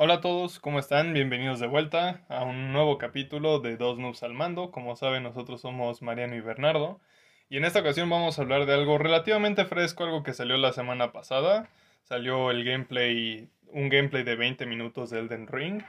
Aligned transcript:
Hola 0.00 0.14
a 0.14 0.20
todos, 0.20 0.60
¿cómo 0.60 0.78
están? 0.78 1.12
Bienvenidos 1.12 1.58
de 1.58 1.66
vuelta 1.66 2.24
a 2.28 2.44
un 2.44 2.72
nuevo 2.72 2.98
capítulo 2.98 3.58
de 3.58 3.76
Dos 3.76 3.98
Noobs 3.98 4.22
al 4.22 4.32
Mando. 4.32 4.70
Como 4.70 4.94
saben, 4.94 5.24
nosotros 5.24 5.60
somos 5.60 6.02
Mariano 6.02 6.36
y 6.36 6.40
Bernardo. 6.40 7.00
Y 7.48 7.56
en 7.56 7.64
esta 7.64 7.80
ocasión 7.80 8.08
vamos 8.08 8.38
a 8.38 8.42
hablar 8.42 8.66
de 8.66 8.74
algo 8.74 8.96
relativamente 8.96 9.64
fresco, 9.64 10.04
algo 10.04 10.22
que 10.22 10.34
salió 10.34 10.56
la 10.56 10.72
semana 10.72 11.10
pasada. 11.10 11.68
Salió 12.04 12.52
el 12.52 12.62
gameplay, 12.62 13.48
un 13.72 13.88
gameplay 13.88 14.22
de 14.22 14.36
20 14.36 14.66
minutos 14.66 15.10
de 15.10 15.18
Elden 15.18 15.48
Ring. 15.48 15.82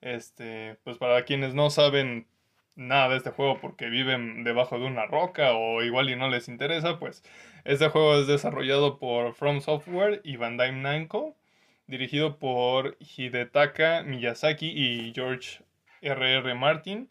Este, 0.00 0.78
pues 0.82 0.96
para 0.96 1.26
quienes 1.26 1.52
no 1.52 1.68
saben 1.68 2.28
nada 2.76 3.10
de 3.10 3.18
este 3.18 3.28
juego 3.28 3.60
porque 3.60 3.90
viven 3.90 4.42
debajo 4.42 4.78
de 4.78 4.86
una 4.86 5.04
roca 5.04 5.52
o 5.52 5.82
igual 5.82 6.08
y 6.08 6.16
no 6.16 6.30
les 6.30 6.48
interesa, 6.48 6.98
pues 6.98 7.22
este 7.64 7.90
juego 7.90 8.14
es 8.14 8.26
desarrollado 8.26 8.98
por 8.98 9.34
From 9.34 9.60
Software 9.60 10.22
y 10.24 10.38
Bandai 10.38 10.72
Namco 10.72 11.36
dirigido 11.90 12.38
por 12.38 12.96
Hidetaka 13.00 14.04
Miyazaki 14.04 14.68
y 14.68 15.12
George 15.12 15.62
R.R. 16.00 16.54
Martin. 16.54 17.10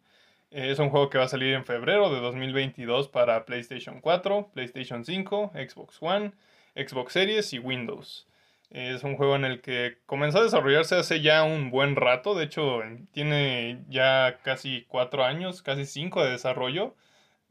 Eh, 0.51 0.71
es 0.71 0.79
un 0.79 0.89
juego 0.89 1.09
que 1.09 1.17
va 1.17 1.25
a 1.25 1.27
salir 1.27 1.53
en 1.53 1.65
febrero 1.65 2.11
de 2.11 2.21
2022 2.21 3.09
para 3.09 3.45
PlayStation 3.45 3.99
4, 3.99 4.51
PlayStation 4.53 5.03
5, 5.05 5.51
Xbox 5.53 5.97
One, 6.01 6.31
Xbox 6.75 7.13
Series 7.13 7.53
y 7.53 7.59
Windows. 7.59 8.25
Es 8.69 9.03
un 9.03 9.15
juego 9.17 9.35
en 9.35 9.45
el 9.45 9.61
que 9.61 9.97
comenzó 10.05 10.39
a 10.39 10.43
desarrollarse 10.43 10.95
hace 10.95 11.21
ya 11.21 11.43
un 11.43 11.71
buen 11.71 11.95
rato, 11.95 12.35
de 12.35 12.45
hecho 12.45 12.81
tiene 13.11 13.83
ya 13.89 14.39
casi 14.43 14.85
4 14.87 15.25
años, 15.25 15.61
casi 15.61 15.85
5 15.85 16.23
de 16.23 16.31
desarrollo. 16.31 16.95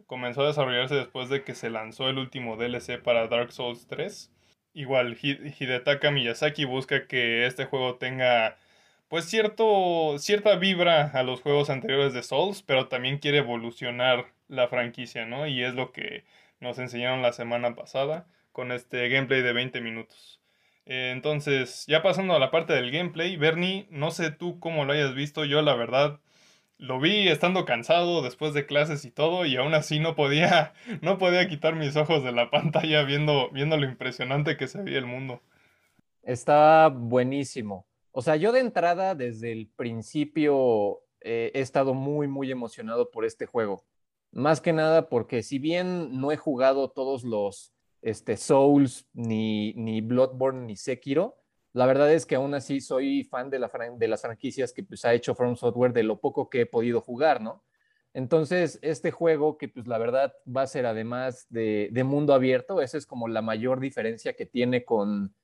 Comenzó 0.07 0.43
a 0.43 0.47
desarrollarse 0.47 0.95
después 0.95 1.29
de 1.29 1.45
que 1.45 1.55
se 1.55 1.71
lanzó 1.71 2.09
el 2.09 2.19
último 2.19 2.57
DLC 2.57 3.03
para 3.03 3.27
Dark 3.29 3.53
Souls 3.53 3.87
3 3.87 4.33
igual 4.79 5.19
Hidetaka 5.21 6.11
Miyazaki 6.11 6.65
busca 6.65 7.07
que 7.09 7.47
este 7.47 7.65
juego 7.65 7.97
tenga 7.97 8.57
pues 9.09 9.25
cierto, 9.25 10.17
cierta 10.19 10.57
vibra 10.57 11.11
a 11.15 11.23
los 11.23 11.41
juegos 11.41 11.71
anteriores 11.71 12.13
de 12.13 12.23
Souls, 12.23 12.63
pero 12.63 12.89
también 12.89 13.19
quiere 13.19 13.39
evolucionar 13.39 14.27
la 14.49 14.69
franquicia, 14.69 15.27
¿no? 15.27 15.47
Y 15.47 15.63
es 15.65 15.75
lo 15.75 15.93
que 15.93 16.25
nos 16.61 16.79
enseñaron 16.79 17.23
la 17.23 17.33
semana 17.33 17.75
pasada 17.75 18.27
con 18.53 18.71
este 18.71 19.09
gameplay 19.09 19.43
de 19.43 19.53
20 19.53 19.81
minutos. 19.81 20.41
Eh, 20.87 21.11
entonces, 21.13 21.85
ya 21.89 22.03
pasando 22.03 22.35
a 22.35 22.39
la 22.39 22.51
parte 22.51 22.73
del 22.75 22.91
gameplay, 22.91 23.37
Bernie, 23.37 23.87
no 23.91 24.11
sé 24.11 24.31
tú 24.31 24.61
cómo 24.61 24.85
lo 24.85 24.93
hayas 24.93 25.15
visto, 25.15 25.45
yo 25.45 25.63
la 25.63 25.75
verdad 25.75 26.21
lo 26.79 27.01
vi 27.01 27.29
estando 27.29 27.65
cansado 27.65 28.23
después 28.23 28.55
de 28.55 28.65
clases 28.65 29.05
y 29.05 29.11
todo 29.11 29.45
y 29.45 29.57
aún 29.57 29.75
así 29.75 29.99
no 29.99 30.15
podía 30.15 30.73
no 31.03 31.19
podía 31.19 31.49
quitar 31.49 31.75
mis 31.75 31.97
ojos 31.97 32.23
de 32.23 32.33
la 32.33 32.51
pantalla 32.51 33.03
viendo 33.03 33.51
viendo 33.51 33.77
lo 33.77 33.87
impresionante 33.87 34.57
que 34.57 34.69
se 34.69 34.83
veía 34.83 34.99
el 34.99 35.07
mundo. 35.07 35.43
Está 36.23 36.89
buenísimo. 36.89 37.87
O 38.13 38.23
sea, 38.23 38.37
yo 38.37 38.53
de 38.53 38.61
entrada 38.61 39.15
desde 39.15 39.53
el 39.53 39.69
principio 39.69 41.01
eh, 41.21 41.51
he 41.55 41.61
estado 41.61 41.95
muy 41.95 42.29
muy 42.29 42.51
emocionado 42.51 43.11
por 43.11 43.25
este 43.25 43.47
juego. 43.47 43.85
Más 44.31 44.61
que 44.61 44.73
nada 44.73 45.09
porque 45.09 45.43
si 45.43 45.59
bien 45.59 46.21
no 46.21 46.33
he 46.33 46.37
jugado 46.37 46.91
todos 46.91 47.25
los 47.25 47.73
este, 48.03 48.37
Souls 48.37 49.07
ni 49.13 49.73
ni 49.75 50.01
Bloodborne 50.01 50.67
ni 50.67 50.77
Sekiro, 50.77 51.37
la 51.73 51.87
verdad 51.87 52.13
es 52.13 52.27
que 52.27 52.35
aún 52.35 52.55
así 52.55 52.81
soy 52.81 53.25
fan 53.25 53.51
de, 53.51 53.59
la 53.59 53.71
de 53.97 54.09
las 54.09 54.23
franquicias 54.23 54.73
que 54.73 54.83
pues, 54.83 55.05
ha 55.05 55.15
hecho 55.15 55.35
From 55.35 55.57
Software 55.57 55.93
de 55.93 56.03
lo 56.03 56.21
poco 56.21 56.49
que 56.49 56.63
he 56.63 56.67
podido 56.67 57.01
jugar, 57.01 57.41
¿no? 57.41 57.65
Entonces, 58.15 58.79
este 58.83 59.11
juego 59.11 59.59
que 59.59 59.69
pues 59.69 59.87
la 59.87 59.99
verdad 59.99 60.35
va 60.45 60.63
a 60.63 60.67
ser 60.67 60.87
además 60.87 61.47
de, 61.51 61.91
mundo 62.05 62.33
abierto, 62.33 62.81
esa 62.81 62.97
es 62.99 63.07
como 63.07 63.29
la 63.29 63.43
mayor 63.43 63.81
diferencia 63.81 64.33
que 64.35 64.47
tiene 64.47 64.85
con, 64.85 65.35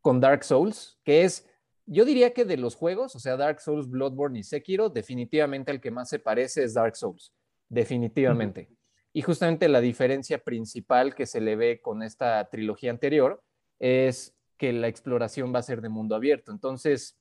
con 0.00 0.20
Dark 0.20 0.42
Souls, 0.42 0.98
que 1.04 1.22
es, 1.22 1.46
yo 1.86 2.04
diría 2.04 2.32
que 2.32 2.44
de 2.44 2.56
los 2.56 2.76
juegos, 2.76 3.14
o 3.14 3.18
sea, 3.18 3.36
Dark 3.36 3.60
Souls, 3.60 3.88
Bloodborne 3.88 4.38
y 4.38 4.42
Sekiro, 4.42 4.88
definitivamente 4.88 5.70
el 5.70 5.80
que 5.80 5.90
más 5.90 6.08
se 6.08 6.18
parece 6.18 6.64
es 6.64 6.74
Dark 6.74 6.96
Souls, 6.96 7.32
definitivamente. 7.68 8.70
Y 9.12 9.22
justamente 9.22 9.68
la 9.68 9.80
diferencia 9.80 10.38
principal 10.38 11.14
que 11.14 11.26
se 11.26 11.40
le 11.40 11.54
ve 11.54 11.80
con 11.80 12.02
esta 12.02 12.48
trilogía 12.50 12.90
anterior 12.90 13.44
es 13.78 14.34
que 14.56 14.72
la 14.72 14.88
exploración 14.88 15.54
va 15.54 15.58
a 15.58 15.62
ser 15.62 15.80
de 15.80 15.88
mundo 15.88 16.14
abierto. 16.14 16.52
Entonces, 16.52 17.18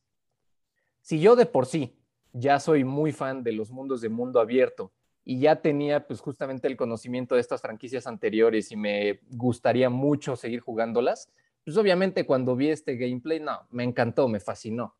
si 1.01 1.19
yo 1.19 1.35
de 1.35 1.45
por 1.45 1.65
sí 1.65 1.97
ya 2.33 2.59
soy 2.59 2.83
muy 2.83 3.11
fan 3.11 3.43
de 3.43 3.51
los 3.51 3.71
mundos 3.71 4.01
de 4.01 4.09
mundo 4.09 4.39
abierto 4.39 4.91
y 5.23 5.39
ya 5.39 5.61
tenía 5.61 6.05
pues 6.07 6.19
justamente 6.19 6.67
el 6.67 6.75
conocimiento 6.75 7.35
de 7.35 7.41
estas 7.41 7.61
franquicias 7.61 8.07
anteriores 8.07 8.71
y 8.71 8.75
me 8.75 9.19
gustaría 9.29 9.89
mucho 9.89 10.35
seguir 10.35 10.59
jugándolas, 10.59 11.29
pues 11.63 11.77
obviamente 11.77 12.25
cuando 12.25 12.55
vi 12.55 12.69
este 12.69 12.97
gameplay, 12.97 13.39
no, 13.39 13.67
me 13.69 13.83
encantó, 13.83 14.27
me 14.27 14.39
fascinó. 14.39 14.95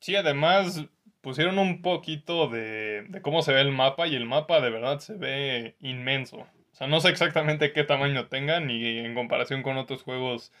Sí, 0.00 0.16
además 0.16 0.84
pusieron 1.20 1.58
un 1.58 1.82
poquito 1.82 2.48
de, 2.48 3.04
de 3.08 3.22
cómo 3.22 3.42
se 3.42 3.52
ve 3.52 3.60
el 3.60 3.70
mapa 3.70 4.06
y 4.06 4.16
el 4.16 4.24
mapa 4.24 4.60
de 4.60 4.70
verdad 4.70 4.98
se 4.98 5.14
ve 5.14 5.76
inmenso. 5.80 6.38
O 6.38 6.74
sea, 6.74 6.86
no 6.86 7.00
sé 7.00 7.10
exactamente 7.10 7.72
qué 7.72 7.84
tamaño 7.84 8.28
tenga 8.28 8.58
ni 8.58 8.98
en 8.98 9.14
comparación 9.14 9.62
con 9.62 9.76
otros 9.76 10.02
juegos 10.02 10.52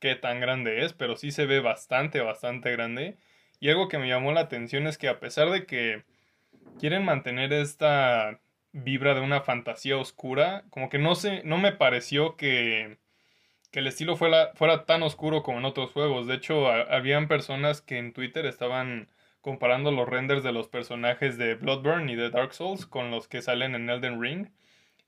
qué 0.00 0.14
tan 0.16 0.40
grande 0.40 0.84
es, 0.84 0.92
pero 0.92 1.16
sí 1.16 1.30
se 1.30 1.46
ve 1.46 1.60
bastante, 1.60 2.20
bastante 2.20 2.72
grande. 2.72 3.16
Y 3.60 3.70
algo 3.70 3.88
que 3.88 3.98
me 3.98 4.08
llamó 4.08 4.32
la 4.32 4.40
atención 4.42 4.86
es 4.86 4.98
que 4.98 5.08
a 5.08 5.20
pesar 5.20 5.50
de 5.50 5.66
que 5.66 6.04
quieren 6.78 7.04
mantener 7.04 7.52
esta 7.52 8.40
vibra 8.72 9.14
de 9.14 9.20
una 9.20 9.40
fantasía 9.40 9.96
oscura, 9.96 10.64
como 10.70 10.88
que 10.88 10.98
no 10.98 11.14
sé, 11.14 11.42
no 11.44 11.58
me 11.58 11.72
pareció 11.72 12.36
que, 12.36 12.98
que 13.70 13.80
el 13.80 13.86
estilo 13.86 14.16
fuera, 14.16 14.52
fuera 14.54 14.84
tan 14.86 15.02
oscuro 15.02 15.42
como 15.42 15.58
en 15.58 15.64
otros 15.64 15.92
juegos. 15.92 16.26
De 16.26 16.34
hecho, 16.34 16.68
habían 16.68 17.28
personas 17.28 17.82
que 17.82 17.98
en 17.98 18.12
Twitter 18.12 18.46
estaban 18.46 19.08
comparando 19.40 19.90
los 19.92 20.08
renders 20.08 20.42
de 20.42 20.52
los 20.52 20.68
personajes 20.68 21.38
de 21.38 21.54
Bloodborne 21.54 22.12
y 22.12 22.16
de 22.16 22.30
Dark 22.30 22.54
Souls 22.54 22.86
con 22.86 23.10
los 23.10 23.28
que 23.28 23.42
salen 23.42 23.74
en 23.74 23.88
Elden 23.90 24.20
Ring. 24.20 24.48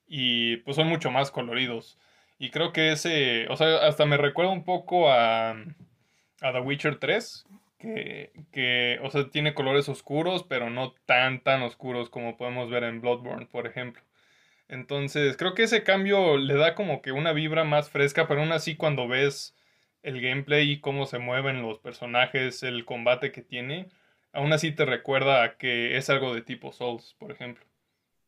Y 0.07 0.59
pues 0.59 0.77
son 0.77 0.89
mucho 0.89 1.11
más 1.11 1.31
coloridos. 1.31 1.99
Y 2.41 2.51
creo 2.51 2.73
que 2.73 2.93
ese, 2.93 3.47
o 3.51 3.57
sea, 3.57 3.87
hasta 3.87 4.07
me 4.07 4.17
recuerda 4.17 4.51
un 4.51 4.65
poco 4.65 5.11
a, 5.13 5.51
a 5.51 6.53
The 6.53 6.61
Witcher 6.61 6.99
3, 6.99 7.45
que, 7.79 8.33
que, 8.51 8.99
o 9.03 9.11
sea, 9.11 9.29
tiene 9.29 9.53
colores 9.53 9.91
oscuros, 9.91 10.43
pero 10.45 10.71
no 10.71 10.95
tan, 11.05 11.43
tan 11.43 11.61
oscuros 11.61 12.09
como 12.09 12.39
podemos 12.39 12.71
ver 12.71 12.85
en 12.85 13.03
Bloodborne, 13.03 13.45
por 13.45 13.67
ejemplo. 13.67 14.03
Entonces, 14.69 15.37
creo 15.37 15.55
que 15.55 15.65
ese 15.65 15.85
cambio 15.85 16.39
le 16.39 16.55
da 16.55 16.75
como 16.75 17.03
que 17.03 17.13
una 17.13 17.35
vibra 17.35 17.65
más 17.65 17.91
fresca, 17.91 18.27
pero 18.27 18.41
aún 18.41 18.53
así 18.53 18.75
cuando 18.75 19.07
ves 19.07 19.55
el 20.03 20.23
gameplay 20.23 20.71
y 20.71 20.81
cómo 20.81 21.05
se 21.05 21.19
mueven 21.19 21.61
los 21.61 21.79
personajes, 21.79 22.63
el 22.63 22.87
combate 22.87 23.33
que 23.33 23.43
tiene, 23.43 23.91
aún 24.33 24.55
así 24.55 24.73
te 24.73 24.87
recuerda 24.87 25.45
a 25.45 25.59
que 25.59 25.99
es 25.99 26.09
algo 26.09 26.35
de 26.35 26.41
tipo 26.41 26.73
Souls, 26.73 27.15
por 27.19 27.33
ejemplo. 27.33 27.67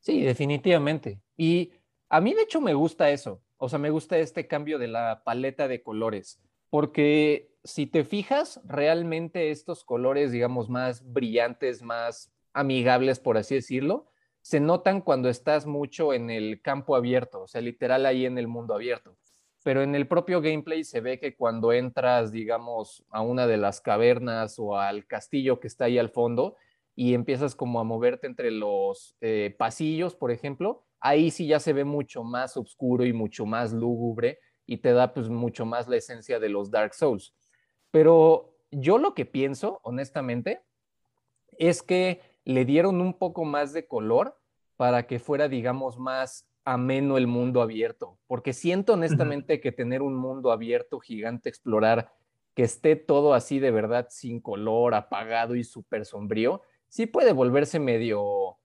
Sí, 0.00 0.20
definitivamente. 0.20 1.18
Y 1.34 1.72
a 2.10 2.20
mí 2.20 2.34
de 2.34 2.42
hecho 2.42 2.60
me 2.60 2.74
gusta 2.74 3.08
eso. 3.08 3.40
O 3.64 3.68
sea, 3.68 3.78
me 3.78 3.90
gusta 3.90 4.18
este 4.18 4.48
cambio 4.48 4.80
de 4.80 4.88
la 4.88 5.22
paleta 5.24 5.68
de 5.68 5.84
colores, 5.84 6.42
porque 6.68 7.54
si 7.62 7.86
te 7.86 8.02
fijas, 8.02 8.60
realmente 8.64 9.52
estos 9.52 9.84
colores, 9.84 10.32
digamos, 10.32 10.68
más 10.68 11.12
brillantes, 11.12 11.80
más 11.80 12.32
amigables, 12.52 13.20
por 13.20 13.38
así 13.38 13.54
decirlo, 13.54 14.10
se 14.40 14.58
notan 14.58 15.00
cuando 15.00 15.28
estás 15.28 15.64
mucho 15.64 16.12
en 16.12 16.28
el 16.28 16.60
campo 16.60 16.96
abierto, 16.96 17.42
o 17.42 17.46
sea, 17.46 17.60
literal 17.60 18.04
ahí 18.04 18.26
en 18.26 18.36
el 18.36 18.48
mundo 18.48 18.74
abierto. 18.74 19.16
Pero 19.62 19.84
en 19.84 19.94
el 19.94 20.08
propio 20.08 20.40
gameplay 20.40 20.82
se 20.82 21.00
ve 21.00 21.20
que 21.20 21.36
cuando 21.36 21.72
entras, 21.72 22.32
digamos, 22.32 23.04
a 23.10 23.20
una 23.20 23.46
de 23.46 23.58
las 23.58 23.80
cavernas 23.80 24.58
o 24.58 24.76
al 24.76 25.06
castillo 25.06 25.60
que 25.60 25.68
está 25.68 25.84
ahí 25.84 25.98
al 25.98 26.10
fondo 26.10 26.56
y 26.96 27.14
empiezas 27.14 27.54
como 27.54 27.78
a 27.78 27.84
moverte 27.84 28.26
entre 28.26 28.50
los 28.50 29.16
eh, 29.20 29.54
pasillos, 29.56 30.16
por 30.16 30.32
ejemplo, 30.32 30.84
ahí 31.02 31.30
sí 31.30 31.46
ya 31.46 31.60
se 31.60 31.72
ve 31.72 31.84
mucho 31.84 32.24
más 32.24 32.56
oscuro 32.56 33.04
y 33.04 33.12
mucho 33.12 33.44
más 33.44 33.72
lúgubre 33.72 34.38
y 34.64 34.78
te 34.78 34.92
da 34.92 35.12
pues 35.12 35.28
mucho 35.28 35.66
más 35.66 35.88
la 35.88 35.96
esencia 35.96 36.38
de 36.38 36.48
los 36.48 36.70
Dark 36.70 36.94
Souls. 36.94 37.34
Pero 37.90 38.56
yo 38.70 38.98
lo 38.98 39.14
que 39.14 39.26
pienso, 39.26 39.80
honestamente, 39.82 40.62
es 41.58 41.82
que 41.82 42.20
le 42.44 42.64
dieron 42.64 43.00
un 43.00 43.14
poco 43.18 43.44
más 43.44 43.72
de 43.72 43.86
color 43.86 44.38
para 44.76 45.06
que 45.06 45.18
fuera, 45.18 45.48
digamos, 45.48 45.98
más 45.98 46.48
ameno 46.64 47.18
el 47.18 47.26
mundo 47.26 47.60
abierto, 47.60 48.18
porque 48.26 48.52
siento 48.52 48.94
honestamente 48.94 49.60
que 49.60 49.72
tener 49.72 50.00
un 50.00 50.14
mundo 50.14 50.52
abierto 50.52 51.00
gigante, 51.00 51.48
explorar, 51.48 52.12
que 52.54 52.62
esté 52.62 52.94
todo 52.96 53.34
así 53.34 53.58
de 53.58 53.70
verdad 53.70 54.06
sin 54.10 54.40
color, 54.40 54.94
apagado 54.94 55.56
y 55.56 55.64
súper 55.64 56.04
sombrío, 56.04 56.62
sí 56.88 57.06
puede 57.06 57.32
volverse 57.32 57.80
medio, 57.80 58.58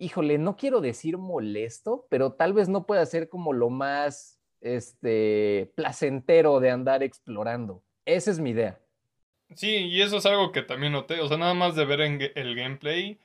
híjole, 0.00 0.38
no 0.38 0.56
quiero 0.56 0.80
decir 0.80 1.18
molesto, 1.18 2.06
pero 2.10 2.32
tal 2.32 2.54
vez 2.54 2.68
no 2.68 2.86
pueda 2.86 3.04
ser 3.06 3.28
como 3.28 3.52
lo 3.52 3.68
más 3.68 4.40
este, 4.60 5.70
placentero 5.76 6.58
de 6.58 6.70
andar 6.70 7.02
explorando. 7.02 7.82
Esa 8.06 8.30
es 8.30 8.40
mi 8.40 8.50
idea. 8.50 8.80
Sí, 9.54 9.76
y 9.76 10.00
eso 10.00 10.16
es 10.16 10.26
algo 10.26 10.52
que 10.52 10.62
también 10.62 10.92
noté, 10.92 11.20
o 11.20 11.28
sea, 11.28 11.36
nada 11.36 11.54
más 11.54 11.74
de 11.74 11.84
ver 11.84 12.00
en 12.00 12.20
el 12.34 12.54
gameplay, 12.54 13.18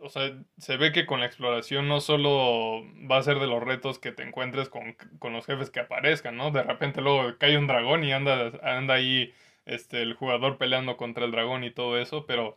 o 0.00 0.08
sea, 0.08 0.36
se 0.58 0.76
ve 0.76 0.92
que 0.92 1.06
con 1.06 1.20
la 1.20 1.26
exploración 1.26 1.86
no 1.86 2.00
solo 2.00 2.82
va 3.10 3.18
a 3.18 3.22
ser 3.22 3.38
de 3.38 3.46
los 3.46 3.62
retos 3.62 3.98
que 3.98 4.12
te 4.12 4.22
encuentres 4.22 4.68
con, 4.68 4.96
con 5.18 5.32
los 5.32 5.46
jefes 5.46 5.70
que 5.70 5.80
aparezcan, 5.80 6.36
¿no? 6.36 6.50
De 6.50 6.62
repente 6.62 7.00
luego 7.00 7.36
cae 7.38 7.58
un 7.58 7.66
dragón 7.66 8.04
y 8.04 8.12
anda, 8.12 8.52
anda 8.62 8.94
ahí 8.94 9.32
este, 9.66 10.02
el 10.02 10.14
jugador 10.14 10.58
peleando 10.58 10.96
contra 10.96 11.24
el 11.24 11.30
dragón 11.30 11.62
y 11.64 11.70
todo 11.70 11.98
eso, 11.98 12.26
pero, 12.26 12.56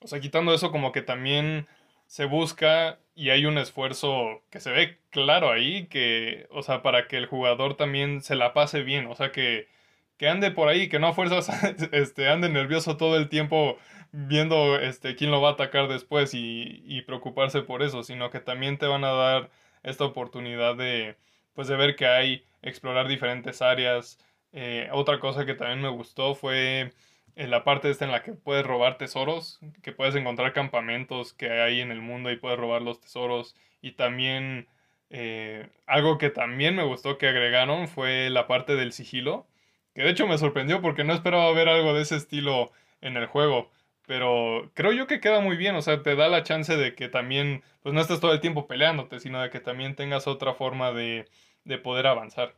o 0.00 0.06
sea, 0.08 0.20
quitando 0.20 0.54
eso 0.54 0.72
como 0.72 0.92
que 0.92 1.02
también 1.02 1.66
se 2.06 2.26
busca 2.26 2.98
y 3.14 3.30
hay 3.30 3.46
un 3.46 3.58
esfuerzo 3.58 4.42
que 4.50 4.60
se 4.60 4.70
ve 4.70 4.98
claro 5.10 5.50
ahí, 5.50 5.86
que, 5.86 6.46
o 6.50 6.62
sea, 6.62 6.82
para 6.82 7.08
que 7.08 7.16
el 7.16 7.26
jugador 7.26 7.76
también 7.76 8.22
se 8.22 8.34
la 8.34 8.52
pase 8.54 8.82
bien, 8.82 9.06
o 9.06 9.14
sea, 9.14 9.32
que, 9.32 9.68
que 10.16 10.28
ande 10.28 10.50
por 10.50 10.68
ahí, 10.68 10.88
que 10.88 10.98
no 10.98 11.08
a 11.08 11.12
fuerzas 11.14 11.48
este, 11.92 12.28
ande 12.28 12.48
nervioso 12.48 12.96
todo 12.96 13.16
el 13.16 13.28
tiempo 13.28 13.78
viendo 14.12 14.78
este, 14.78 15.16
quién 15.16 15.30
lo 15.30 15.40
va 15.40 15.50
a 15.50 15.52
atacar 15.52 15.88
después 15.88 16.34
y, 16.34 16.82
y 16.86 17.02
preocuparse 17.02 17.62
por 17.62 17.82
eso, 17.82 18.02
sino 18.02 18.30
que 18.30 18.40
también 18.40 18.78
te 18.78 18.86
van 18.86 19.04
a 19.04 19.12
dar 19.12 19.50
esta 19.82 20.04
oportunidad 20.04 20.76
de, 20.76 21.16
pues, 21.54 21.68
de 21.68 21.76
ver 21.76 21.96
que 21.96 22.06
hay, 22.06 22.44
explorar 22.62 23.08
diferentes 23.08 23.62
áreas. 23.62 24.18
Eh, 24.52 24.88
otra 24.92 25.20
cosa 25.20 25.44
que 25.46 25.54
también 25.54 25.82
me 25.82 25.88
gustó 25.88 26.34
fue 26.34 26.92
en 27.36 27.50
la 27.50 27.64
parte 27.64 27.90
esta 27.90 28.04
en 28.04 28.12
la 28.12 28.22
que 28.22 28.32
puedes 28.32 28.64
robar 28.66 28.98
tesoros, 28.98 29.60
que 29.82 29.92
puedes 29.92 30.14
encontrar 30.14 30.52
campamentos 30.52 31.32
que 31.32 31.50
hay 31.50 31.80
en 31.80 31.90
el 31.90 32.00
mundo 32.00 32.30
y 32.30 32.36
puedes 32.36 32.58
robar 32.58 32.82
los 32.82 33.00
tesoros. 33.00 33.56
Y 33.82 33.92
también 33.92 34.68
eh, 35.10 35.68
algo 35.86 36.18
que 36.18 36.30
también 36.30 36.76
me 36.76 36.84
gustó 36.84 37.18
que 37.18 37.28
agregaron 37.28 37.88
fue 37.88 38.30
la 38.30 38.46
parte 38.46 38.76
del 38.76 38.92
sigilo, 38.92 39.46
que 39.94 40.02
de 40.02 40.10
hecho 40.10 40.26
me 40.26 40.38
sorprendió 40.38 40.80
porque 40.82 41.04
no 41.04 41.12
esperaba 41.14 41.52
ver 41.52 41.68
algo 41.68 41.94
de 41.94 42.02
ese 42.02 42.16
estilo 42.16 42.72
en 43.00 43.16
el 43.16 43.26
juego. 43.26 43.70
Pero 44.06 44.70
creo 44.74 44.92
yo 44.92 45.06
que 45.06 45.20
queda 45.20 45.40
muy 45.40 45.56
bien, 45.56 45.76
o 45.76 45.82
sea, 45.82 46.02
te 46.02 46.14
da 46.16 46.28
la 46.28 46.42
chance 46.42 46.76
de 46.76 46.94
que 46.94 47.08
también, 47.08 47.62
pues 47.82 47.94
no 47.94 48.00
estés 48.00 48.20
todo 48.20 48.32
el 48.32 48.40
tiempo 48.40 48.66
peleándote, 48.66 49.20
sino 49.20 49.40
de 49.40 49.50
que 49.50 49.60
también 49.60 49.94
tengas 49.96 50.26
otra 50.26 50.54
forma 50.54 50.92
de, 50.92 51.26
de 51.64 51.78
poder 51.78 52.06
avanzar. 52.06 52.54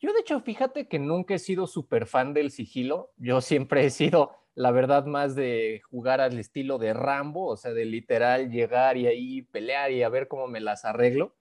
Yo 0.00 0.12
de 0.12 0.20
hecho, 0.20 0.40
fíjate 0.40 0.88
que 0.88 0.98
nunca 0.98 1.34
he 1.34 1.38
sido 1.38 1.66
súper 1.66 2.06
fan 2.06 2.34
del 2.34 2.50
sigilo. 2.50 3.12
Yo 3.16 3.40
siempre 3.40 3.84
he 3.84 3.90
sido, 3.90 4.32
la 4.54 4.70
verdad, 4.70 5.06
más 5.06 5.34
de 5.34 5.80
jugar 5.90 6.20
al 6.20 6.38
estilo 6.38 6.78
de 6.78 6.92
Rambo, 6.92 7.46
o 7.46 7.56
sea, 7.56 7.72
de 7.72 7.84
literal 7.84 8.50
llegar 8.50 8.96
y 8.96 9.06
ahí 9.06 9.42
pelear 9.42 9.90
y 9.92 10.02
a 10.02 10.08
ver 10.08 10.28
cómo 10.28 10.48
me 10.48 10.60
las 10.60 10.84
arreglo. 10.84 11.34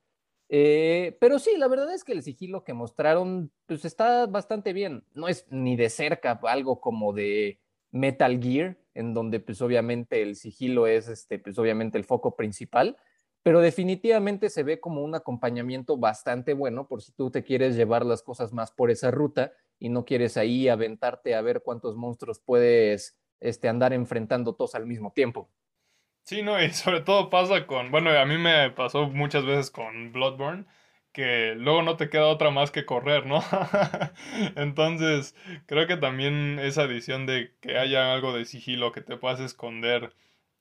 Eh, 0.47 1.17
pero 1.19 1.39
sí, 1.39 1.57
la 1.57 1.67
verdad 1.67 1.93
es 1.93 2.03
que 2.03 2.13
el 2.13 2.23
sigilo 2.23 2.63
que 2.63 2.73
mostraron, 2.73 3.51
pues 3.65 3.83
está 3.83 4.25
bastante 4.27 4.73
bien. 4.73 5.03
No 5.13 5.27
es 5.27 5.47
ni 5.49 5.75
de 5.75 5.89
cerca 5.89 6.39
algo 6.43 6.79
como 6.79 7.13
de 7.13 7.59
Metal 7.91 8.39
Gear, 8.41 8.77
en 8.93 9.13
donde 9.13 9.39
pues 9.39 9.61
obviamente 9.61 10.21
el 10.21 10.35
sigilo 10.35 10.87
es 10.87 11.07
este, 11.07 11.39
pues 11.39 11.57
obviamente 11.57 11.97
el 11.97 12.05
foco 12.05 12.35
principal, 12.35 12.97
pero 13.45 13.61
definitivamente 13.61 14.49
se 14.49 14.63
ve 14.63 14.79
como 14.79 15.03
un 15.03 15.13
acompañamiento 15.13 15.97
bastante 15.97 16.55
bueno 16.55 16.87
por 16.87 17.03
si 17.03 17.11
tú 17.11 17.29
te 17.29 17.43
quieres 17.43 17.75
llevar 17.75 18.03
las 18.03 18.23
cosas 18.23 18.51
más 18.53 18.71
por 18.71 18.89
esa 18.89 19.11
ruta 19.11 19.51
y 19.77 19.89
no 19.89 20.03
quieres 20.03 20.35
ahí 20.35 20.67
aventarte 20.67 21.35
a 21.35 21.41
ver 21.43 21.61
cuántos 21.61 21.95
monstruos 21.95 22.39
puedes 22.39 23.15
este, 23.39 23.69
andar 23.69 23.93
enfrentando 23.93 24.55
todos 24.55 24.73
al 24.73 24.87
mismo 24.87 25.11
tiempo. 25.13 25.47
Sí, 26.23 26.41
no, 26.41 26.59
y 26.59 26.71
sobre 26.71 27.01
todo 27.01 27.29
pasa 27.29 27.67
con, 27.67 27.91
bueno, 27.91 28.09
a 28.09 28.25
mí 28.25 28.39
me 28.39 28.71
pasó 28.71 29.09
muchas 29.09 29.45
veces 29.45 29.69
con 29.69 30.11
Bloodborne, 30.11 30.65
que 31.11 31.53
luego 31.55 31.83
no 31.83 31.97
te 31.97 32.09
queda 32.09 32.25
otra 32.25 32.49
más 32.49 32.71
que 32.71 32.83
correr, 32.83 33.27
¿no? 33.27 33.43
Entonces, 34.55 35.35
creo 35.67 35.85
que 35.85 35.97
también 35.97 36.57
esa 36.57 36.81
adición 36.81 37.27
de 37.27 37.53
que 37.61 37.77
haya 37.77 38.11
algo 38.11 38.33
de 38.33 38.45
sigilo, 38.45 38.91
que 38.91 39.01
te 39.01 39.17
puedas 39.17 39.39
esconder 39.39 40.15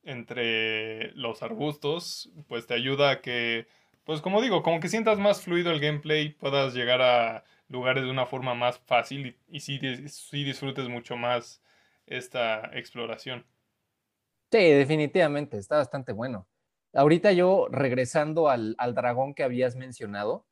entre 0.04 1.12
los 1.12 1.42
arbustos, 1.42 2.30
pues 2.48 2.66
te 2.66 2.74
ayuda 2.74 3.10
a 3.10 3.20
que, 3.20 3.66
pues 4.04 4.20
como 4.20 4.42
digo, 4.42 4.62
como 4.62 4.80
que 4.80 4.88
sientas 4.88 5.18
más 5.18 5.42
fluido 5.42 5.70
el 5.70 5.80
gameplay, 5.80 6.30
puedas 6.30 6.74
llegar 6.74 7.02
a 7.02 7.44
lugares 7.68 8.04
de 8.04 8.10
una 8.10 8.26
forma 8.26 8.54
más 8.54 8.78
fácil 8.80 9.26
y, 9.48 9.56
y 9.56 9.60
sí, 9.60 10.44
disfrutes 10.44 10.88
mucho 10.88 11.16
más 11.16 11.62
esta 12.06 12.70
exploración. 12.74 13.44
Sí, 14.50 14.58
definitivamente, 14.58 15.58
está 15.58 15.78
bastante 15.78 16.12
bueno. 16.12 16.46
Ahorita 16.92 17.32
yo, 17.32 17.66
regresando 17.70 18.48
al, 18.48 18.76
dragón 18.94 19.34
que 19.34 19.42
habías 19.42 19.74
mencionado, 19.74 20.46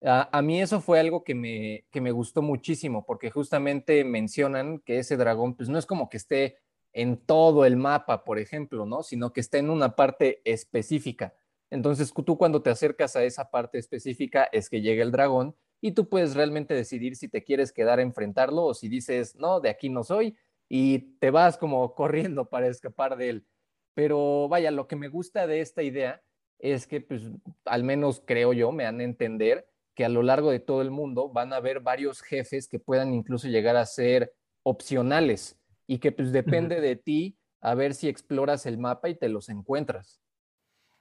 a, 0.00 0.28
a, 0.36 0.42
mí 0.42 0.62
eso 0.62 0.80
fue 0.80 1.00
algo 1.00 1.24
que 1.24 1.34
me, 1.34 1.84
que 1.90 2.00
me 2.00 2.12
gustó 2.12 2.40
muchísimo, 2.40 3.04
porque 3.04 3.30
justamente 3.30 4.04
mencionan 4.04 4.78
que 4.78 5.00
ese 5.00 5.16
dragón, 5.16 5.54
pues 5.54 5.68
no 5.68 5.76
es 5.76 5.86
como 5.86 6.08
que 6.08 6.18
esté 6.18 6.58
en 6.92 7.16
todo 7.16 7.64
el 7.64 7.76
mapa, 7.76 8.24
por 8.24 8.38
ejemplo, 8.38 8.86
¿no? 8.86 9.02
Sino 9.02 9.32
que 9.32 9.40
está 9.40 9.58
en 9.58 9.70
una 9.70 9.94
parte 9.96 10.40
específica. 10.44 11.34
Entonces, 11.70 12.12
tú 12.24 12.38
cuando 12.38 12.62
te 12.62 12.70
acercas 12.70 13.14
a 13.16 13.24
esa 13.24 13.50
parte 13.50 13.78
específica 13.78 14.48
es 14.52 14.70
que 14.70 14.80
llega 14.80 15.02
el 15.02 15.12
dragón 15.12 15.54
y 15.80 15.92
tú 15.92 16.08
puedes 16.08 16.34
realmente 16.34 16.74
decidir 16.74 17.16
si 17.16 17.28
te 17.28 17.44
quieres 17.44 17.72
quedar 17.72 17.98
a 17.98 18.02
enfrentarlo 18.02 18.64
o 18.64 18.74
si 18.74 18.88
dices, 18.88 19.36
no, 19.36 19.60
de 19.60 19.68
aquí 19.70 19.88
no 19.90 20.02
soy 20.02 20.36
y 20.68 21.16
te 21.18 21.30
vas 21.30 21.56
como 21.58 21.94
corriendo 21.94 22.48
para 22.48 22.68
escapar 22.68 23.16
de 23.16 23.30
él. 23.30 23.46
Pero 23.94 24.48
vaya, 24.48 24.70
lo 24.70 24.86
que 24.86 24.96
me 24.96 25.08
gusta 25.08 25.46
de 25.46 25.60
esta 25.60 25.82
idea 25.82 26.22
es 26.58 26.86
que, 26.86 27.00
pues, 27.00 27.22
al 27.64 27.84
menos 27.84 28.22
creo 28.24 28.52
yo, 28.52 28.72
me 28.72 28.86
han 28.86 29.00
entender 29.00 29.68
que 29.94 30.04
a 30.04 30.08
lo 30.08 30.22
largo 30.22 30.50
de 30.50 30.60
todo 30.60 30.82
el 30.82 30.90
mundo 30.90 31.28
van 31.28 31.52
a 31.52 31.56
haber 31.56 31.80
varios 31.80 32.22
jefes 32.22 32.68
que 32.68 32.78
puedan 32.78 33.12
incluso 33.12 33.48
llegar 33.48 33.76
a 33.76 33.84
ser 33.84 34.32
opcionales 34.62 35.57
y 35.88 35.98
que 35.98 36.12
pues 36.12 36.30
depende 36.30 36.80
de 36.80 36.94
ti 36.94 37.36
a 37.60 37.74
ver 37.74 37.94
si 37.94 38.08
exploras 38.08 38.66
el 38.66 38.78
mapa 38.78 39.08
y 39.08 39.16
te 39.16 39.28
los 39.28 39.48
encuentras. 39.48 40.22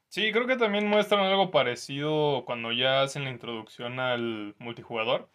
Sí, 0.09 0.31
creo 0.31 0.47
que 0.47 0.55
también 0.55 0.87
muestran 0.87 1.25
algo 1.25 1.51
parecido 1.51 2.43
cuando 2.45 2.71
ya 2.71 3.01
hacen 3.03 3.25
la 3.25 3.29
introducción 3.29 3.99
al 3.99 4.55
multijugador, 4.57 5.29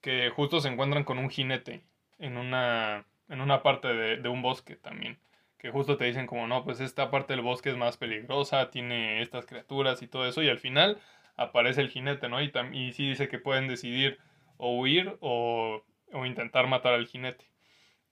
que 0.00 0.30
justo 0.30 0.60
se 0.60 0.68
encuentran 0.68 1.04
con 1.04 1.18
un 1.18 1.30
jinete 1.30 1.84
en 2.18 2.36
una, 2.36 3.06
en 3.28 3.40
una 3.40 3.62
parte 3.62 3.88
de, 3.88 4.16
de 4.18 4.28
un 4.28 4.42
bosque 4.42 4.76
también, 4.76 5.20
que 5.58 5.70
justo 5.70 5.96
te 5.96 6.06
dicen 6.06 6.26
como, 6.26 6.46
no, 6.48 6.64
pues 6.64 6.80
esta 6.80 7.10
parte 7.10 7.34
del 7.34 7.42
bosque 7.42 7.70
es 7.70 7.76
más 7.76 7.96
peligrosa, 7.96 8.70
tiene 8.70 9.22
estas 9.22 9.46
criaturas 9.46 10.02
y 10.02 10.08
todo 10.08 10.26
eso, 10.26 10.42
y 10.42 10.48
al 10.48 10.58
final 10.58 11.00
aparece 11.36 11.80
el 11.80 11.90
jinete, 11.90 12.28
¿no? 12.28 12.42
Y, 12.42 12.52
y 12.72 12.92
sí 12.92 13.08
dice 13.08 13.28
que 13.28 13.38
pueden 13.38 13.68
decidir 13.68 14.18
o 14.56 14.78
huir 14.78 15.16
o, 15.20 15.84
o 16.12 16.26
intentar 16.26 16.66
matar 16.66 16.94
al 16.94 17.06
jinete. 17.06 17.49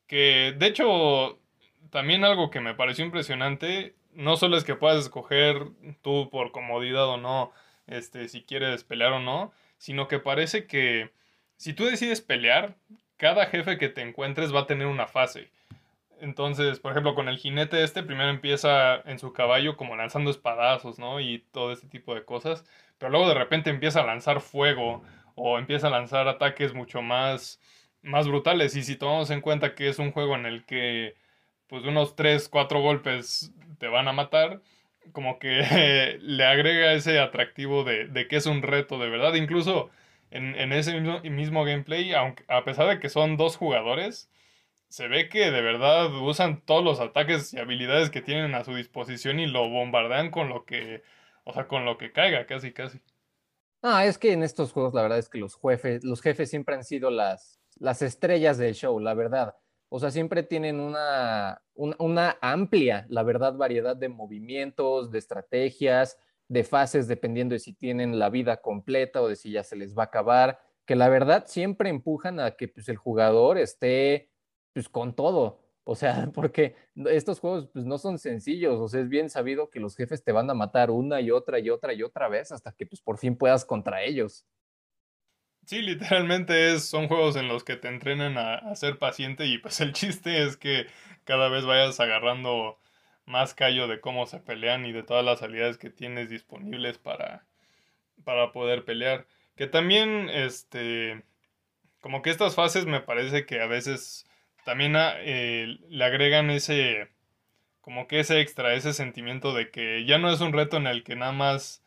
Que 0.08 0.54
de 0.58 0.66
hecho, 0.66 1.38
también 1.90 2.24
algo 2.24 2.50
que 2.50 2.60
me 2.60 2.74
pareció 2.74 3.04
impresionante, 3.04 3.94
no 4.12 4.36
solo 4.36 4.56
es 4.56 4.64
que 4.64 4.74
puedas 4.74 4.98
escoger 4.98 5.68
tú 6.02 6.28
por 6.30 6.50
comodidad 6.50 7.06
o 7.06 7.18
no, 7.18 7.52
este, 7.86 8.28
si 8.28 8.42
quieres 8.42 8.82
pelear 8.82 9.12
o 9.12 9.20
no, 9.20 9.52
sino 9.76 10.08
que 10.08 10.18
parece 10.18 10.66
que 10.66 11.12
si 11.56 11.74
tú 11.74 11.84
decides 11.84 12.20
pelear, 12.20 12.74
cada 13.16 13.46
jefe 13.46 13.78
que 13.78 13.88
te 13.88 14.02
encuentres 14.02 14.54
va 14.54 14.60
a 14.60 14.66
tener 14.66 14.86
una 14.86 15.06
fase. 15.06 15.50
Entonces, 16.20 16.80
por 16.80 16.92
ejemplo, 16.92 17.14
con 17.14 17.28
el 17.28 17.38
jinete 17.38 17.82
este, 17.84 18.02
primero 18.02 18.30
empieza 18.30 18.96
en 19.04 19.18
su 19.18 19.32
caballo 19.32 19.76
como 19.76 19.94
lanzando 19.96 20.30
espadazos, 20.30 20.98
¿no? 20.98 21.20
Y 21.20 21.44
todo 21.52 21.72
este 21.72 21.86
tipo 21.86 22.14
de 22.14 22.24
cosas. 22.24 22.64
Pero 22.98 23.10
luego 23.10 23.28
de 23.28 23.34
repente 23.34 23.70
empieza 23.70 24.00
a 24.00 24.06
lanzar 24.06 24.40
fuego 24.40 25.02
o 25.36 25.58
empieza 25.58 25.88
a 25.88 25.90
lanzar 25.90 26.26
ataques 26.28 26.74
mucho 26.74 27.02
más 27.02 27.60
más 28.08 28.28
brutales. 28.28 28.76
Y 28.76 28.82
si 28.82 28.96
tomamos 28.96 29.30
en 29.30 29.40
cuenta 29.40 29.74
que 29.74 29.88
es 29.88 29.98
un 29.98 30.12
juego 30.12 30.34
en 30.34 30.46
el 30.46 30.64
que 30.64 31.14
pues 31.68 31.84
unos 31.84 32.16
3, 32.16 32.48
4 32.48 32.80
golpes 32.80 33.52
te 33.78 33.88
van 33.88 34.08
a 34.08 34.12
matar, 34.12 34.62
como 35.12 35.38
que 35.38 36.18
le 36.20 36.44
agrega 36.44 36.92
ese 36.92 37.20
atractivo 37.20 37.84
de, 37.84 38.08
de, 38.08 38.28
que 38.28 38.36
es 38.36 38.46
un 38.46 38.62
reto 38.62 38.98
de 38.98 39.08
verdad. 39.10 39.34
Incluso 39.34 39.90
en, 40.30 40.54
en 40.56 40.72
ese 40.72 40.98
mismo, 40.98 41.20
mismo, 41.20 41.64
gameplay, 41.64 42.12
aunque, 42.14 42.44
a 42.48 42.64
pesar 42.64 42.88
de 42.88 43.00
que 43.00 43.08
son 43.08 43.36
dos 43.36 43.56
jugadores, 43.56 44.30
se 44.88 45.08
ve 45.08 45.28
que 45.28 45.50
de 45.50 45.62
verdad 45.62 46.12
usan 46.22 46.62
todos 46.64 46.84
los 46.84 47.00
ataques 47.00 47.52
y 47.54 47.58
habilidades 47.58 48.10
que 48.10 48.22
tienen 48.22 48.54
a 48.54 48.64
su 48.64 48.74
disposición 48.74 49.40
y 49.40 49.46
lo 49.46 49.68
bombardean 49.68 50.30
con 50.30 50.48
lo 50.48 50.64
que, 50.64 51.02
o 51.44 51.52
sea, 51.52 51.68
con 51.68 51.84
lo 51.84 51.98
que 51.98 52.12
caiga, 52.12 52.46
casi, 52.46 52.72
casi. 52.72 53.00
Ah, 53.82 54.06
es 54.06 54.18
que 54.18 54.32
en 54.32 54.42
estos 54.42 54.72
juegos 54.72 54.94
la 54.94 55.02
verdad 55.02 55.18
es 55.18 55.28
que 55.28 55.38
los 55.38 55.56
jefes, 55.60 56.02
los 56.04 56.20
jefes 56.20 56.50
siempre 56.50 56.74
han 56.74 56.84
sido 56.84 57.10
las, 57.10 57.57
las 57.80 58.02
estrellas 58.02 58.58
del 58.58 58.74
show, 58.74 58.98
la 59.00 59.14
verdad. 59.14 59.56
O 59.90 59.98
sea, 59.98 60.10
siempre 60.10 60.42
tienen 60.42 60.80
una, 60.80 61.62
una, 61.74 62.36
amplia, 62.40 63.06
la 63.08 63.22
verdad, 63.22 63.54
variedad 63.54 63.96
de 63.96 64.08
movimientos, 64.08 65.10
de 65.10 65.18
estrategias, 65.18 66.18
de 66.48 66.64
fases, 66.64 67.08
dependiendo 67.08 67.54
de 67.54 67.58
si 67.58 67.72
tienen 67.72 68.18
la 68.18 68.28
vida 68.28 68.58
completa 68.58 69.22
o 69.22 69.28
de 69.28 69.36
si 69.36 69.52
ya 69.52 69.64
se 69.64 69.76
les 69.76 69.96
va 69.96 70.02
a 70.02 70.06
acabar, 70.06 70.60
que 70.84 70.96
la 70.96 71.08
verdad 71.08 71.44
siempre 71.46 71.88
empujan 71.88 72.40
a 72.40 72.52
que 72.52 72.68
pues, 72.68 72.88
el 72.88 72.96
jugador 72.96 73.58
esté 73.58 74.30
pues, 74.74 74.88
con 74.88 75.14
todo. 75.14 75.60
O 75.84 75.94
sea, 75.94 76.30
porque 76.34 76.76
estos 77.06 77.40
juegos 77.40 77.68
pues, 77.72 77.86
no 77.86 77.96
son 77.96 78.18
sencillos, 78.18 78.78
o 78.78 78.88
sea, 78.88 79.00
es 79.00 79.08
bien 79.08 79.30
sabido 79.30 79.70
que 79.70 79.80
los 79.80 79.96
jefes 79.96 80.22
te 80.22 80.32
van 80.32 80.50
a 80.50 80.54
matar 80.54 80.90
una 80.90 81.20
y 81.22 81.30
otra 81.30 81.58
y 81.58 81.70
otra 81.70 81.94
y 81.94 82.02
otra 82.02 82.28
vez 82.28 82.52
hasta 82.52 82.72
que 82.72 82.84
pues, 82.84 83.00
por 83.00 83.16
fin 83.16 83.36
puedas 83.36 83.64
contra 83.64 84.02
ellos. 84.02 84.46
Sí, 85.68 85.82
literalmente 85.82 86.72
es, 86.72 86.88
son 86.88 87.08
juegos 87.08 87.36
en 87.36 87.46
los 87.46 87.62
que 87.62 87.76
te 87.76 87.88
entrenan 87.88 88.38
a, 88.38 88.74
ser 88.74 88.98
paciente 88.98 89.44
y 89.46 89.58
pues 89.58 89.82
el 89.82 89.92
chiste 89.92 90.42
es 90.42 90.56
que 90.56 90.86
cada 91.24 91.50
vez 91.50 91.66
vayas 91.66 92.00
agarrando 92.00 92.78
más 93.26 93.52
callo 93.52 93.86
de 93.86 94.00
cómo 94.00 94.24
se 94.26 94.40
pelean 94.40 94.86
y 94.86 94.92
de 94.92 95.02
todas 95.02 95.22
las 95.26 95.42
habilidades 95.42 95.76
que 95.76 95.90
tienes 95.90 96.30
disponibles 96.30 96.96
para, 96.96 97.44
para 98.24 98.50
poder 98.52 98.86
pelear. 98.86 99.26
Que 99.56 99.66
también, 99.66 100.30
este, 100.30 101.22
como 102.00 102.22
que 102.22 102.30
estas 102.30 102.54
fases 102.54 102.86
me 102.86 103.02
parece 103.02 103.44
que 103.44 103.60
a 103.60 103.66
veces 103.66 104.26
también 104.64 104.96
ah, 104.96 105.16
eh, 105.18 105.78
le 105.90 106.04
agregan 106.04 106.50
ese, 106.50 107.10
como 107.82 108.08
que 108.08 108.20
ese 108.20 108.40
extra, 108.40 108.74
ese 108.74 108.94
sentimiento 108.94 109.52
de 109.52 109.70
que 109.70 110.06
ya 110.06 110.16
no 110.16 110.32
es 110.32 110.40
un 110.40 110.54
reto 110.54 110.78
en 110.78 110.86
el 110.86 111.04
que 111.04 111.16
nada 111.16 111.32
más 111.32 111.82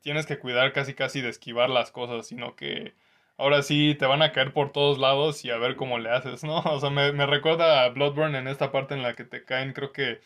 tienes 0.00 0.26
que 0.26 0.40
cuidar 0.40 0.72
casi 0.72 0.94
casi 0.94 1.20
de 1.20 1.28
esquivar 1.28 1.70
las 1.70 1.92
cosas, 1.92 2.26
sino 2.26 2.56
que 2.56 2.94
ahora 3.42 3.62
sí 3.62 3.96
te 3.98 4.06
van 4.06 4.22
a 4.22 4.32
caer 4.32 4.52
por 4.52 4.72
todos 4.72 4.98
lados 4.98 5.44
y 5.44 5.50
a 5.50 5.58
ver 5.58 5.76
cómo 5.76 5.98
le 5.98 6.10
haces, 6.10 6.44
¿no? 6.44 6.58
O 6.64 6.80
sea, 6.80 6.90
me, 6.90 7.12
me 7.12 7.26
recuerda 7.26 7.84
a 7.84 7.88
Bloodborne 7.90 8.38
en 8.38 8.48
esta 8.48 8.72
parte 8.72 8.94
en 8.94 9.02
la 9.02 9.14
que 9.14 9.24
te 9.24 9.44
caen, 9.44 9.72
creo 9.72 9.92
que 9.92 10.20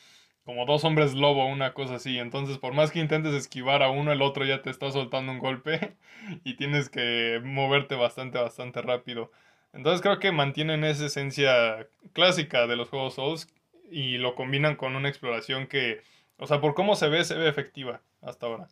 como 0.45 0.65
dos 0.67 0.85
hombres 0.85 1.15
lobo, 1.15 1.47
una 1.47 1.75
cosa 1.75 1.97
así. 1.97 2.19
Entonces, 2.19 2.59
por 2.59 2.73
más 2.75 2.93
que 2.93 3.01
intentes 3.01 3.35
esquivar 3.35 3.83
a 3.83 3.91
uno, 3.91 4.13
el 4.13 4.23
otro 4.23 4.45
ya 4.45 4.63
te 4.63 4.71
está 4.71 4.91
soltando 4.93 5.33
un 5.33 5.41
golpe 5.41 5.97
y 6.45 6.55
tienes 6.57 6.89
que 6.89 7.41
moverte 7.45 7.97
bastante, 7.97 8.39
bastante 8.39 8.81
rápido. 8.83 9.33
Entonces 9.73 10.03
creo 10.03 10.19
que 10.21 10.33
mantienen 10.33 10.85
esa 10.85 11.07
esencia 11.07 11.89
clásica 12.13 12.67
de 12.67 12.77
los 12.77 12.89
juegos 12.89 13.15
Souls 13.15 13.49
y 13.91 14.19
lo 14.19 14.35
combinan 14.35 14.77
con 14.77 14.97
una 14.97 15.09
exploración 15.09 15.67
que, 15.67 16.03
o 16.39 16.47
sea, 16.47 16.61
por 16.61 16.75
cómo 16.75 16.97
se 16.97 17.09
ve, 17.09 17.25
se 17.25 17.35
ve 17.37 17.49
efectiva 17.49 18.01
hasta 18.23 18.47
ahora. 18.47 18.69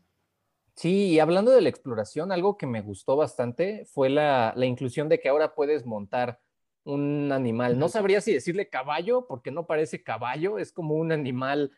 Sí, 0.76 1.12
y 1.12 1.18
hablando 1.20 1.52
de 1.52 1.60
la 1.60 1.68
exploración, 1.68 2.32
algo 2.32 2.56
que 2.56 2.66
me 2.66 2.82
gustó 2.82 3.16
bastante 3.16 3.84
fue 3.86 4.10
la, 4.10 4.52
la 4.56 4.66
inclusión 4.66 5.08
de 5.08 5.20
que 5.20 5.28
ahora 5.28 5.54
puedes 5.54 5.86
montar 5.86 6.40
un 6.84 7.30
animal. 7.32 7.78
No 7.78 7.88
sabría 7.88 8.20
si 8.20 8.32
decirle 8.32 8.68
caballo, 8.68 9.26
porque 9.26 9.50
no 9.50 9.66
parece 9.66 10.02
caballo, 10.02 10.58
es 10.58 10.72
como 10.72 10.94
un 10.94 11.12
animal 11.12 11.72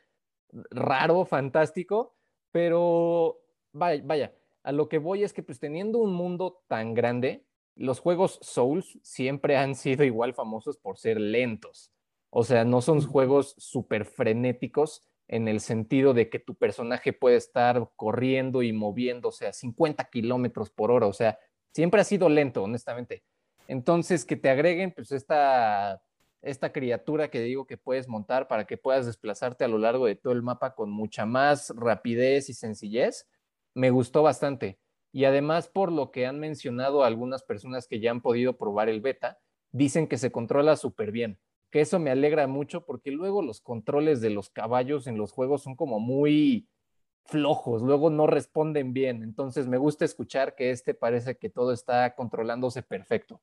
raro, 0.71 1.25
fantástico, 1.25 2.17
pero 2.50 3.41
vaya, 3.73 4.03
vaya, 4.05 4.35
a 4.62 4.73
lo 4.73 4.88
que 4.88 4.99
voy 4.99 5.23
es 5.23 5.33
que 5.33 5.43
pues 5.43 5.61
teniendo 5.61 5.99
un 5.99 6.12
mundo 6.12 6.62
tan 6.67 6.95
grande, 6.95 7.45
los 7.76 8.00
juegos 8.00 8.38
Souls 8.43 8.99
siempre 9.03 9.57
han 9.57 9.75
sido 9.75 10.05
igual 10.05 10.35
famosos 10.35 10.79
por 10.79 10.99
ser 10.99 11.21
lentos. 11.21 11.93
O 12.31 12.43
sea, 12.43 12.65
no 12.65 12.81
son 12.81 13.00
juegos 13.00 13.55
súper 13.59 14.05
frenéticos 14.05 15.03
en 15.28 15.49
el 15.49 15.61
sentido 15.61 16.14
de 16.14 16.28
que 16.30 16.38
tu 16.38 16.54
personaje 16.54 17.12
puede 17.12 17.37
estar 17.37 17.90
corriendo 17.97 18.62
y 18.62 18.73
moviéndose 18.73 19.47
a 19.47 19.52
50 19.52 20.04
kilómetros 20.04 20.71
por 20.71 20.90
hora. 20.90 21.06
O 21.06 21.12
sea, 21.12 21.38
siempre 21.73 22.00
ha 22.00 22.04
sido 22.04 22.28
lento, 22.28 22.62
honestamente. 22.62 23.25
Entonces, 23.68 24.25
que 24.25 24.37
te 24.37 24.49
agreguen 24.49 24.92
pues 24.92 25.11
esta, 25.11 26.00
esta 26.42 26.73
criatura 26.73 27.28
que 27.28 27.40
digo 27.40 27.66
que 27.66 27.76
puedes 27.76 28.09
montar 28.09 28.47
para 28.47 28.66
que 28.66 28.76
puedas 28.76 29.06
desplazarte 29.06 29.64
a 29.64 29.68
lo 29.68 29.78
largo 29.78 30.06
de 30.06 30.14
todo 30.14 30.33
el 30.33 30.42
mapa 30.42 30.75
con 30.75 30.90
mucha 30.90 31.26
más 31.26 31.73
rapidez 31.76 32.49
y 32.49 32.54
sencillez, 32.54 33.28
me 33.75 33.90
gustó 33.90 34.23
bastante. 34.23 34.78
Y 35.12 35.25
además, 35.25 35.68
por 35.68 35.90
lo 35.90 36.11
que 36.11 36.26
han 36.26 36.38
mencionado 36.38 37.02
algunas 37.02 37.42
personas 37.42 37.88
que 37.88 38.00
ya 38.00 38.11
han 38.11 38.21
podido 38.21 38.56
probar 38.56 38.88
el 38.88 39.00
beta, 39.00 39.38
dicen 39.73 40.06
que 40.06 40.18
se 40.18 40.30
controla 40.30 40.76
súper 40.76 41.11
bien. 41.11 41.38
Que 41.70 41.80
eso 41.80 41.99
me 41.99 42.11
alegra 42.11 42.46
mucho 42.46 42.85
porque 42.85 43.11
luego 43.11 43.42
los 43.42 43.61
controles 43.61 44.20
de 44.20 44.30
los 44.30 44.50
caballos 44.50 45.06
en 45.06 45.18
los 45.18 45.32
juegos 45.32 45.62
son 45.62 45.76
como 45.76 46.00
muy 46.00 46.68
flojos, 47.25 47.82
luego 47.82 48.11
no 48.11 48.26
responden 48.26 48.92
bien. 48.92 49.23
Entonces 49.23 49.66
me 49.66 49.76
gusta 49.76 50.04
escuchar 50.04 50.54
que 50.54 50.70
este 50.70 50.94
parece 50.94 51.37
que 51.37 51.50
todo 51.50 51.73
está 51.73 52.14
controlándose 52.14 52.82
perfecto. 52.82 53.40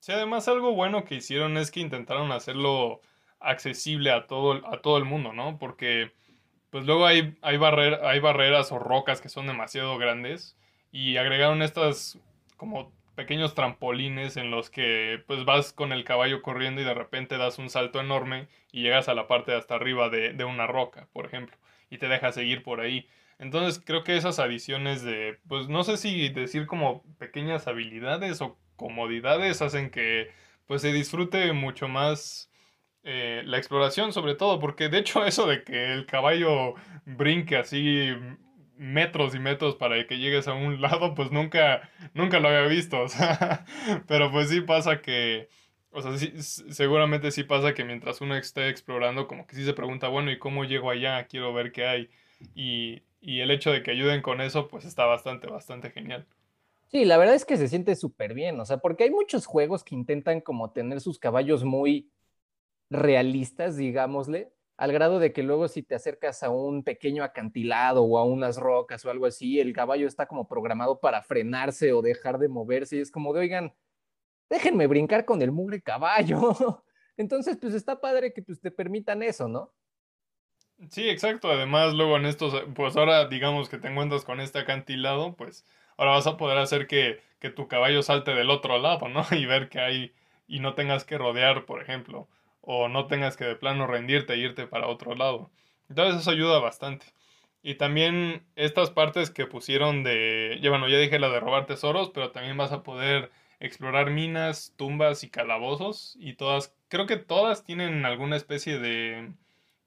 Sí, 0.00 0.12
además 0.12 0.46
algo 0.48 0.74
bueno 0.74 1.04
que 1.04 1.16
hicieron 1.16 1.56
es 1.56 1.70
que 1.70 1.80
intentaron 1.80 2.30
hacerlo 2.32 3.00
accesible 3.40 4.10
a 4.10 4.26
todo, 4.26 4.66
a 4.66 4.80
todo 4.80 4.98
el 4.98 5.04
mundo, 5.04 5.32
¿no? 5.32 5.58
Porque 5.58 6.12
pues 6.70 6.84
luego 6.84 7.06
hay, 7.06 7.36
hay, 7.42 7.56
hay 7.56 8.20
barreras 8.20 8.72
o 8.72 8.78
rocas 8.78 9.20
que 9.20 9.28
son 9.28 9.46
demasiado 9.46 9.96
grandes 9.98 10.56
y 10.92 11.16
agregaron 11.16 11.62
estas 11.62 12.18
como 12.56 12.92
pequeños 13.16 13.54
trampolines 13.54 14.36
en 14.36 14.50
los 14.52 14.70
que 14.70 15.22
pues 15.26 15.44
vas 15.44 15.72
con 15.72 15.92
el 15.92 16.04
caballo 16.04 16.42
corriendo 16.42 16.80
y 16.80 16.84
de 16.84 16.94
repente 16.94 17.38
das 17.38 17.58
un 17.58 17.70
salto 17.70 18.00
enorme 18.00 18.46
y 18.70 18.82
llegas 18.82 19.08
a 19.08 19.14
la 19.14 19.26
parte 19.26 19.50
de 19.50 19.58
hasta 19.58 19.74
arriba 19.74 20.08
de, 20.10 20.32
de 20.34 20.44
una 20.44 20.68
roca, 20.68 21.08
por 21.12 21.26
ejemplo, 21.26 21.56
y 21.90 21.98
te 21.98 22.08
deja 22.08 22.30
seguir 22.30 22.62
por 22.62 22.80
ahí. 22.80 23.08
Entonces 23.38 23.82
creo 23.84 24.04
que 24.04 24.16
esas 24.16 24.38
adiciones 24.38 25.02
de, 25.02 25.38
pues 25.48 25.68
no 25.68 25.82
sé 25.82 25.96
si 25.96 26.28
decir 26.28 26.66
como 26.66 27.02
pequeñas 27.18 27.66
habilidades 27.66 28.40
o 28.40 28.58
comodidades 28.76 29.62
hacen 29.62 29.90
que 29.90 30.30
pues 30.66 30.82
se 30.82 30.92
disfrute 30.92 31.52
mucho 31.52 31.88
más 31.88 32.50
eh, 33.02 33.42
la 33.44 33.58
exploración 33.58 34.12
sobre 34.12 34.34
todo, 34.34 34.58
porque 34.58 34.88
de 34.88 34.98
hecho 34.98 35.24
eso 35.24 35.46
de 35.46 35.64
que 35.64 35.92
el 35.92 36.06
caballo 36.06 36.74
brinque 37.04 37.56
así 37.56 38.10
metros 38.76 39.34
y 39.34 39.38
metros 39.38 39.76
para 39.76 40.06
que 40.06 40.18
llegues 40.18 40.48
a 40.48 40.54
un 40.54 40.80
lado, 40.82 41.14
pues 41.14 41.30
nunca, 41.32 41.90
nunca 42.14 42.40
lo 42.40 42.48
había 42.48 42.62
visto, 42.68 43.00
o 43.02 43.08
sea, 43.08 43.64
pero 44.08 44.30
pues 44.30 44.48
sí 44.50 44.60
pasa 44.62 45.00
que, 45.02 45.48
o 45.90 46.02
sea, 46.02 46.16
sí, 46.18 46.32
seguramente 46.42 47.30
sí 47.30 47.44
pasa 47.44 47.74
que 47.74 47.84
mientras 47.84 48.20
uno 48.20 48.36
esté 48.36 48.68
explorando, 48.68 49.26
como 49.28 49.46
que 49.46 49.56
sí 49.56 49.64
se 49.64 49.74
pregunta, 49.74 50.08
bueno, 50.08 50.30
¿y 50.30 50.38
cómo 50.38 50.64
llego 50.64 50.90
allá? 50.90 51.26
Quiero 51.26 51.52
ver 51.54 51.72
qué 51.72 51.86
hay. 51.86 52.10
Y, 52.54 53.02
y 53.20 53.40
el 53.40 53.50
hecho 53.50 53.70
de 53.72 53.82
que 53.82 53.92
ayuden 53.92 54.22
con 54.22 54.40
eso, 54.40 54.68
pues 54.68 54.84
está 54.84 55.04
bastante, 55.06 55.46
bastante 55.48 55.90
genial. 55.90 56.26
Sí, 56.88 57.04
la 57.04 57.18
verdad 57.18 57.34
es 57.34 57.44
que 57.44 57.56
se 57.56 57.68
siente 57.68 57.96
súper 57.96 58.32
bien, 58.32 58.60
o 58.60 58.64
sea, 58.64 58.78
porque 58.78 59.04
hay 59.04 59.10
muchos 59.10 59.44
juegos 59.46 59.82
que 59.82 59.94
intentan 59.94 60.40
como 60.40 60.70
tener 60.70 61.00
sus 61.00 61.18
caballos 61.18 61.64
muy 61.64 62.10
realistas, 62.90 63.76
digámosle, 63.76 64.52
al 64.76 64.92
grado 64.92 65.18
de 65.18 65.32
que 65.32 65.42
luego 65.42 65.68
si 65.68 65.82
te 65.82 65.94
acercas 65.94 66.42
a 66.42 66.50
un 66.50 66.82
pequeño 66.82 67.24
acantilado 67.24 68.02
o 68.02 68.18
a 68.18 68.24
unas 68.24 68.58
rocas 68.58 69.04
o 69.04 69.10
algo 69.10 69.26
así, 69.26 69.58
el 69.58 69.72
caballo 69.72 70.06
está 70.06 70.26
como 70.26 70.46
programado 70.46 71.00
para 71.00 71.22
frenarse 71.22 71.92
o 71.92 72.02
dejar 72.02 72.38
de 72.38 72.48
moverse 72.48 72.96
y 72.96 73.00
es 73.00 73.10
como 73.10 73.32
de, 73.32 73.40
oigan, 73.40 73.74
déjenme 74.50 74.86
brincar 74.86 75.24
con 75.24 75.40
el 75.40 75.50
mugre 75.50 75.80
caballo. 75.80 76.82
Entonces, 77.16 77.56
pues 77.56 77.74
está 77.74 78.00
padre 78.00 78.32
que 78.32 78.42
pues, 78.42 78.60
te 78.60 78.70
permitan 78.70 79.22
eso, 79.22 79.48
¿no? 79.48 79.72
Sí, 80.90 81.08
exacto. 81.08 81.50
Además, 81.50 81.94
luego 81.94 82.18
en 82.18 82.26
estos, 82.26 82.54
pues 82.74 82.96
ahora 82.96 83.26
digamos 83.28 83.70
que 83.70 83.78
te 83.78 83.88
encuentras 83.88 84.24
con 84.24 84.40
este 84.40 84.58
acantilado, 84.58 85.34
pues 85.34 85.64
ahora 85.96 86.12
vas 86.12 86.26
a 86.26 86.36
poder 86.36 86.58
hacer 86.58 86.86
que, 86.86 87.20
que 87.38 87.48
tu 87.48 87.66
caballo 87.66 88.02
salte 88.02 88.34
del 88.34 88.50
otro 88.50 88.78
lado, 88.78 89.08
¿no? 89.08 89.24
Y 89.32 89.46
ver 89.46 89.70
que 89.70 89.80
hay, 89.80 90.12
y 90.46 90.60
no 90.60 90.74
tengas 90.74 91.04
que 91.04 91.16
rodear, 91.16 91.64
por 91.64 91.80
ejemplo, 91.80 92.28
o 92.66 92.88
no 92.88 93.06
tengas 93.06 93.36
que 93.36 93.44
de 93.46 93.56
plano 93.56 93.86
rendirte 93.86 94.34
e 94.34 94.38
irte 94.38 94.66
para 94.66 94.88
otro 94.88 95.14
lado. 95.14 95.50
Entonces 95.88 96.20
eso 96.20 96.30
ayuda 96.32 96.58
bastante. 96.58 97.06
Y 97.62 97.76
también 97.76 98.44
estas 98.56 98.90
partes 98.90 99.30
que 99.30 99.46
pusieron 99.46 100.04
de, 100.04 100.58
ya 100.62 100.70
bueno, 100.70 100.88
ya 100.88 100.98
dije 100.98 101.18
la 101.18 101.30
de 101.30 101.40
robar 101.40 101.66
tesoros, 101.66 102.10
pero 102.10 102.32
también 102.32 102.56
vas 102.56 102.72
a 102.72 102.82
poder 102.82 103.30
explorar 103.60 104.10
minas, 104.10 104.74
tumbas 104.76 105.24
y 105.24 105.30
calabozos 105.30 106.16
y 106.20 106.34
todas, 106.34 106.74
creo 106.88 107.06
que 107.06 107.16
todas 107.16 107.64
tienen 107.64 108.04
alguna 108.04 108.36
especie 108.36 108.78
de 108.78 109.32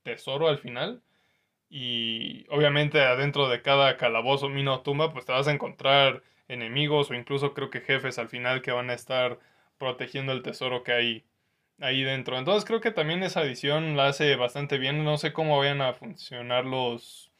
tesoro 0.04 0.48
al 0.48 0.60
final. 0.60 1.02
Y 1.70 2.46
obviamente 2.50 3.02
adentro 3.02 3.50
de 3.50 3.62
cada 3.62 3.98
calabozo, 3.98 4.50
mina 4.50 4.74
o 4.74 4.82
tumba, 4.82 5.12
pues 5.14 5.26
te 5.26 5.34
vas 5.34 5.48
a 5.48 5.52
encontrar 5.52 6.24
enemigos 6.48 7.12
o 7.12 7.16
incluso 7.16 7.54
creo 7.54 7.70
que 7.70 7.82
jefes 7.82 8.20
al 8.20 8.30
final 8.30 8.62
que 8.62 8.72
van 8.72 8.90
a 8.90 8.94
estar 8.94 9.40
protegiendo 9.78 10.34
el 10.34 10.44
tesoro 10.44 10.84
que 10.84 10.94
hay 10.94 11.26
ahí 11.82 12.04
dentro. 12.04 12.38
Entonces 12.38 12.66
creo 12.66 12.82
que 12.82 12.92
también 12.92 13.24
esa 13.24 13.42
edición 13.44 13.98
la 13.98 14.08
hace 14.08 14.36
bastante 14.36 14.78
bien. 14.78 15.04
No 15.04 15.18
sé 15.18 15.34
cómo 15.34 15.58
vayan 15.60 15.82
a 15.82 15.94
funcionar 15.94 16.66
los, 16.66 17.32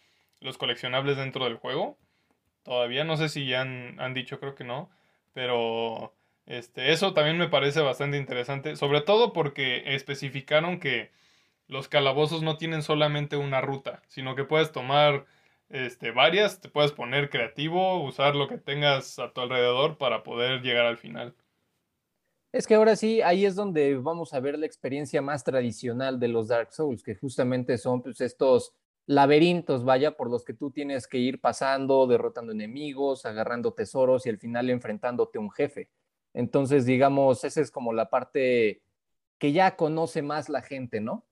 los 0.42 0.58
coleccionables 0.58 1.18
dentro 1.18 1.46
del 1.46 1.58
juego. 1.58 1.98
Todavía 2.64 3.04
no 3.04 3.18
sé 3.18 3.30
si 3.30 3.48
ya 3.48 3.62
han, 3.62 4.00
han 4.00 4.14
dicho, 4.14 4.40
creo 4.40 4.56
que 4.56 4.64
no. 4.64 4.90
Pero 5.34 6.14
este, 6.46 6.92
eso 6.92 7.14
también 7.14 7.38
me 7.38 7.50
parece 7.50 7.82
bastante 7.82 8.18
interesante. 8.18 8.76
Sobre 8.76 9.02
todo 9.02 9.34
porque 9.34 9.84
especificaron 9.96 10.80
que 10.80 11.12
los 11.68 11.88
calabozos 11.88 12.42
no 12.44 12.58
tienen 12.58 12.84
solamente 12.84 13.38
una 13.38 13.62
ruta, 13.62 14.02
sino 14.08 14.36
que 14.36 14.44
puedes 14.44 14.72
tomar 14.72 15.26
este, 15.70 16.12
varias, 16.12 16.62
te 16.62 16.70
puedes 16.70 16.92
poner 16.92 17.30
creativo, 17.30 18.04
usar 18.04 18.36
lo 18.36 18.48
que 18.48 18.58
tengas 18.58 19.20
a 19.20 19.32
tu 19.34 19.42
alrededor 19.42 19.98
para 19.98 20.24
poder 20.24 20.62
llegar 20.62 20.86
al 20.86 20.98
final. 20.98 21.36
Es 22.52 22.66
que 22.66 22.74
ahora 22.74 22.96
sí, 22.96 23.22
ahí 23.22 23.46
es 23.46 23.56
donde 23.56 23.96
vamos 23.98 24.34
a 24.34 24.40
ver 24.40 24.58
la 24.58 24.66
experiencia 24.66 25.22
más 25.22 25.44
tradicional 25.44 26.20
de 26.20 26.30
los 26.30 26.48
Dark 26.48 26.74
Souls, 26.74 27.04
que 27.04 27.14
justamente 27.14 27.78
son 27.78 28.02
pues, 28.02 28.22
estos 28.22 28.74
laberintos, 29.06 29.86
vaya, 29.86 30.18
por 30.18 30.32
los 30.32 30.44
que 30.44 30.56
tú 30.56 30.72
tienes 30.72 31.08
que 31.08 31.20
ir 31.20 31.40
pasando, 31.42 32.08
derrotando 32.08 32.52
enemigos, 32.52 33.26
agarrando 33.26 33.74
tesoros 33.74 34.26
y 34.26 34.30
al 34.30 34.40
final 34.40 34.70
enfrentándote 34.72 35.38
a 35.38 35.42
un 35.42 35.52
jefe. 35.52 35.92
Entonces, 36.34 36.86
digamos, 36.86 37.44
esa 37.44 37.62
es 37.62 37.70
como 37.70 37.94
la 37.94 38.10
parte 38.10 38.82
que 39.38 39.52
ya 39.52 39.76
conoce 39.76 40.24
más 40.24 40.50
la 40.50 40.64
gente, 40.64 41.02
¿no? 41.02 41.28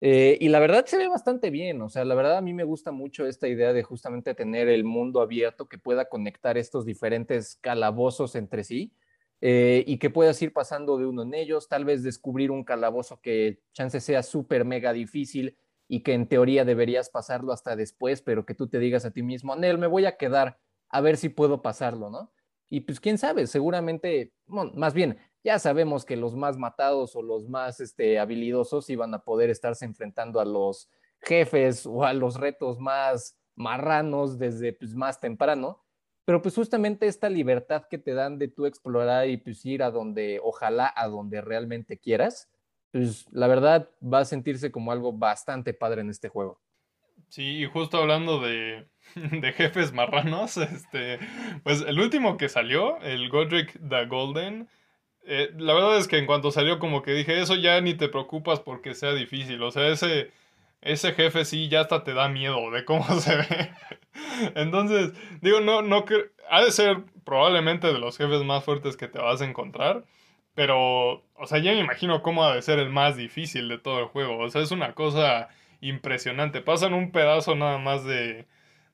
Eh, 0.00 0.38
y 0.40 0.48
la 0.48 0.60
verdad 0.60 0.86
se 0.86 0.96
ve 0.96 1.08
bastante 1.08 1.50
bien, 1.50 1.82
o 1.82 1.90
sea, 1.90 2.04
la 2.04 2.14
verdad 2.14 2.38
a 2.38 2.40
mí 2.40 2.54
me 2.54 2.64
gusta 2.64 2.90
mucho 2.90 3.26
esta 3.26 3.48
idea 3.48 3.72
de 3.72 3.82
justamente 3.82 4.34
tener 4.34 4.68
el 4.68 4.84
mundo 4.84 5.20
abierto 5.20 5.68
que 5.68 5.78
pueda 5.78 6.08
conectar 6.08 6.56
estos 6.56 6.86
diferentes 6.86 7.56
calabozos 7.60 8.34
entre 8.34 8.64
sí 8.64 8.94
eh, 9.40 9.84
y 9.86 9.98
que 9.98 10.10
puedas 10.10 10.40
ir 10.42 10.52
pasando 10.52 10.98
de 10.98 11.06
uno 11.06 11.22
en 11.22 11.34
ellos, 11.34 11.68
tal 11.68 11.84
vez 11.84 12.02
descubrir 12.02 12.50
un 12.50 12.64
calabozo 12.64 13.20
que 13.20 13.60
chance 13.72 14.00
sea 14.00 14.22
súper 14.22 14.64
mega 14.64 14.92
difícil 14.92 15.56
y 15.88 16.02
que 16.02 16.12
en 16.12 16.28
teoría 16.28 16.64
deberías 16.64 17.10
pasarlo 17.10 17.52
hasta 17.52 17.74
después, 17.74 18.22
pero 18.22 18.46
que 18.46 18.54
tú 18.54 18.68
te 18.68 18.78
digas 18.78 19.04
a 19.04 19.10
ti 19.10 19.22
mismo, 19.22 19.56
Nel, 19.56 19.78
me 19.78 19.86
voy 19.86 20.04
a 20.06 20.16
quedar 20.16 20.58
a 20.88 21.00
ver 21.00 21.16
si 21.16 21.28
puedo 21.28 21.62
pasarlo, 21.62 22.10
¿no? 22.10 22.32
Y 22.68 22.82
pues 22.82 23.00
quién 23.00 23.18
sabe, 23.18 23.46
seguramente, 23.46 24.32
más 24.46 24.94
bien, 24.94 25.18
ya 25.42 25.58
sabemos 25.58 26.04
que 26.04 26.16
los 26.16 26.36
más 26.36 26.56
matados 26.56 27.16
o 27.16 27.22
los 27.22 27.48
más 27.48 27.80
este, 27.80 28.18
habilidosos 28.18 28.90
iban 28.90 29.12
a 29.14 29.24
poder 29.24 29.50
estarse 29.50 29.84
enfrentando 29.84 30.38
a 30.38 30.44
los 30.44 30.88
jefes 31.20 31.86
o 31.86 32.04
a 32.04 32.12
los 32.12 32.36
retos 32.36 32.78
más 32.78 33.36
marranos 33.56 34.38
desde 34.38 34.72
pues, 34.72 34.94
más 34.94 35.18
temprano. 35.18 35.82
Pero 36.24 36.42
pues 36.42 36.54
justamente 36.54 37.06
esta 37.06 37.28
libertad 37.28 37.84
que 37.90 37.98
te 37.98 38.14
dan 38.14 38.38
de 38.38 38.48
tú 38.48 38.66
explorar 38.66 39.28
y 39.28 39.36
pues 39.36 39.64
ir 39.64 39.82
a 39.82 39.90
donde, 39.90 40.40
ojalá 40.42 40.92
a 40.94 41.08
donde 41.08 41.40
realmente 41.40 41.98
quieras, 41.98 42.48
pues 42.92 43.26
la 43.32 43.46
verdad 43.46 43.88
va 44.02 44.20
a 44.20 44.24
sentirse 44.24 44.70
como 44.70 44.92
algo 44.92 45.12
bastante 45.12 45.74
padre 45.74 46.02
en 46.02 46.10
este 46.10 46.28
juego. 46.28 46.60
Sí, 47.28 47.62
y 47.62 47.66
justo 47.66 47.98
hablando 47.98 48.40
de, 48.40 48.88
de 49.14 49.52
jefes 49.52 49.92
marranos, 49.92 50.56
este, 50.56 51.18
pues 51.62 51.82
el 51.82 51.98
último 52.00 52.36
que 52.36 52.48
salió, 52.48 53.00
el 53.00 53.28
Godric 53.28 53.78
the 53.88 54.06
Golden, 54.06 54.68
eh, 55.24 55.50
la 55.56 55.74
verdad 55.74 55.98
es 55.98 56.08
que 56.08 56.18
en 56.18 56.26
cuanto 56.26 56.50
salió 56.50 56.78
como 56.78 57.02
que 57.02 57.12
dije, 57.12 57.40
eso 57.40 57.54
ya 57.54 57.80
ni 57.80 57.94
te 57.94 58.08
preocupas 58.08 58.60
porque 58.60 58.94
sea 58.94 59.12
difícil, 59.12 59.62
o 59.62 59.70
sea, 59.70 59.88
ese, 59.88 60.32
ese 60.82 61.12
jefe 61.12 61.44
sí 61.44 61.68
ya 61.68 61.82
hasta 61.82 62.04
te 62.04 62.14
da 62.14 62.28
miedo 62.28 62.70
de 62.70 62.84
cómo 62.84 63.04
se 63.20 63.36
ve. 63.36 63.72
Entonces, 64.54 65.12
digo, 65.40 65.60
no, 65.60 65.82
no, 65.82 66.04
ha 66.50 66.62
de 66.62 66.70
ser 66.72 67.04
probablemente 67.24 67.86
de 67.88 67.98
los 67.98 68.16
jefes 68.18 68.42
más 68.44 68.64
fuertes 68.64 68.96
que 68.96 69.08
te 69.08 69.18
vas 69.18 69.40
a 69.40 69.44
encontrar. 69.46 70.04
Pero, 70.54 71.24
o 71.34 71.46
sea, 71.46 71.58
ya 71.58 71.72
me 71.72 71.80
imagino 71.80 72.22
cómo 72.22 72.44
ha 72.44 72.54
de 72.54 72.62
ser 72.62 72.78
el 72.78 72.90
más 72.90 73.16
difícil 73.16 73.68
de 73.68 73.78
todo 73.78 74.00
el 74.00 74.06
juego. 74.06 74.38
O 74.38 74.50
sea, 74.50 74.62
es 74.62 74.72
una 74.72 74.94
cosa 74.94 75.48
impresionante. 75.80 76.60
Pasan 76.60 76.92
un 76.94 77.12
pedazo 77.12 77.54
nada 77.54 77.78
más 77.78 78.04
de, 78.04 78.46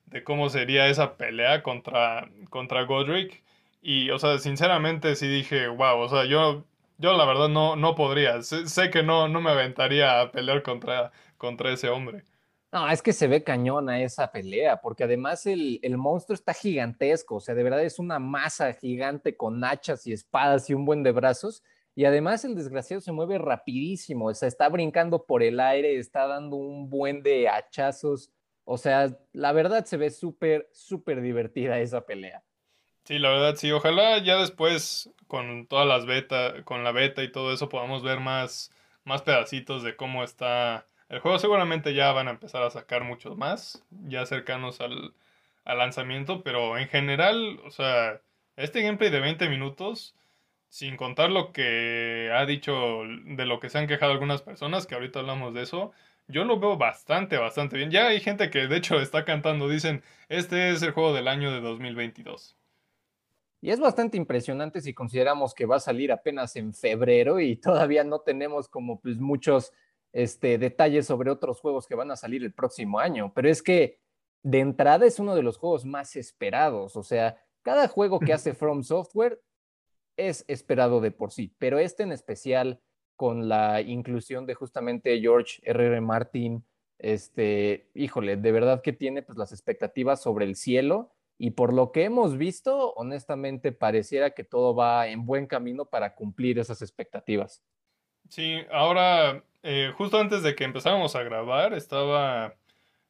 de 0.05 0.23
cómo 0.23 0.49
sería 0.49 0.87
esa 0.87 1.17
pelea 1.17 1.63
contra, 1.63 2.29
contra 2.49 2.83
Godric. 2.83 3.43
Y, 3.81 4.09
o 4.11 4.19
sea, 4.19 4.37
sinceramente 4.39 5.15
sí 5.15 5.27
dije, 5.27 5.67
wow, 5.67 5.99
o 5.99 6.09
sea, 6.09 6.25
yo, 6.25 6.65
yo 6.97 7.13
la 7.17 7.25
verdad 7.25 7.49
no, 7.49 7.75
no 7.75 7.95
podría. 7.95 8.41
Sé, 8.41 8.89
que 8.91 9.03
no, 9.03 9.27
no 9.27 9.41
me 9.41 9.51
aventaría 9.51 10.21
a 10.21 10.31
pelear 10.31 10.63
contra, 10.63 11.11
contra 11.37 11.71
ese 11.71 11.89
hombre. 11.89 12.23
No, 12.71 12.89
es 12.89 13.01
que 13.01 13.13
se 13.13 13.27
ve 13.27 13.43
cañona 13.43 14.01
esa 14.01 14.31
pelea, 14.31 14.81
porque 14.81 15.05
además 15.05 15.45
el, 15.45 15.79
el, 15.81 15.97
monstruo 15.97 16.35
está 16.35 16.53
gigantesco, 16.53 17.35
o 17.35 17.39
sea, 17.39 17.55
de 17.55 17.63
verdad 17.63 17.81
es 17.81 17.97
una 17.97 18.19
masa 18.19 18.73
gigante 18.73 19.37
con 19.37 19.63
hachas 19.63 20.05
y 20.05 20.11
espadas 20.11 20.69
y 20.69 20.73
un 20.73 20.83
buen 20.83 21.01
de 21.01 21.13
brazos, 21.13 21.63
y 21.95 22.05
además 22.05 22.43
el 22.43 22.55
desgraciado 22.55 23.01
se 23.01 23.13
mueve 23.13 23.37
rapidísimo, 23.37 24.27
o 24.27 24.33
sea, 24.33 24.49
está 24.49 24.67
brincando 24.67 25.25
por 25.25 25.43
el 25.43 25.61
aire, 25.61 25.97
está 25.97 26.27
dando 26.27 26.57
un 26.57 26.89
buen 26.89 27.23
de 27.23 27.47
hachazos, 27.47 28.31
o 28.65 28.77
sea, 28.77 29.17
la 29.31 29.53
verdad 29.53 29.85
se 29.85 29.95
ve 29.95 30.09
súper, 30.09 30.67
súper 30.73 31.21
divertida 31.21 31.79
esa 31.79 32.01
pelea. 32.01 32.43
Sí, 33.05 33.17
la 33.17 33.29
verdad 33.29 33.55
sí, 33.55 33.71
ojalá 33.71 34.21
ya 34.21 34.35
después 34.35 35.09
con 35.27 35.67
todas 35.67 35.87
las 35.87 36.05
betas, 36.05 36.61
con 36.65 36.83
la 36.83 36.91
beta 36.91 37.23
y 37.23 37.31
todo 37.31 37.53
eso 37.53 37.69
podamos 37.69 38.03
ver 38.03 38.19
más, 38.19 38.69
más 39.05 39.21
pedacitos 39.21 39.83
de 39.83 39.95
cómo 39.95 40.25
está 40.25 40.85
el 41.09 41.19
juego 41.19 41.39
seguramente 41.39 41.93
ya 41.93 42.11
van 42.11 42.27
a 42.27 42.31
empezar 42.31 42.63
a 42.63 42.69
sacar 42.69 43.03
muchos 43.03 43.37
más, 43.37 43.83
ya 44.07 44.25
cercanos 44.25 44.81
al, 44.81 45.13
lanzamiento, 45.65 46.43
pero 46.43 46.77
en 46.77 46.87
general, 46.87 47.59
o 47.65 47.71
sea, 47.71 48.21
este 48.55 48.81
gameplay 48.81 49.09
de 49.09 49.19
20 49.19 49.49
minutos, 49.49 50.15
sin 50.69 50.95
contar 50.95 51.29
lo 51.29 51.51
que 51.51 52.31
ha 52.33 52.45
dicho, 52.45 53.01
de 53.25 53.45
lo 53.45 53.59
que 53.59 53.69
se 53.69 53.77
han 53.77 53.87
quejado 53.87 54.13
algunas 54.13 54.41
personas, 54.41 54.87
que 54.87 54.95
ahorita 54.95 55.19
hablamos 55.19 55.53
de 55.53 55.63
eso, 55.63 55.91
yo 56.27 56.43
lo 56.45 56.59
veo 56.59 56.77
bastante, 56.77 57.37
bastante 57.37 57.77
bien. 57.77 57.91
Ya 57.91 58.07
hay 58.07 58.19
gente 58.19 58.49
que 58.49 58.67
de 58.67 58.77
hecho 58.77 58.99
está 58.99 59.25
cantando, 59.25 59.69
dicen, 59.69 60.03
este 60.29 60.71
es 60.71 60.81
el 60.83 60.91
juego 60.91 61.13
del 61.13 61.27
año 61.27 61.51
de 61.51 61.61
2022. 61.61 62.57
Y 63.61 63.71
es 63.71 63.79
bastante 63.79 64.17
impresionante 64.17 64.81
si 64.81 64.93
consideramos 64.93 65.53
que 65.53 65.65
va 65.65 65.77
a 65.77 65.79
salir 65.79 66.11
apenas 66.11 66.55
en 66.55 66.73
febrero 66.73 67.39
y 67.39 67.55
todavía 67.55 68.03
no 68.03 68.19
tenemos 68.19 68.67
como 68.67 68.99
pues 68.99 69.17
muchos 69.17 69.73
este, 70.13 70.57
detalles 70.57 71.05
sobre 71.05 71.31
otros 71.31 71.59
juegos 71.59 71.87
que 71.87 71.95
van 71.95 72.11
a 72.11 72.15
salir 72.15 72.43
el 72.43 72.53
próximo 72.53 72.99
año, 72.99 73.33
pero 73.33 73.49
es 73.49 73.61
que 73.61 73.99
de 74.43 74.59
entrada 74.59 75.05
es 75.05 75.19
uno 75.19 75.35
de 75.35 75.43
los 75.43 75.57
juegos 75.57 75.85
más 75.85 76.15
esperados, 76.15 76.95
o 76.95 77.03
sea, 77.03 77.41
cada 77.61 77.87
juego 77.87 78.19
que 78.19 78.33
hace 78.33 78.53
From 78.53 78.83
Software 78.83 79.41
es 80.15 80.45
esperado 80.47 81.01
de 81.01 81.11
por 81.11 81.31
sí, 81.31 81.53
pero 81.57 81.79
este 81.79 82.03
en 82.03 82.11
especial 82.11 82.81
con 83.15 83.49
la 83.49 83.81
inclusión 83.81 84.45
de 84.45 84.53
justamente 84.53 85.19
George 85.19 85.61
R.R. 85.63 85.99
Martin, 86.01 86.63
este, 86.99 87.89
híjole, 87.93 88.37
de 88.37 88.51
verdad 88.51 88.81
que 88.81 88.93
tiene 88.93 89.21
pues 89.21 89.37
las 89.37 89.51
expectativas 89.51 90.21
sobre 90.21 90.45
el 90.45 90.55
cielo 90.55 91.11
y 91.37 91.51
por 91.51 91.73
lo 91.73 91.91
que 91.91 92.03
hemos 92.03 92.37
visto, 92.37 92.93
honestamente 92.93 93.71
pareciera 93.71 94.31
que 94.31 94.43
todo 94.43 94.75
va 94.75 95.07
en 95.07 95.25
buen 95.25 95.45
camino 95.45 95.85
para 95.85 96.15
cumplir 96.15 96.57
esas 96.57 96.81
expectativas. 96.81 97.63
Sí, 98.29 98.57
ahora 98.71 99.43
eh, 99.63 99.91
justo 99.95 100.19
antes 100.19 100.43
de 100.43 100.55
que 100.55 100.63
empezáramos 100.63 101.15
a 101.15 101.23
grabar, 101.23 101.73
estaba 101.73 102.55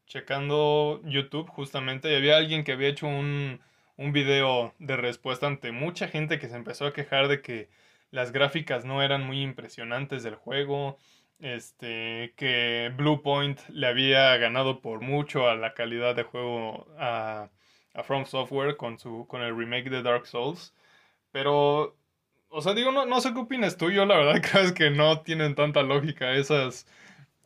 checando 0.06 1.02
YouTube 1.04 1.50
justamente 1.50 2.12
y 2.12 2.16
había 2.16 2.38
alguien 2.38 2.64
que 2.64 2.72
había 2.72 2.90
hecho 2.90 3.08
un, 3.08 3.62
un 3.98 4.14
video 4.14 4.74
de 4.80 4.96
respuesta 4.96 5.48
ante 5.48 5.72
mucha 5.72 6.08
gente 6.08 6.40
que 6.40 6.48
se 6.48 6.56
empezó 6.56 6.86
a 6.86 6.94
quejar 6.94 7.28
de 7.28 7.42
que 7.42 7.70
las 8.12 8.32
gráficas 8.32 8.86
no 8.86 9.04
eran 9.04 9.26
muy 9.26 9.42
impresionantes 9.42 10.24
del 10.24 10.36
juego, 10.36 10.98
este, 11.40 12.34
que 12.38 12.92
Bluepoint 12.96 13.60
le 13.70 13.88
había 13.88 14.36
ganado 14.38 14.82
por 14.82 15.02
mucho 15.02 15.50
a 15.50 15.56
la 15.56 15.74
calidad 15.74 16.16
de 16.16 16.24
juego 16.24 16.88
a, 16.98 17.50
a 17.94 18.04
From 18.04 18.26
Software 18.26 18.78
con, 18.78 18.98
su, 18.98 19.28
con 19.28 19.42
el 19.42 19.56
remake 19.58 19.90
de 19.90 20.02
Dark 20.04 20.26
Souls, 20.26 20.74
pero 21.32 21.97
o 22.50 22.62
sea, 22.62 22.74
digo, 22.74 22.92
no, 22.92 23.06
no 23.06 23.22
sé 23.22 23.34
qué 23.34 23.40
opinas 23.40 23.78
tú. 23.78 23.90
Yo 23.92 24.06
la 24.06 24.18
verdad 24.18 24.42
creo 24.52 24.74
que 24.74 24.90
no 24.90 25.22
tienen 25.22 25.56
tanta 25.56 25.84
lógica 25.84 26.34
esas, 26.34 26.88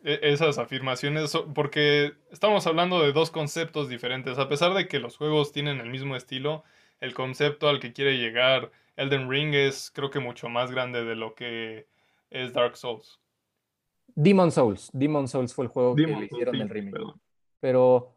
e, 0.04 0.20
esas 0.24 0.58
afirmaciones, 0.58 1.38
porque 1.54 2.14
estamos 2.32 2.66
hablando 2.68 3.02
de 3.02 3.14
dos 3.14 3.32
conceptos 3.32 3.90
diferentes. 3.90 4.38
A 4.38 4.48
pesar 4.48 4.74
de 4.74 4.88
que 4.88 5.00
los 5.00 5.18
juegos 5.18 5.52
tienen 5.52 5.80
el 5.80 5.90
mismo 5.90 6.16
estilo, 6.16 6.64
el 7.00 7.14
concepto 7.14 7.68
al 7.68 7.80
que 7.80 7.94
quiere 7.94 8.18
llegar 8.18 8.72
Elden 8.96 9.30
Ring 9.30 9.54
es 9.54 9.92
creo 9.94 10.10
que 10.10 10.20
mucho 10.20 10.50
más 10.50 10.72
grande 10.72 11.04
de 11.04 11.16
lo 11.16 11.34
que 11.34 11.88
es 12.30 12.54
Dark 12.54 12.78
Souls. 12.78 13.20
Demon 14.16 14.52
Souls. 14.52 14.90
Demon 14.94 15.28
Souls 15.28 15.54
fue 15.54 15.66
el 15.66 15.70
juego 15.70 15.96
que 15.96 16.08
le 16.08 16.26
hicieron 16.26 16.56
el 16.56 16.70
remake. 16.70 17.14
Pero, 17.60 18.14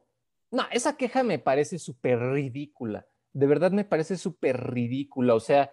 no, 0.51 0.65
esa 0.73 0.97
queja 0.97 1.23
me 1.23 1.39
parece 1.39 1.79
súper 1.79 2.19
ridícula. 2.19 3.07
De 3.33 3.47
verdad 3.47 3.73
me 3.73 3.85
parece 3.85 4.17
súper 4.17 4.73
ridícula. 4.73 5.35
O 5.35 5.41
sea, 5.41 5.73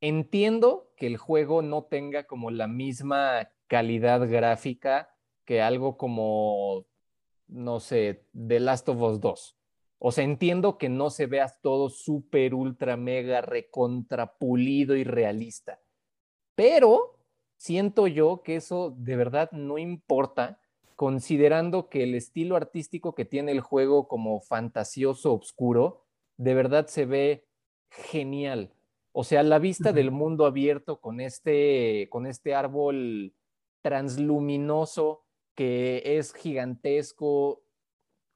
Entiendo 0.00 0.92
que 0.96 1.06
el 1.06 1.16
juego 1.16 1.62
no 1.62 1.84
tenga 1.84 2.24
como 2.24 2.50
la 2.50 2.68
misma 2.68 3.50
calidad 3.66 4.28
gráfica 4.28 5.14
que 5.44 5.60
algo 5.60 5.96
como, 5.96 6.86
no 7.48 7.80
sé, 7.80 8.24
The 8.32 8.60
Last 8.60 8.88
of 8.88 9.00
Us 9.00 9.20
2. 9.20 9.56
O 9.98 10.12
sea, 10.12 10.24
entiendo 10.24 10.78
que 10.78 10.88
no 10.88 11.10
se 11.10 11.26
vea 11.26 11.52
todo 11.62 11.88
súper, 11.90 12.54
ultra, 12.54 12.96
mega, 12.96 13.40
recontrapulido 13.40 14.94
y 14.94 15.02
realista. 15.02 15.80
Pero 16.54 17.18
siento 17.56 18.06
yo 18.06 18.42
que 18.44 18.56
eso 18.56 18.94
de 18.96 19.16
verdad 19.16 19.50
no 19.50 19.78
importa, 19.78 20.60
considerando 20.94 21.88
que 21.88 22.04
el 22.04 22.14
estilo 22.14 22.56
artístico 22.56 23.14
que 23.14 23.24
tiene 23.24 23.52
el 23.52 23.60
juego 23.60 24.06
como 24.06 24.40
fantasioso, 24.40 25.34
oscuro, 25.34 26.04
de 26.36 26.54
verdad 26.54 26.86
se 26.86 27.04
ve 27.04 27.46
genial. 27.90 28.72
O 29.20 29.24
sea, 29.24 29.42
la 29.42 29.58
vista 29.58 29.92
del 29.92 30.12
mundo 30.12 30.46
abierto 30.46 31.00
con 31.00 31.20
este, 31.20 32.06
con 32.08 32.24
este 32.24 32.54
árbol 32.54 33.34
transluminoso 33.82 35.24
que 35.56 36.02
es 36.04 36.32
gigantesco. 36.32 37.64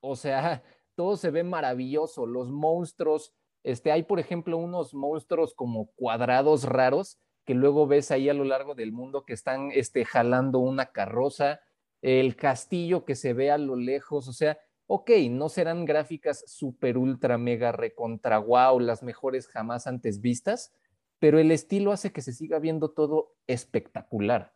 O 0.00 0.16
sea, 0.16 0.64
todo 0.96 1.16
se 1.16 1.30
ve 1.30 1.44
maravilloso. 1.44 2.26
Los 2.26 2.50
monstruos, 2.50 3.32
este, 3.62 3.92
hay 3.92 4.02
por 4.02 4.18
ejemplo 4.18 4.56
unos 4.56 4.92
monstruos 4.92 5.54
como 5.54 5.92
cuadrados 5.92 6.64
raros 6.64 7.20
que 7.44 7.54
luego 7.54 7.86
ves 7.86 8.10
ahí 8.10 8.28
a 8.28 8.34
lo 8.34 8.42
largo 8.42 8.74
del 8.74 8.90
mundo 8.90 9.24
que 9.24 9.34
están 9.34 9.70
este, 9.70 10.04
jalando 10.04 10.58
una 10.58 10.86
carroza, 10.86 11.60
el 12.00 12.34
castillo 12.34 13.04
que 13.04 13.14
se 13.14 13.34
ve 13.34 13.52
a 13.52 13.58
lo 13.58 13.76
lejos, 13.76 14.26
o 14.26 14.32
sea, 14.32 14.58
ok, 14.94 15.10
no 15.30 15.48
serán 15.48 15.86
gráficas 15.86 16.44
super, 16.46 16.98
ultra, 16.98 17.38
mega, 17.38 17.72
recontra, 17.72 18.36
wow, 18.36 18.78
las 18.78 19.02
mejores 19.02 19.48
jamás 19.48 19.86
antes 19.86 20.20
vistas, 20.20 20.70
pero 21.18 21.38
el 21.38 21.50
estilo 21.50 21.92
hace 21.92 22.12
que 22.12 22.20
se 22.20 22.34
siga 22.34 22.58
viendo 22.58 22.90
todo 22.90 23.32
espectacular. 23.46 24.52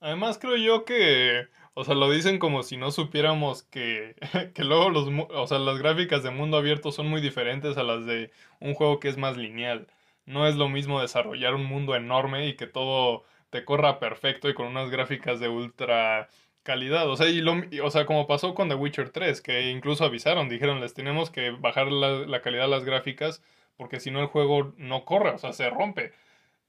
Además 0.00 0.38
creo 0.38 0.56
yo 0.56 0.84
que, 0.84 1.46
o 1.74 1.84
sea, 1.84 1.94
lo 1.94 2.10
dicen 2.10 2.40
como 2.40 2.64
si 2.64 2.76
no 2.76 2.90
supiéramos 2.90 3.62
que, 3.62 4.16
que 4.54 4.64
luego 4.64 4.90
los, 4.90 5.08
o 5.30 5.46
sea, 5.46 5.60
las 5.60 5.78
gráficas 5.78 6.24
de 6.24 6.32
mundo 6.32 6.56
abierto 6.56 6.90
son 6.90 7.06
muy 7.08 7.20
diferentes 7.20 7.76
a 7.76 7.84
las 7.84 8.04
de 8.04 8.32
un 8.58 8.74
juego 8.74 8.98
que 8.98 9.08
es 9.08 9.18
más 9.18 9.36
lineal. 9.36 9.86
No 10.26 10.48
es 10.48 10.56
lo 10.56 10.68
mismo 10.68 11.00
desarrollar 11.00 11.54
un 11.54 11.66
mundo 11.66 11.94
enorme 11.94 12.48
y 12.48 12.56
que 12.56 12.66
todo 12.66 13.22
te 13.50 13.64
corra 13.64 14.00
perfecto 14.00 14.48
y 14.48 14.54
con 14.54 14.66
unas 14.66 14.90
gráficas 14.90 15.38
de 15.38 15.48
ultra 15.48 16.28
calidad. 16.62 17.08
O 17.10 17.16
sea, 17.16 17.28
y 17.28 17.40
lo, 17.40 17.54
o 17.82 17.90
sea, 17.90 18.06
como 18.06 18.26
pasó 18.26 18.54
con 18.54 18.68
The 18.68 18.74
Witcher 18.74 19.10
3, 19.10 19.40
que 19.40 19.70
incluso 19.70 20.04
avisaron, 20.04 20.48
dijeron, 20.48 20.80
les 20.80 20.94
tenemos 20.94 21.30
que 21.30 21.50
bajar 21.50 21.90
la, 21.92 22.40
calidad 22.42 22.64
de 22.64 22.68
las 22.70 22.84
gráficas 22.84 23.42
porque 23.76 24.00
si 24.00 24.10
no 24.10 24.20
el 24.20 24.26
juego 24.26 24.74
no 24.76 25.04
corre, 25.04 25.30
o 25.30 25.38
sea, 25.38 25.52
se 25.52 25.68
rompe. 25.70 26.12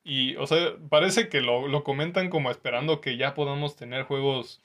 Y, 0.03 0.35
o 0.37 0.47
sea, 0.47 0.75
parece 0.89 1.29
que 1.29 1.41
lo, 1.41 1.67
lo 1.67 1.83
comentan 1.83 2.29
como 2.29 2.51
esperando 2.51 3.01
que 3.01 3.17
ya 3.17 3.35
podamos 3.35 3.75
tener 3.75 4.03
juegos 4.03 4.61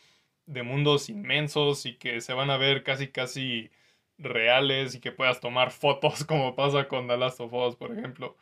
de 0.47 0.63
mundos 0.63 1.09
inmensos 1.11 1.87
y 1.87 1.95
que 1.97 2.21
se 2.21 2.33
van 2.33 2.51
a 2.51 2.57
ver 2.57 2.83
casi, 2.83 3.09
casi 3.09 3.71
reales 4.19 4.95
y 4.95 5.01
que 5.01 5.13
puedas 5.13 5.41
tomar 5.41 5.71
fotos 5.71 6.25
como 6.27 6.55
pasa 6.57 6.89
con 6.89 7.09
The 7.09 7.17
Last 7.17 7.41
of 7.41 7.53
Us, 7.53 7.77
por 7.77 7.93
ejemplo. 7.97 8.37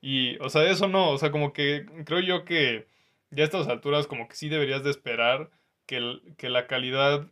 Y, 0.00 0.36
o 0.40 0.48
sea, 0.50 0.68
eso 0.68 0.88
no, 0.88 1.10
o 1.10 1.18
sea, 1.18 1.30
como 1.30 1.52
que 1.52 1.86
creo 2.04 2.20
yo 2.20 2.44
que 2.44 2.86
ya 3.30 3.44
a 3.44 3.46
estas 3.46 3.68
alturas 3.68 4.06
como 4.06 4.28
que 4.28 4.34
sí 4.36 4.48
deberías 4.48 4.82
de 4.84 4.90
esperar 4.90 5.50
que, 6.36 6.48
la 6.48 6.66
calidad 6.66 7.26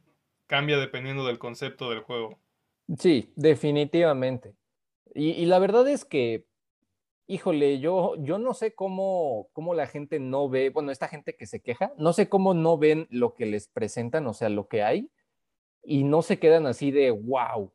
cambia 0.47 0.79
dependiendo 0.79 1.27
del 1.27 1.39
concepto 1.39 1.91
del 1.91 2.01
juego. 2.01 2.39
Sí, 2.99 3.33
definitivamente. 3.37 4.55
Y, 5.15 5.31
y 5.31 5.47
la 5.47 5.59
verdad 5.59 5.87
es 5.89 6.05
que, 6.05 6.47
híjole, 7.27 7.81
yo, 7.81 8.17
yo 8.19 8.39
no 8.39 8.55
sé 8.55 8.75
cómo, 8.75 9.49
cómo 9.53 9.75
la 9.75 9.87
gente 9.87 10.21
no 10.21 10.49
ve, 10.49 10.71
bueno, 10.71 10.91
esta 10.91 11.09
gente 11.09 11.37
que 11.37 11.47
se 11.47 11.61
queja, 11.61 11.93
no 11.97 12.13
sé 12.13 12.29
cómo 12.29 12.55
no 12.55 12.79
ven 12.79 13.07
lo 13.11 13.35
que 13.35 13.47
les 13.47 13.69
presentan, 13.69 14.27
o 14.27 14.35
sea, 14.35 14.49
lo 14.49 14.69
que 14.69 14.83
hay, 14.83 15.11
y 15.83 16.05
no 16.05 16.23
se 16.23 16.39
quedan 16.39 16.67
así 16.67 16.91
de, 16.91 17.11
wow, 17.11 17.73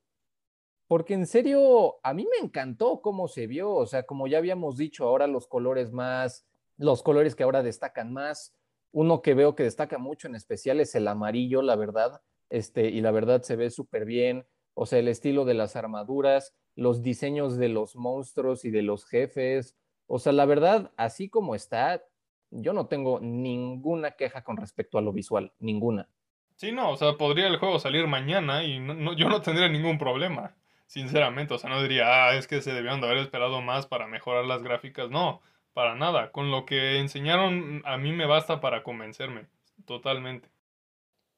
porque 0.87 1.15
en 1.15 1.25
serio, 1.25 1.95
a 2.03 2.13
mí 2.13 2.27
me 2.29 2.45
encantó 2.45 3.01
cómo 3.01 3.27
se 3.27 3.47
vio, 3.47 3.71
o 3.73 3.85
sea, 3.87 4.03
como 4.03 4.27
ya 4.27 4.37
habíamos 4.37 4.77
dicho, 4.77 5.07
ahora 5.07 5.25
los 5.25 5.47
colores 5.47 5.91
más, 5.91 6.45
los 6.77 7.01
colores 7.01 7.35
que 7.35 7.43
ahora 7.43 7.63
destacan 7.63 8.13
más, 8.13 8.53
uno 8.95 9.21
que 9.21 9.33
veo 9.33 9.55
que 9.55 9.63
destaca 9.63 9.97
mucho 9.97 10.29
en 10.29 10.35
especial 10.35 10.79
es 10.79 10.95
el 10.95 11.09
amarillo, 11.09 11.61
la 11.61 11.75
verdad, 11.75 12.21
este, 12.49 12.87
y 12.87 13.01
la 13.01 13.11
verdad 13.11 13.41
se 13.41 13.57
ve 13.57 13.69
súper 13.69 14.05
bien, 14.05 14.47
o 14.73 14.85
sea, 14.85 14.99
el 14.99 15.09
estilo 15.09 15.43
de 15.43 15.53
las 15.53 15.75
armaduras, 15.75 16.55
los 16.75 17.03
diseños 17.03 17.57
de 17.57 17.67
los 17.67 17.97
monstruos 17.97 18.63
y 18.63 18.71
de 18.71 18.83
los 18.83 19.05
jefes, 19.05 19.75
o 20.07 20.17
sea, 20.17 20.31
la 20.31 20.45
verdad, 20.45 20.93
así 20.95 21.27
como 21.27 21.55
está, 21.55 22.05
yo 22.51 22.71
no 22.71 22.87
tengo 22.87 23.19
ninguna 23.19 24.11
queja 24.11 24.45
con 24.45 24.55
respecto 24.55 24.97
a 24.97 25.01
lo 25.01 25.11
visual, 25.11 25.51
ninguna. 25.59 26.07
Sí, 26.55 26.71
no, 26.71 26.91
o 26.91 26.95
sea, 26.95 27.17
podría 27.17 27.47
el 27.47 27.57
juego 27.57 27.79
salir 27.79 28.07
mañana 28.07 28.63
y 28.63 28.75
yo 29.17 29.27
no 29.27 29.41
tendría 29.41 29.67
ningún 29.67 29.97
problema 29.97 30.55
sinceramente, 30.87 31.53
o 31.53 31.57
sea, 31.57 31.69
no 31.69 31.81
diría, 31.81 32.05
ah, 32.07 32.35
es 32.37 32.47
que 32.47 32.61
se 32.61 32.71
debieron 32.71 33.01
de 33.01 33.07
haber 33.07 33.17
esperado 33.17 33.61
más 33.61 33.87
para 33.87 34.07
mejorar 34.07 34.45
las 34.45 34.63
gráficas, 34.63 35.09
no, 35.09 35.41
para 35.75 35.93
nada, 35.93 36.31
con 36.31 36.51
lo 36.51 36.65
que 36.65 36.99
enseñaron 36.99 37.81
a 37.83 37.97
mí 37.97 38.13
me 38.13 38.25
basta 38.25 38.61
para 38.61 38.81
convencerme, 38.81 39.45
totalmente. 39.83 40.47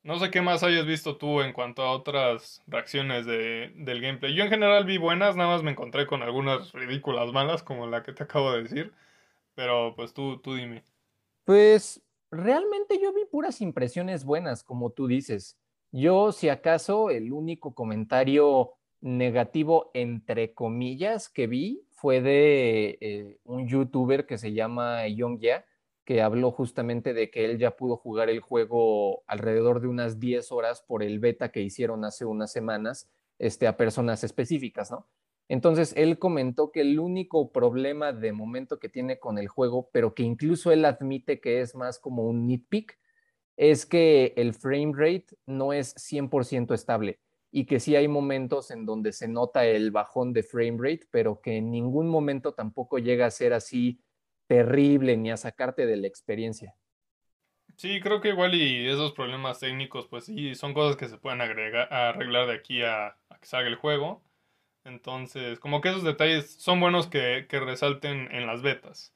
No 0.04 0.20
sé 0.20 0.30
qué 0.30 0.42
más 0.42 0.62
hayas 0.62 0.86
visto 0.86 1.18
tú 1.18 1.42
en 1.42 1.54
cuanto 1.54 1.82
a 1.82 1.92
otras 1.92 2.62
reacciones 2.68 3.26
de, 3.26 3.74
del 3.78 4.00
gameplay. 4.00 4.36
Yo 4.36 4.44
en 4.44 4.52
general 4.52 4.86
vi 4.86 5.00
buenas, 5.00 5.36
nada 5.36 5.50
más 5.50 5.64
me 5.64 5.72
encontré 5.72 6.06
con 6.06 6.22
algunas 6.22 6.72
ridículas 6.72 7.34
malas 7.34 7.64
como 7.64 7.88
la 7.88 8.04
que 8.04 8.14
te 8.14 8.26
acabo 8.26 8.52
de 8.52 8.62
decir, 8.62 8.94
pero 9.56 9.96
pues 9.96 10.14
tú, 10.14 10.38
tú 10.38 10.54
dime. 10.54 10.84
Pues 11.44 12.04
realmente 12.30 13.02
yo 13.02 13.12
vi 13.14 13.26
puras 13.26 13.60
impresiones 13.60 14.24
buenas, 14.24 14.64
como 14.64 14.92
tú 14.92 15.08
dices. 15.08 15.58
Yo, 15.92 16.32
si 16.32 16.50
acaso, 16.50 17.10
el 17.10 17.34
único 17.34 17.74
comentario 17.74 18.74
negativo, 19.02 19.90
entre 19.96 20.54
comillas, 20.54 21.28
que 21.28 21.48
vi 21.48 21.87
fue 21.98 22.22
de 22.22 23.00
eh, 23.02 23.40
un 23.44 23.68
youtuber 23.68 24.28
que 24.28 24.38
se 24.38 24.54
llama 24.54 25.08
Young 25.08 25.40
Ya, 25.40 25.66
que 26.06 26.22
habló 26.22 26.52
justamente 26.52 27.16
de 27.16 27.32
que 27.32 27.44
él 27.44 27.58
ya 27.58 27.72
pudo 27.72 27.98
jugar 27.98 28.30
el 28.30 28.40
juego 28.40 29.24
alrededor 29.26 29.82
de 29.82 29.88
unas 29.88 30.20
10 30.20 30.52
horas 30.52 30.84
por 30.84 31.02
el 31.02 31.18
beta 31.18 31.50
que 31.50 31.64
hicieron 31.64 32.06
hace 32.06 32.24
unas 32.24 32.52
semanas 32.52 33.10
este, 33.40 33.66
a 33.66 33.78
personas 33.78 34.24
específicas, 34.24 34.92
¿no? 34.92 35.08
Entonces, 35.50 35.94
él 35.98 36.20
comentó 36.20 36.72
que 36.72 36.82
el 36.82 37.00
único 37.00 37.52
problema 37.52 38.14
de 38.14 38.32
momento 38.32 38.78
que 38.78 38.90
tiene 38.90 39.18
con 39.18 39.40
el 39.40 39.48
juego, 39.48 39.90
pero 39.92 40.14
que 40.14 40.22
incluso 40.22 40.72
él 40.72 40.86
admite 40.86 41.40
que 41.40 41.62
es 41.62 41.74
más 41.74 41.98
como 41.98 42.26
un 42.26 42.46
nitpick, 42.46 43.00
es 43.56 43.88
que 43.88 44.34
el 44.38 44.54
frame 44.54 44.94
rate 44.96 45.36
no 45.48 45.74
es 45.74 45.96
100% 45.96 46.76
estable 46.76 47.20
y 47.52 47.66
que 47.66 47.80
sí 47.80 47.96
hay 47.96 48.08
momentos 48.08 48.72
en 48.72 48.86
donde 48.86 49.14
se 49.14 49.28
nota 49.28 49.66
el 49.66 49.92
bajón 49.92 50.34
de 50.34 50.44
frame 50.44 50.78
rate, 50.78 51.08
pero 51.12 51.42
que 51.42 51.58
en 51.58 51.72
ningún 51.72 52.10
momento 52.10 52.54
tampoco 52.54 53.00
llega 53.00 53.26
a 53.26 53.32
ser 53.32 53.54
así 53.54 54.00
terrible 54.48 55.18
ni 55.18 55.32
a 55.32 55.38
sacarte 55.38 55.86
de 55.86 55.98
la 55.98 56.08
experiencia. 56.08 56.76
Sí, 57.76 58.00
creo 58.02 58.22
que 58.22 58.30
igual 58.30 58.56
y 58.56 58.88
esos 58.88 59.12
problemas 59.12 59.60
técnicos, 59.60 60.08
pues 60.08 60.26
sí, 60.26 60.56
son 60.56 60.74
cosas 60.74 60.96
que 60.96 61.08
se 61.08 61.18
pueden 61.18 61.42
agregar, 61.42 61.94
arreglar 61.94 62.48
de 62.48 62.54
aquí 62.54 62.82
a, 62.82 63.16
que 63.40 63.46
salga 63.46 63.70
el 63.70 63.76
juego. 63.76 64.24
Entonces, 64.84 65.60
como 65.60 65.82
que 65.82 65.90
esos 65.90 66.04
detalles 66.04 66.52
son 66.56 66.80
buenos 66.80 67.08
que, 67.08 67.46
resalten 67.50 68.30
en 68.34 68.48
las 68.48 68.62
betas, 68.62 69.14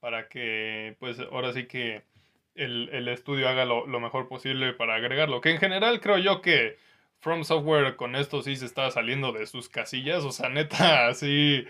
para 0.00 0.28
que, 0.28 0.96
pues 0.98 1.18
ahora 1.20 1.52
sí 1.52 1.66
que 1.66 2.04
el, 2.54 3.08
estudio 3.08 3.48
haga 3.48 3.64
lo, 3.64 3.86
lo 3.86 4.00
mejor 4.00 4.28
posible 4.28 4.72
para 4.72 4.94
agregarlo. 4.94 5.40
Que 5.42 5.50
en 5.50 5.58
general 5.58 6.00
creo 6.00 6.18
yo 6.18 6.40
que 6.40 6.78
From 7.20 7.44
Software 7.44 7.96
con 7.96 8.16
esto 8.16 8.42
sí 8.42 8.56
se 8.56 8.66
está 8.66 8.90
saliendo 8.90 9.32
de 9.32 9.46
sus 9.46 9.68
casillas. 9.68 10.24
O 10.24 10.32
sea, 10.32 10.48
neta, 10.48 11.06
así 11.08 11.64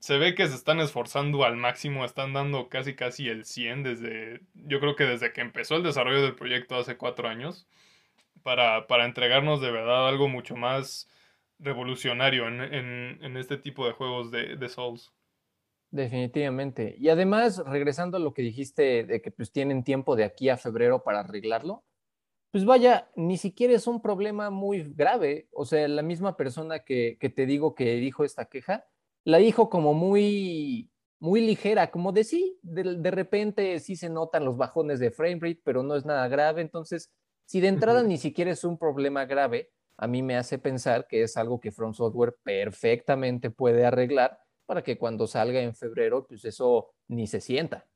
se 0.00 0.18
ve 0.18 0.34
que 0.34 0.46
se 0.48 0.54
están 0.54 0.80
esforzando 0.80 1.44
al 1.44 1.56
máximo. 1.56 2.04
Están 2.04 2.32
dando 2.32 2.68
casi 2.68 2.94
casi 2.94 3.28
el 3.28 3.44
100 3.44 3.82
desde, 3.82 4.40
yo 4.54 4.80
creo 4.80 4.96
que 4.96 5.04
desde 5.04 5.32
que 5.32 5.40
empezó 5.40 5.76
el 5.76 5.82
desarrollo 5.82 6.22
del 6.22 6.34
proyecto 6.34 6.76
hace 6.76 6.96
cuatro 6.96 7.28
años. 7.28 7.66
Para, 8.42 8.88
para 8.88 9.04
entregarnos 9.04 9.60
de 9.60 9.70
verdad 9.70 10.08
algo 10.08 10.28
mucho 10.28 10.56
más 10.56 11.08
revolucionario 11.60 12.48
en, 12.48 12.60
en, 13.22 13.36
este 13.36 13.56
tipo 13.56 13.86
de 13.86 13.92
juegos 13.92 14.32
de, 14.32 14.56
de 14.56 14.68
Souls. 14.68 15.12
Definitivamente. 15.92 16.96
Y 16.98 17.08
además, 17.08 17.62
regresando 17.64 18.16
a 18.16 18.20
lo 18.20 18.34
que 18.34 18.42
dijiste 18.42 19.04
de 19.04 19.22
que 19.22 19.30
pues 19.30 19.52
tienen 19.52 19.84
tiempo 19.84 20.16
de 20.16 20.24
aquí 20.24 20.48
a 20.48 20.56
febrero 20.56 21.04
para 21.04 21.20
arreglarlo, 21.20 21.84
pues 22.52 22.66
vaya, 22.66 23.10
ni 23.16 23.38
siquiera 23.38 23.72
es 23.72 23.86
un 23.86 24.02
problema 24.02 24.50
muy 24.50 24.82
grave. 24.94 25.48
O 25.52 25.64
sea, 25.64 25.88
la 25.88 26.02
misma 26.02 26.36
persona 26.36 26.80
que, 26.80 27.16
te 27.34 27.46
digo 27.46 27.74
que 27.74 27.94
dijo 27.94 28.24
esta 28.24 28.44
queja, 28.44 28.84
la 29.24 29.38
dijo 29.38 29.70
como 29.70 29.94
muy, 29.94 30.90
muy 31.18 31.40
ligera, 31.40 31.90
como 31.90 32.12
de 32.12 32.24
sí, 32.24 32.58
de, 32.62 33.10
repente 33.10 33.80
sí 33.80 33.96
se 33.96 34.10
notan 34.10 34.44
los 34.44 34.58
bajones 34.58 35.00
de 35.00 35.10
frame 35.10 35.38
rate, 35.40 35.62
pero 35.64 35.82
no 35.82 35.96
es 35.96 36.04
nada 36.04 36.28
grave. 36.28 36.60
Entonces, 36.60 37.10
si 37.46 37.60
de 37.60 37.68
entrada 37.68 38.02
ni 38.02 38.18
siquiera 38.18 38.50
es 38.50 38.64
un 38.64 38.76
problema 38.76 39.24
grave, 39.24 39.70
a 39.96 40.06
mí 40.06 40.22
me 40.22 40.36
hace 40.36 40.58
pensar 40.58 41.06
que 41.06 41.22
es 41.22 41.38
algo 41.38 41.58
que 41.58 41.72
From 41.72 41.94
Software 41.94 42.36
perfectamente 42.42 43.50
puede 43.50 43.86
arreglar 43.86 44.38
para 44.66 44.82
que 44.82 44.98
cuando 44.98 45.26
salga 45.26 45.60
en 45.62 45.74
febrero, 45.74 46.26
pues 46.26 46.44
eso 46.44 46.92
ni 47.08 47.26
se 47.26 47.40
sienta. 47.40 47.86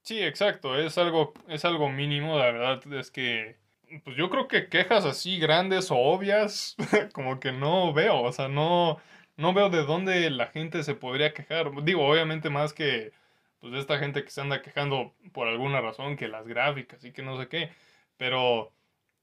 Sí, 0.00 0.22
exacto, 0.22 0.78
es 0.78 0.96
algo, 0.96 1.34
es 1.48 1.64
algo 1.66 1.90
mínimo, 1.90 2.38
la 2.38 2.52
verdad 2.52 2.80
es 2.94 3.10
que 3.10 3.65
pues 4.04 4.16
yo 4.16 4.30
creo 4.30 4.48
que 4.48 4.68
quejas 4.68 5.04
así 5.04 5.38
grandes 5.38 5.90
o 5.90 5.96
obvias, 5.96 6.76
como 7.12 7.40
que 7.40 7.52
no 7.52 7.92
veo, 7.92 8.20
o 8.22 8.32
sea, 8.32 8.48
no, 8.48 8.98
no 9.36 9.52
veo 9.54 9.70
de 9.70 9.84
dónde 9.84 10.30
la 10.30 10.48
gente 10.48 10.82
se 10.82 10.94
podría 10.94 11.34
quejar. 11.34 11.70
Digo, 11.84 12.06
obviamente 12.06 12.50
más 12.50 12.72
que, 12.72 13.12
pues, 13.60 13.74
esta 13.74 13.98
gente 13.98 14.24
que 14.24 14.30
se 14.30 14.40
anda 14.40 14.62
quejando 14.62 15.14
por 15.32 15.48
alguna 15.48 15.80
razón, 15.80 16.16
que 16.16 16.28
las 16.28 16.46
gráficas 16.46 17.04
y 17.04 17.12
que 17.12 17.22
no 17.22 17.38
sé 17.38 17.48
qué, 17.48 17.70
pero, 18.16 18.72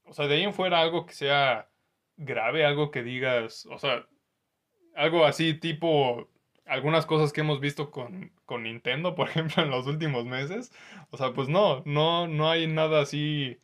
o 0.06 0.14
sea, 0.14 0.28
de 0.28 0.36
ahí 0.36 0.44
en 0.44 0.54
fuera 0.54 0.82
algo 0.82 1.06
que 1.06 1.14
sea 1.14 1.70
grave, 2.18 2.66
algo 2.66 2.92
que 2.92 3.04
digas, 3.04 3.66
o 3.68 3.80
sea, 3.80 4.06
algo 4.96 5.26
así 5.26 5.54
tipo 5.56 6.30
algunas 6.66 7.06
cosas 7.06 7.34
que 7.34 7.42
hemos 7.42 7.60
visto 7.60 7.92
con, 7.92 8.32
con 8.46 8.64
Nintendo, 8.64 9.16
por 9.16 9.30
ejemplo, 9.30 9.64
en 9.64 9.70
los 9.70 9.88
últimos 9.88 10.26
meses, 10.26 10.72
o 11.10 11.18
sea, 11.18 11.34
pues 11.34 11.50
no, 11.50 11.82
no, 11.86 12.28
no 12.28 12.50
hay 12.50 12.68
nada 12.68 13.02
así 13.02 13.60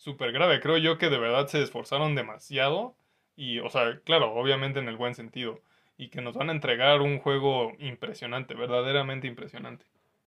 súper 0.00 0.32
grave. 0.32 0.60
Creo 0.60 0.78
yo 0.78 0.96
que 0.96 1.10
de 1.10 1.18
verdad 1.18 1.46
se 1.46 1.62
esforzaron 1.62 2.14
demasiado 2.14 2.96
y, 3.36 3.58
o 3.58 3.68
sea, 3.68 4.00
claro, 4.02 4.32
obviamente 4.34 4.78
en 4.78 4.88
el 4.88 4.96
buen 4.96 5.14
sentido. 5.14 5.60
Y 5.98 6.08
que 6.08 6.22
nos 6.22 6.34
van 6.34 6.48
a 6.48 6.52
entregar 6.52 7.02
un 7.02 7.18
juego 7.18 7.72
impresionante, 7.78 8.54
verdaderamente 8.54 9.26
impresionante. 9.26 9.84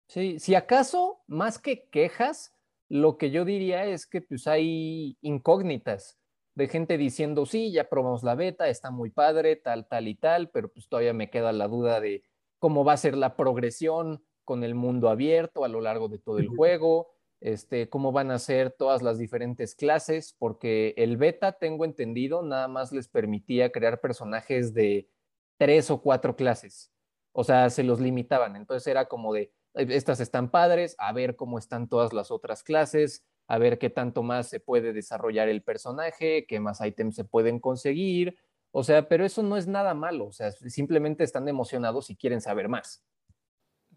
Sí, 0.08 0.40
si 0.40 0.56
acaso, 0.56 1.22
más 1.28 1.58
que 1.58 1.88
quejas, 1.90 2.54
lo 2.90 3.18
que 3.18 3.32
yo 3.32 3.46
diría 3.46 3.86
es 3.86 4.06
que 4.06 4.22
pues 4.22 4.46
hay 4.48 5.16
incógnitas 5.22 6.20
de 6.56 6.68
gente 6.68 6.98
diciendo, 6.98 7.46
sí, 7.46 7.72
ya 7.72 7.88
probamos 7.88 8.24
la 8.24 8.36
beta, 8.36 8.68
está 8.68 8.92
muy 8.92 9.10
padre, 9.10 9.56
tal, 9.56 9.88
tal 9.88 10.10
y 10.10 10.16
tal, 10.16 10.50
pero 10.50 10.68
pues 10.68 10.90
todavía 10.90 11.14
me 11.14 11.30
queda 11.30 11.54
la 11.54 11.70
duda 11.70 12.02
de 12.02 12.24
cómo 12.60 12.84
va 12.84 12.92
a 12.92 12.98
ser 12.98 13.16
la 13.16 13.38
progresión 13.38 14.22
con 14.44 14.66
el 14.66 14.76
mundo 14.76 15.08
abierto 15.08 15.64
a 15.64 15.70
lo 15.70 15.80
largo 15.80 16.10
de 16.10 16.20
todo 16.20 16.40
el 16.40 16.50
juego, 16.50 17.14
este, 17.42 17.90
cómo 17.90 18.12
van 18.12 18.30
a 18.30 18.40
ser 18.40 18.72
todas 18.72 19.02
las 19.02 19.18
diferentes 19.18 19.76
clases, 19.76 20.36
porque 20.38 20.94
el 20.96 21.18
beta, 21.18 21.54
tengo 21.54 21.86
entendido, 21.86 22.44
nada 22.44 22.68
más 22.68 22.92
les 22.92 23.08
permitía 23.08 23.72
crear 23.72 24.00
personajes 24.00 24.74
de 24.74 25.10
tres 25.58 25.90
o 25.90 26.02
cuatro 26.02 26.36
clases. 26.36 26.92
O 27.34 27.44
sea, 27.44 27.70
se 27.72 27.84
los 27.84 28.00
limitaban. 28.00 28.56
Entonces 28.56 28.86
era 28.88 29.06
como 29.06 29.34
de, 29.34 29.52
estas 29.74 30.20
están 30.20 30.52
padres, 30.52 30.96
a 31.00 31.12
ver 31.14 31.36
cómo 31.36 31.58
están 31.58 31.90
todas 31.90 32.14
las 32.14 32.30
otras 32.30 32.62
clases, 32.64 33.26
a 33.48 33.58
ver 33.58 33.80
qué 33.80 33.90
tanto 33.90 34.22
más 34.22 34.48
se 34.48 34.60
puede 34.60 34.94
desarrollar 34.94 35.50
el 35.50 35.64
personaje, 35.64 36.46
qué 36.48 36.60
más 36.60 36.80
ítems 36.86 37.16
se 37.16 37.24
pueden 37.24 37.60
conseguir. 37.60 38.38
O 38.72 38.84
sea, 38.84 39.08
pero 39.08 39.26
eso 39.26 39.42
no 39.42 39.58
es 39.58 39.68
nada 39.68 39.96
malo. 39.96 40.28
O 40.28 40.32
sea, 40.32 40.52
simplemente 40.52 41.24
están 41.24 41.48
emocionados 41.48 42.12
y 42.12 42.16
quieren 42.16 42.40
saber 42.40 42.70
más. 42.70 43.04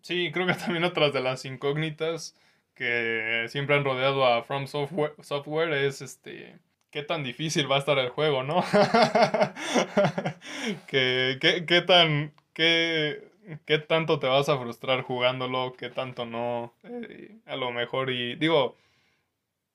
Sí, 0.01 0.31
creo 0.33 0.47
que 0.47 0.55
también 0.55 0.85
otras 0.85 1.13
de 1.13 1.21
las 1.21 1.45
incógnitas 1.45 2.37
que 2.75 3.47
siempre 3.49 3.77
han 3.77 3.85
rodeado 3.85 4.27
a 4.27 4.43
From 4.43 4.67
Software, 4.67 5.15
Software 5.23 5.73
es 5.73 6.03
este 6.03 6.59
qué 6.95 7.03
tan 7.03 7.25
difícil 7.25 7.71
va 7.71 7.77
a 7.77 7.79
estar 7.81 7.99
el 7.99 8.11
juego, 8.11 8.45
¿no? 8.45 8.63
¿Qué, 10.87 11.39
qué, 11.41 11.83
tan 11.83 12.33
qué, 12.53 13.33
qué 13.67 13.79
tanto 13.79 14.21
te 14.21 14.29
vas 14.29 14.49
a 14.49 14.59
frustrar 14.59 15.03
jugándolo, 15.03 15.75
qué 15.77 15.91
tanto 15.91 16.25
no, 16.25 16.73
eh, 16.85 17.37
a 17.47 17.57
lo 17.57 17.73
mejor 17.73 18.11
y 18.11 18.37
digo, 18.37 18.77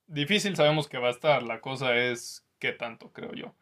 difícil 0.07 0.55
sabemos 0.55 0.87
que 0.87 0.97
va 0.97 1.09
a 1.09 1.11
estar, 1.11 1.43
la 1.43 1.59
cosa 1.59 1.97
es 1.97 2.45
qué 2.57 2.71
tanto, 2.71 3.11
creo 3.11 3.33
yo. 3.33 3.53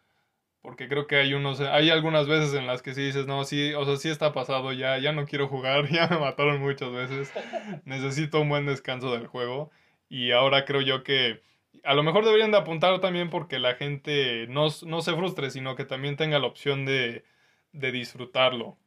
Porque 0.67 0.89
creo 0.89 1.07
que 1.07 1.15
hay 1.15 1.33
unos, 1.33 1.61
hay 1.61 1.91
algunas 1.91 2.27
veces 2.27 2.53
en 2.53 2.67
las 2.67 2.81
que 2.81 2.93
sí 2.93 3.01
dices, 3.01 3.25
no, 3.25 3.45
sí, 3.45 3.73
o 3.73 3.85
sea, 3.85 3.95
sí 3.95 4.09
está 4.09 4.33
pasado 4.33 4.73
ya, 4.73 4.97
ya 4.97 5.13
no 5.13 5.25
quiero 5.25 5.47
jugar, 5.47 5.87
ya 5.89 6.09
me 6.09 6.19
mataron 6.19 6.59
muchas 6.59 6.91
veces, 6.91 7.31
necesito 7.85 8.41
un 8.41 8.49
buen 8.49 8.65
descanso 8.65 9.13
del 9.13 9.27
juego. 9.27 9.71
Y 10.09 10.31
ahora 10.31 10.65
creo 10.65 10.81
yo 10.81 11.05
que 11.05 11.41
a 11.85 11.93
lo 11.93 12.03
mejor 12.03 12.25
deberían 12.25 12.51
de 12.51 12.57
apuntar 12.57 12.99
también 12.99 13.29
porque 13.29 13.59
la 13.59 13.75
gente 13.75 14.45
no, 14.49 14.67
no 14.85 15.01
se 15.01 15.15
frustre, 15.15 15.51
sino 15.51 15.77
que 15.77 15.85
también 15.85 16.17
tenga 16.17 16.37
la 16.37 16.47
opción 16.47 16.85
de, 16.85 17.23
de 17.71 17.91
disfrutarlo. 17.93 18.77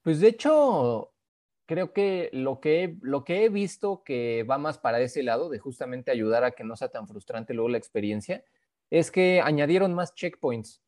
Pues 0.00 0.20
de 0.20 0.28
hecho, 0.28 1.12
creo 1.66 1.92
que 1.92 2.30
lo 2.32 2.60
que, 2.60 2.84
he, 2.84 2.96
lo 3.02 3.24
que 3.24 3.44
he 3.44 3.50
visto 3.50 4.02
que 4.06 4.42
va 4.44 4.56
más 4.56 4.78
para 4.78 5.00
ese 5.00 5.22
lado, 5.22 5.50
de 5.50 5.58
justamente 5.58 6.10
ayudar 6.10 6.44
a 6.44 6.52
que 6.52 6.64
no 6.64 6.76
sea 6.76 6.88
tan 6.88 7.06
frustrante 7.06 7.52
luego 7.52 7.68
la 7.68 7.76
experiencia, 7.76 8.42
es 8.92 9.10
que 9.10 9.40
añadieron 9.40 9.94
más 9.94 10.14
checkpoints. 10.14 10.82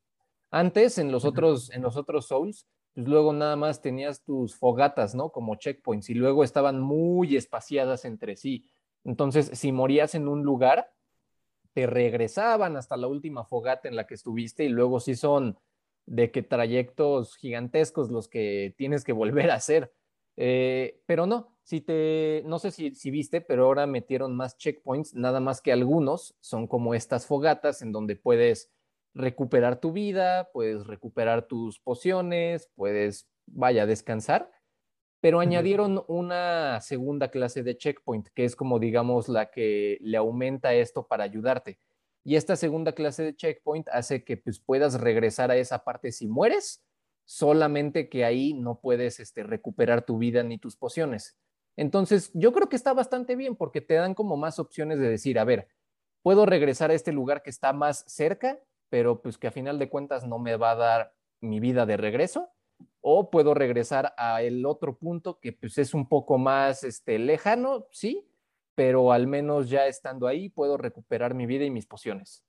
Antes, 0.51 0.99
en 0.99 1.11
los 1.11 1.25
otros, 1.25 1.71
en 1.71 1.81
los 1.81 1.97
otros 1.97 2.27
Souls, 2.27 2.69
pues 2.93 3.09
luego 3.09 3.33
nada 3.33 3.57
más 3.57 3.81
tenías 3.81 4.23
tus 4.23 4.55
fogatas, 4.55 5.15
¿no? 5.15 5.31
Como 5.31 5.57
checkpoints, 5.57 6.11
y 6.11 6.15
luego 6.15 6.45
estaban 6.45 6.81
muy 6.81 7.35
espaciadas 7.35 8.05
entre 8.05 8.37
sí. 8.37 8.67
Entonces, 9.05 9.51
si 9.55 9.73
morías 9.73 10.15
en 10.15 10.29
un 10.29 10.43
lugar, 10.43 10.93
te 11.73 11.87
regresaban 11.87 12.77
hasta 12.77 12.99
la 12.99 13.07
última 13.07 13.47
fogata 13.47 13.89
en 13.89 13.97
la 13.97 14.07
que 14.07 14.15
estuviste, 14.15 14.65
y 14.65 14.69
luego 14.69 15.01
sí 15.01 15.17
son 15.17 15.59
de 16.05 16.31
que 16.31 16.43
trayectos 16.43 17.37
gigantescos 17.37 18.11
los 18.11 18.29
que 18.29 18.75
tienes 18.77 19.03
que 19.03 19.15
volver 19.15 19.51
a 19.51 19.55
hacer. 19.55 19.95
Eh, 20.37 21.01
pero 21.07 21.27
no, 21.27 21.57
si 21.63 21.81
te, 21.81 22.43
no 22.47 22.59
sé 22.59 22.71
si, 22.71 22.95
si, 22.95 23.11
viste, 23.11 23.41
pero 23.41 23.65
ahora 23.65 23.87
metieron 23.87 24.37
más 24.37 24.57
checkpoints, 24.59 25.15
nada 25.15 25.41
más 25.41 25.61
que 25.61 25.73
algunos 25.73 26.37
son 26.41 26.67
como 26.67 26.95
estas 26.95 27.27
fogatas 27.27 27.83
en 27.83 27.93
donde 27.93 28.17
puedes 28.17 28.71
recuperar 29.15 29.81
tu 29.81 29.93
vida, 29.93 30.51
puedes 30.53 30.87
recuperar 30.87 31.47
tus 31.47 31.79
pociones, 31.79 32.71
puedes, 32.75 33.29
vaya, 33.47 33.87
descansar, 33.87 34.51
pero 35.21 35.41
añadieron 35.41 36.05
una 36.07 36.81
segunda 36.83 37.29
clase 37.29 37.63
de 37.63 37.79
checkpoint, 37.79 38.29
que 38.35 38.45
es 38.45 38.55
como, 38.55 38.79
digamos, 38.79 39.29
la 39.29 39.51
que 39.51 39.97
le 40.03 40.19
aumenta 40.19 40.75
esto 40.75 41.07
para 41.07 41.25
ayudarte. 41.25 41.79
Y 42.25 42.37
esta 42.37 42.57
segunda 42.57 42.93
clase 42.93 43.23
de 43.23 43.35
checkpoint 43.35 43.89
hace 43.89 44.23
que 44.23 44.37
pues, 44.37 44.59
puedas 44.61 45.01
regresar 45.01 45.51
a 45.51 45.57
esa 45.57 45.83
parte 45.83 46.13
si 46.13 46.27
mueres 46.27 46.84
solamente 47.25 48.09
que 48.09 48.25
ahí 48.25 48.55
no 48.55 48.81
puedes 48.81 49.21
este, 49.21 49.43
recuperar 49.43 50.05
tu 50.05 50.19
vida 50.19 50.43
ni 50.43 50.59
tus 50.59 50.77
pociones. 50.77 51.37
Entonces, 51.77 52.31
yo 52.35 52.53
creo 52.53 52.69
que 52.69 52.77
está 52.77 52.93
bastante 52.93 53.37
bien 53.37 53.57
porque 53.57 53.81
te 53.81 53.95
dan 53.95 54.15
como 54.15 54.37
más 54.37 54.59
opciones 54.59 54.99
de 54.99 55.09
decir, 55.09 55.39
a 55.39 55.45
ver, 55.45 55.69
puedo 56.23 56.47
regresar 56.47 56.91
a 56.91 56.95
este 56.95 57.13
lugar 57.13 57.43
que 57.43 57.51
está 57.51 57.73
más 57.73 58.05
cerca, 58.07 58.59
pero 58.89 59.23
pues 59.23 59.39
que 59.39 59.49
a 59.49 59.53
final 59.53 59.79
de 59.79 59.89
cuentas 59.89 60.25
no 60.27 60.39
me 60.39 60.57
va 60.57 60.73
a 60.73 60.77
dar 60.77 61.15
mi 61.41 61.61
vida 61.61 61.85
de 61.85 61.97
regreso, 61.97 62.51
o 63.01 63.31
puedo 63.31 63.55
regresar 63.55 64.15
a 64.17 64.43
el 64.43 64.65
otro 64.67 64.97
punto 64.97 65.39
que 65.41 65.53
pues 65.53 65.79
es 65.79 65.95
un 65.95 66.09
poco 66.09 66.39
más 66.39 66.85
este, 66.85 67.19
lejano, 67.19 67.87
sí, 67.91 68.27
pero 68.75 69.13
al 69.13 69.27
menos 69.27 69.69
ya 69.69 69.87
estando 69.87 70.27
ahí 70.27 70.49
puedo 70.49 70.77
recuperar 70.77 71.35
mi 71.35 71.47
vida 71.47 71.65
y 71.65 71.71
mis 71.71 71.87
pociones. 71.87 72.45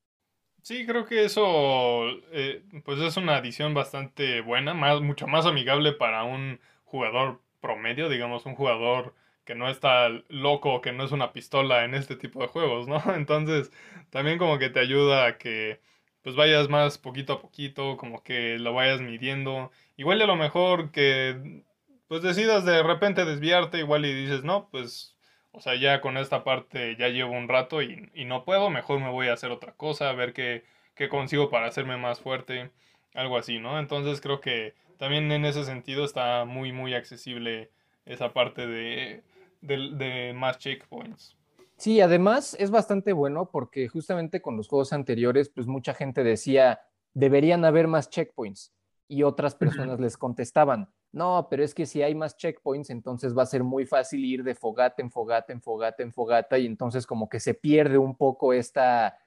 Sí, 0.66 0.88
creo 0.88 1.06
que 1.06 1.24
eso 1.26 2.08
eh, 2.32 2.64
pues 2.84 3.00
es 3.00 3.18
una 3.18 3.36
adición 3.36 3.76
bastante 3.76 4.42
buena, 4.42 4.74
más, 4.74 5.00
mucho 5.00 5.28
más 5.28 5.46
amigable 5.46 5.92
para 5.94 6.24
un 6.24 6.60
jugador 6.86 7.40
promedio, 7.62 8.10
digamos, 8.10 8.48
un 8.48 8.56
jugador 8.56 9.14
que 9.44 9.54
no 9.54 9.70
está 9.70 10.10
loco, 10.28 10.82
que 10.82 10.92
no 10.92 11.04
es 11.04 11.12
una 11.12 11.34
pistola 11.34 11.86
en 11.86 11.94
este 11.94 12.16
tipo 12.16 12.42
de 12.42 12.48
juegos, 12.48 12.88
¿no? 12.88 13.00
Entonces, 13.16 13.72
también 14.10 14.40
como 14.40 14.58
que 14.58 14.72
te 14.72 14.80
ayuda 14.80 15.28
a 15.28 15.38
que 15.38 15.82
pues 16.24 16.36
vayas 16.36 16.68
más 16.68 16.98
poquito 16.98 17.34
a 17.34 17.42
poquito, 17.42 17.96
como 17.98 18.24
que 18.24 18.58
lo 18.58 18.74
vayas 18.74 19.02
midiendo. 19.02 19.72
Igual 19.98 20.20
a 20.24 20.26
lo 20.26 20.36
mejor 20.36 20.90
que 20.92 21.64
pues 22.08 22.24
decidas 22.24 22.66
de 22.66 22.82
repente 22.82 23.24
desviarte, 23.24 23.78
igual 23.78 24.04
y 24.06 24.14
dices, 24.16 24.44
no, 24.44 24.68
pues 24.72 25.15
o 25.56 25.62
sea, 25.62 25.76
ya 25.76 26.02
con 26.02 26.18
esta 26.18 26.44
parte 26.44 26.96
ya 26.98 27.08
llevo 27.08 27.32
un 27.32 27.48
rato 27.48 27.82
y, 27.82 28.10
no 28.26 28.44
puedo, 28.44 28.70
mejor 28.70 29.00
me 29.00 29.10
voy 29.10 29.28
a 29.28 29.34
hacer 29.34 29.52
otra 29.52 29.74
cosa, 29.74 30.10
a 30.10 30.14
ver 30.14 30.34
qué, 30.34 30.64
qué, 30.96 31.10
consigo 31.10 31.50
para 31.50 31.68
hacerme 31.68 31.98
más 31.98 32.20
fuerte, 32.20 32.72
algo 33.14 33.38
así, 33.38 33.60
¿no? 33.60 33.80
Entonces 33.80 34.22
creo 34.22 34.42
que 34.42 34.74
también 34.98 35.32
en 35.32 35.46
ese 35.46 35.64
sentido 35.64 36.04
está 36.04 36.46
muy, 36.46 36.72
muy 36.72 36.94
accesible 36.94 37.70
esa 38.06 38.34
parte 38.34 38.68
de, 38.68 39.24
de 39.62 40.34
más 40.36 40.60
checkpoints. 40.60 41.36
Sí, 41.78 42.00
además 42.02 42.56
es 42.60 42.72
bastante 42.72 43.14
bueno 43.14 43.50
porque 43.52 43.88
justamente 43.88 44.42
con 44.42 44.58
los 44.58 44.68
juegos 44.68 44.94
anteriores, 44.94 45.50
pues 45.50 45.68
mucha 45.68 45.94
gente 45.94 46.24
decía, 46.24 46.82
deberían 47.14 47.66
haber 47.66 47.88
más 47.88 48.10
checkpoints 48.10 48.74
y 49.08 49.24
otras 49.24 49.56
personas 49.56 50.00
les 50.00 50.18
contestaban, 50.18 50.90
no, 51.16 51.48
pero 51.50 51.64
es 51.64 51.74
que 51.74 51.86
si 51.86 52.02
hay 52.02 52.14
más 52.14 52.36
checkpoints, 52.36 52.90
entonces 52.90 53.36
va 53.36 53.44
a 53.44 53.46
ser 53.46 53.64
muy 53.64 53.86
fácil 53.86 54.26
ir 54.26 54.44
de 54.44 54.54
fogata 54.54 55.02
en 55.02 55.10
fogata, 55.10 55.54
en 55.54 55.62
fogata, 55.62 56.04
en 56.04 56.12
fogata, 56.12 56.60
y 56.60 56.66
entonces 56.66 57.08
como 57.08 57.30
que 57.30 57.40
se 57.40 57.54
pierde 57.54 57.98
un 57.98 58.18
poco 58.18 58.52
esta 58.52 59.18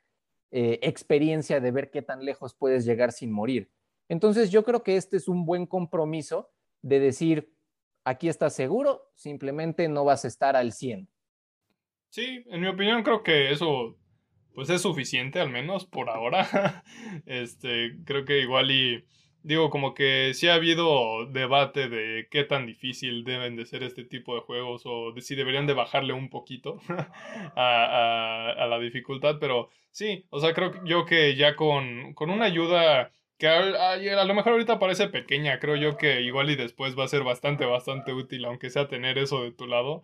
eh, 0.50 0.78
experiencia 0.82 1.60
de 1.60 1.70
ver 1.70 1.90
qué 1.90 2.02
tan 2.02 2.26
lejos 2.26 2.52
puedes 2.52 2.84
llegar 2.84 3.10
sin 3.10 3.32
morir. 3.32 3.70
Entonces 4.06 4.50
yo 4.50 4.64
creo 4.64 4.82
que 4.82 4.98
este 4.98 5.16
es 5.16 5.28
un 5.28 5.46
buen 5.46 5.64
compromiso 5.64 6.50
de 6.82 7.00
decir, 7.00 7.54
aquí 8.04 8.28
estás 8.28 8.54
seguro, 8.54 9.10
simplemente 9.14 9.88
no 9.88 10.04
vas 10.04 10.26
a 10.26 10.28
estar 10.28 10.56
al 10.56 10.74
100. 10.74 11.08
Sí, 12.10 12.44
en 12.48 12.60
mi 12.60 12.66
opinión 12.66 13.02
creo 13.02 13.22
que 13.22 13.50
eso 13.50 13.96
pues 14.52 14.68
es 14.68 14.82
suficiente 14.82 15.40
al 15.40 15.48
menos 15.48 15.86
por 15.86 16.10
ahora. 16.10 16.84
este, 17.24 17.96
creo 18.04 18.26
que 18.26 18.40
igual 18.40 18.70
y 18.70 19.06
digo, 19.42 19.70
como 19.70 19.94
que 19.94 20.32
sí 20.34 20.48
ha 20.48 20.54
habido 20.54 21.26
debate 21.26 21.88
de 21.88 22.28
qué 22.30 22.44
tan 22.44 22.66
difícil 22.66 23.24
deben 23.24 23.56
de 23.56 23.66
ser 23.66 23.82
este 23.82 24.04
tipo 24.04 24.34
de 24.34 24.40
juegos 24.42 24.82
o 24.84 25.12
de 25.12 25.20
si 25.22 25.34
deberían 25.34 25.66
de 25.66 25.74
bajarle 25.74 26.12
un 26.12 26.28
poquito 26.30 26.80
a, 27.56 28.66
la 28.68 28.78
dificultad, 28.78 29.36
pero 29.40 29.70
sí, 29.90 30.24
o 30.30 30.40
sea, 30.40 30.52
creo 30.54 30.84
yo 30.84 31.04
que 31.06 31.36
ya 31.36 31.56
con, 31.56 32.14
con 32.14 32.30
una 32.30 32.46
ayuda 32.46 33.10
que 33.38 33.46
a, 33.46 33.92
a, 33.92 34.24
lo 34.24 34.34
mejor 34.34 34.52
ahorita 34.52 34.78
parece 34.78 35.08
pequeña, 35.08 35.60
creo 35.60 35.76
yo 35.76 35.96
que 35.96 36.22
igual 36.22 36.50
y 36.50 36.56
después 36.56 36.98
va 36.98 37.04
a 37.04 37.08
ser 37.08 37.22
bastante, 37.22 37.64
bastante 37.64 38.12
útil, 38.12 38.44
aunque 38.44 38.70
sea 38.70 38.88
tener 38.88 39.16
eso 39.18 39.42
de 39.42 39.52
tu 39.52 39.66
lado. 39.66 40.02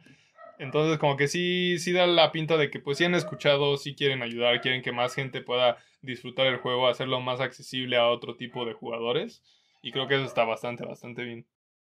Entonces, 0.58 0.98
como 0.98 1.16
que 1.16 1.28
sí, 1.28 1.78
sí 1.78 1.92
da 1.92 2.06
la 2.06 2.32
pinta 2.32 2.56
de 2.56 2.70
que 2.70 2.80
pues 2.80 2.98
sí 2.98 3.04
han 3.04 3.14
escuchado, 3.14 3.76
sí 3.76 3.94
quieren 3.94 4.22
ayudar, 4.22 4.60
quieren 4.60 4.82
que 4.82 4.92
más 4.92 5.14
gente 5.14 5.40
pueda 5.40 5.78
disfrutar 6.02 6.46
el 6.46 6.58
juego, 6.58 6.88
hacerlo 6.88 7.20
más 7.20 7.40
accesible 7.40 7.96
a 7.96 8.08
otro 8.08 8.36
tipo 8.36 8.64
de 8.64 8.74
jugadores. 8.74 9.42
Y 9.82 9.92
creo 9.92 10.08
que 10.08 10.14
eso 10.14 10.24
está 10.24 10.44
bastante, 10.44 10.84
bastante 10.84 11.24
bien. 11.24 11.46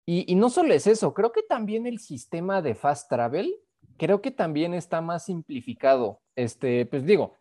Y, 0.06 0.30
y 0.30 0.34
no 0.36 0.50
solo 0.50 0.72
es 0.72 0.86
eso, 0.86 1.14
creo 1.14 1.32
que 1.32 1.42
también 1.42 1.86
el 1.86 1.98
sistema 1.98 2.62
de 2.62 2.74
fast 2.74 3.08
travel, 3.08 3.52
creo 3.96 4.22
que 4.22 4.30
también 4.30 4.74
está 4.74 5.00
más 5.00 5.24
simplificado. 5.24 6.20
Este, 6.36 6.86
pues 6.86 7.04
digo, 7.04 7.36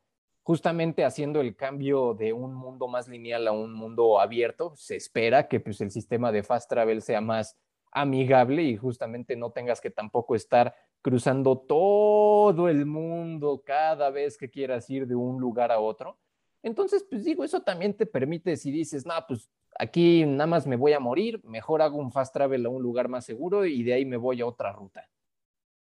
justamente 0.45 1.03
haciendo 1.03 1.41
el 1.41 1.55
cambio 1.55 2.13
de 2.13 2.31
un 2.31 2.53
mundo 2.53 2.87
más 2.87 3.07
lineal 3.07 3.47
a 3.47 3.51
un 3.51 3.73
mundo 3.73 4.19
abierto, 4.19 4.75
se 4.75 4.95
espera 4.95 5.47
que 5.47 5.59
pues, 5.59 5.81
el 5.81 5.89
sistema 5.89 6.31
de 6.31 6.43
fast 6.43 6.69
travel 6.69 7.01
sea 7.01 7.19
más 7.19 7.57
amigable 7.91 8.61
y 8.61 8.77
justamente 8.77 9.35
no 9.35 9.51
tengas 9.51 9.81
que 9.81 9.89
tampoco 9.89 10.35
estar 10.35 10.75
cruzando 11.05 11.59
todo 11.59 12.67
el 12.67 12.87
mundo 12.87 13.61
cada 13.63 14.09
vez 14.09 14.39
que 14.39 14.49
quieras 14.49 14.89
ir 14.89 15.05
de 15.05 15.13
un 15.13 15.39
lugar 15.39 15.71
a 15.71 15.79
otro. 15.79 16.17
Entonces, 16.63 17.05
pues 17.07 17.23
digo, 17.23 17.43
eso 17.43 17.61
también 17.61 17.95
te 17.95 18.07
permite 18.07 18.57
si 18.57 18.71
dices, 18.71 19.05
no, 19.05 19.13
pues 19.27 19.51
aquí 19.77 20.25
nada 20.25 20.47
más 20.47 20.65
me 20.65 20.77
voy 20.77 20.93
a 20.93 20.99
morir, 20.99 21.39
mejor 21.43 21.83
hago 21.83 21.99
un 21.99 22.11
fast 22.11 22.33
travel 22.33 22.65
a 22.65 22.69
un 22.69 22.81
lugar 22.81 23.07
más 23.07 23.23
seguro 23.23 23.67
y 23.67 23.83
de 23.83 23.93
ahí 23.93 24.03
me 24.03 24.17
voy 24.17 24.41
a 24.41 24.47
otra 24.47 24.71
ruta. 24.71 25.07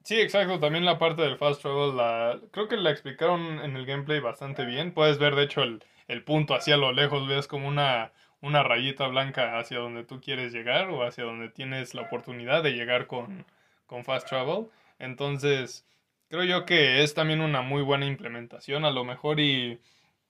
Sí, 0.04 0.20
exacto. 0.20 0.60
También 0.60 0.84
la 0.84 0.98
parte 0.98 1.22
del 1.22 1.38
fast 1.38 1.62
travel, 1.62 1.96
la, 1.96 2.38
creo 2.50 2.68
que 2.68 2.76
la 2.76 2.90
explicaron 2.90 3.60
en 3.60 3.74
el 3.74 3.86
gameplay 3.86 4.20
bastante 4.20 4.66
bien. 4.66 4.92
Puedes 4.92 5.16
ver, 5.16 5.34
de 5.34 5.44
hecho, 5.44 5.62
el, 5.62 5.82
el 6.08 6.24
punto 6.24 6.54
hacia 6.54 6.76
lo 6.76 6.92
lejos, 6.92 7.26
ves 7.26 7.48
como 7.48 7.68
una, 7.68 8.12
una 8.42 8.62
rayita 8.62 9.06
blanca 9.06 9.58
hacia 9.58 9.78
donde 9.78 10.04
tú 10.04 10.20
quieres 10.20 10.52
llegar 10.52 10.90
o 10.90 11.04
hacia 11.04 11.24
donde 11.24 11.48
tienes 11.48 11.94
la 11.94 12.02
oportunidad 12.02 12.62
de 12.62 12.72
llegar 12.72 13.06
con, 13.06 13.46
con 13.86 14.04
Fast 14.04 14.28
Travel. 14.28 14.66
Entonces, 14.98 15.86
creo 16.28 16.44
yo 16.44 16.66
que 16.66 17.02
es 17.02 17.14
también 17.14 17.40
una 17.40 17.62
muy 17.62 17.82
buena 17.82 18.06
implementación. 18.06 18.84
A 18.84 18.90
lo 18.90 19.04
mejor 19.04 19.40
y 19.40 19.80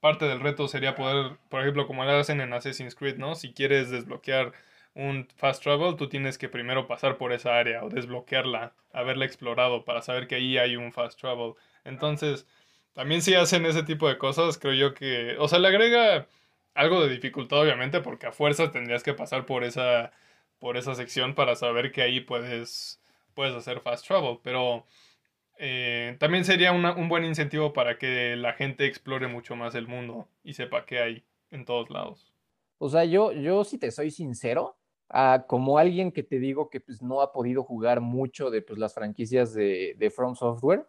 parte 0.01 0.27
del 0.27 0.41
reto 0.41 0.69
sería 0.69 0.95
poder, 0.95 1.39
por 1.49 1.63
ejemplo, 1.63 1.87
como 1.87 2.05
lo 2.05 2.13
hacen 2.13 2.41
en 2.41 2.53
Assassin's 2.53 2.95
Creed, 2.95 3.17
¿no? 3.17 3.35
Si 3.35 3.53
quieres 3.53 3.91
desbloquear 3.91 4.53
un 4.95 5.29
fast 5.37 5.63
travel, 5.63 5.97
tú 5.97 6.09
tienes 6.09 6.39
que 6.39 6.49
primero 6.49 6.87
pasar 6.87 7.19
por 7.19 7.33
esa 7.33 7.59
área 7.59 7.85
o 7.85 7.91
desbloquearla, 7.91 8.73
haberla 8.93 9.27
explorado 9.27 9.85
para 9.85 10.03
saber 10.03 10.27
que 10.27 10.37
ahí 10.37 10.59
hay 10.59 10.77
un 10.77 10.93
fast 10.93 11.21
travel. 11.21 11.55
Entonces, 11.85 12.47
también 12.95 13.23
si 13.23 13.35
hacen 13.35 13.67
ese 13.67 13.83
tipo 13.83 14.09
de 14.09 14.19
cosas, 14.19 14.59
creo 14.59 14.75
yo 14.75 14.95
que, 14.95 15.37
o 15.39 15.49
sea, 15.49 15.59
le 15.59 15.69
agrega 15.69 16.27
algo 16.75 17.03
de 17.03 17.11
dificultad 17.11 17.61
obviamente 17.61 18.01
porque 18.01 18.27
a 18.27 18.33
fuerza 18.33 18.71
tendrías 18.71 19.03
que 19.03 19.15
pasar 19.15 19.47
por 19.47 19.65
esa 19.65 20.13
por 20.59 20.77
esa 20.77 20.95
sección 20.95 21.35
para 21.35 21.57
saber 21.57 21.93
que 21.93 22.03
ahí 22.03 22.21
puedes 22.21 23.01
puedes 23.37 23.55
hacer 23.55 23.81
fast 23.81 24.05
travel, 24.05 24.39
pero 24.43 24.85
eh, 25.59 26.17
también 26.19 26.45
sería 26.45 26.73
un 26.73 27.09
buen 27.09 27.25
incentivo 27.25 27.73
para 27.73 27.99
que 27.99 28.35
la 28.35 28.55
gente 28.55 28.87
explore 28.87 29.29
mucho 29.29 29.55
más 29.55 29.77
el 29.77 29.87
mundo 29.87 30.27
y 30.43 30.55
sepa 30.55 30.85
qué 30.85 30.99
hay 30.99 31.25
en 31.51 31.65
todos 31.65 31.91
lados. 31.91 32.33
O 32.79 32.89
sea, 32.89 33.05
yo, 33.05 33.33
yo 33.33 33.63
si 33.63 33.79
te 33.79 33.91
soy 33.91 34.11
sincero, 34.11 34.77
ah, 35.11 35.45
como 35.47 35.79
alguien 35.79 36.13
que 36.13 36.23
te 36.23 36.39
digo 36.39 36.69
que 36.69 36.81
pues, 36.81 37.03
no 37.03 37.21
ha 37.21 37.33
podido 37.33 37.63
jugar 37.63 38.01
mucho 38.01 38.51
de 38.51 38.63
pues, 38.63 38.79
las 38.79 38.95
franquicias 38.95 39.55
de, 39.55 39.95
de 39.99 40.11
From 40.11 40.35
Software, 40.35 40.87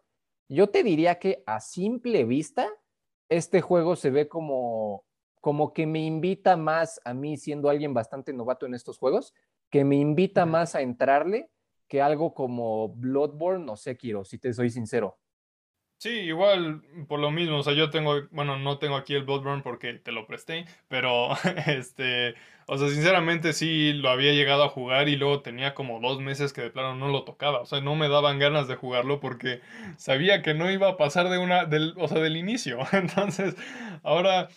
yo 0.49 0.67
te 0.67 0.83
diría 0.83 1.19
que 1.19 1.43
a 1.45 1.59
simple 1.59 2.23
vista, 2.23 2.69
este 3.29 3.61
juego 3.61 3.97
se 3.97 4.09
ve 4.09 4.29
como, 4.29 5.05
como 5.41 5.73
que 5.73 5.85
me 5.85 5.99
invita 5.99 6.55
más 6.55 7.01
a 7.03 7.13
mí, 7.13 7.37
siendo 7.37 7.69
alguien 7.69 7.93
bastante 7.93 8.31
novato 8.31 8.65
en 8.65 8.73
estos 8.73 8.97
juegos, 8.97 9.33
que 9.69 9.83
me 9.83 9.97
invita 9.97 10.45
más 10.45 10.75
a 10.75 10.81
entrarle 10.81 11.49
que 11.87 12.01
algo 12.01 12.33
como 12.33 12.89
Bloodborne 12.89 13.71
o 13.71 13.75
Sekiro, 13.77 14.25
si 14.25 14.37
te 14.37 14.53
soy 14.53 14.69
sincero. 14.69 15.17
Sí, 15.99 16.09
igual 16.09 16.83
por 17.07 17.19
lo 17.19 17.31
mismo, 17.31 17.57
o 17.57 17.63
sea, 17.63 17.73
yo 17.73 17.89
tengo, 17.89 18.27
bueno, 18.29 18.59
no 18.59 18.77
tengo 18.77 18.95
aquí 18.95 19.15
el 19.15 19.23
Bloodborne 19.23 19.63
porque 19.63 19.93
te 19.95 20.11
lo 20.11 20.27
presté, 20.27 20.65
pero 20.87 21.29
este, 21.65 22.35
o 22.67 22.77
sea, 22.77 22.89
sinceramente 22.89 23.51
sí 23.51 23.93
lo 23.93 24.09
había 24.09 24.31
llegado 24.33 24.63
a 24.63 24.69
jugar 24.69 25.09
y 25.09 25.15
luego 25.15 25.41
tenía 25.41 25.73
como 25.73 25.99
dos 25.99 26.19
meses 26.21 26.53
que 26.53 26.61
de 26.61 26.69
plano 26.69 26.95
no 26.95 27.07
lo 27.07 27.23
tocaba, 27.23 27.61
o 27.61 27.65
sea, 27.65 27.81
no 27.81 27.95
me 27.95 28.09
daban 28.09 28.37
ganas 28.37 28.67
de 28.67 28.75
jugarlo 28.75 29.19
porque 29.19 29.61
sabía 29.97 30.43
que 30.43 30.53
no 30.53 30.69
iba 30.69 30.87
a 30.87 30.97
pasar 30.97 31.29
de 31.29 31.39
una, 31.39 31.67
o 31.97 32.07
sea, 32.07 32.19
del 32.19 32.37
inicio, 32.37 32.77
entonces, 32.91 33.55
ahora 34.03 34.49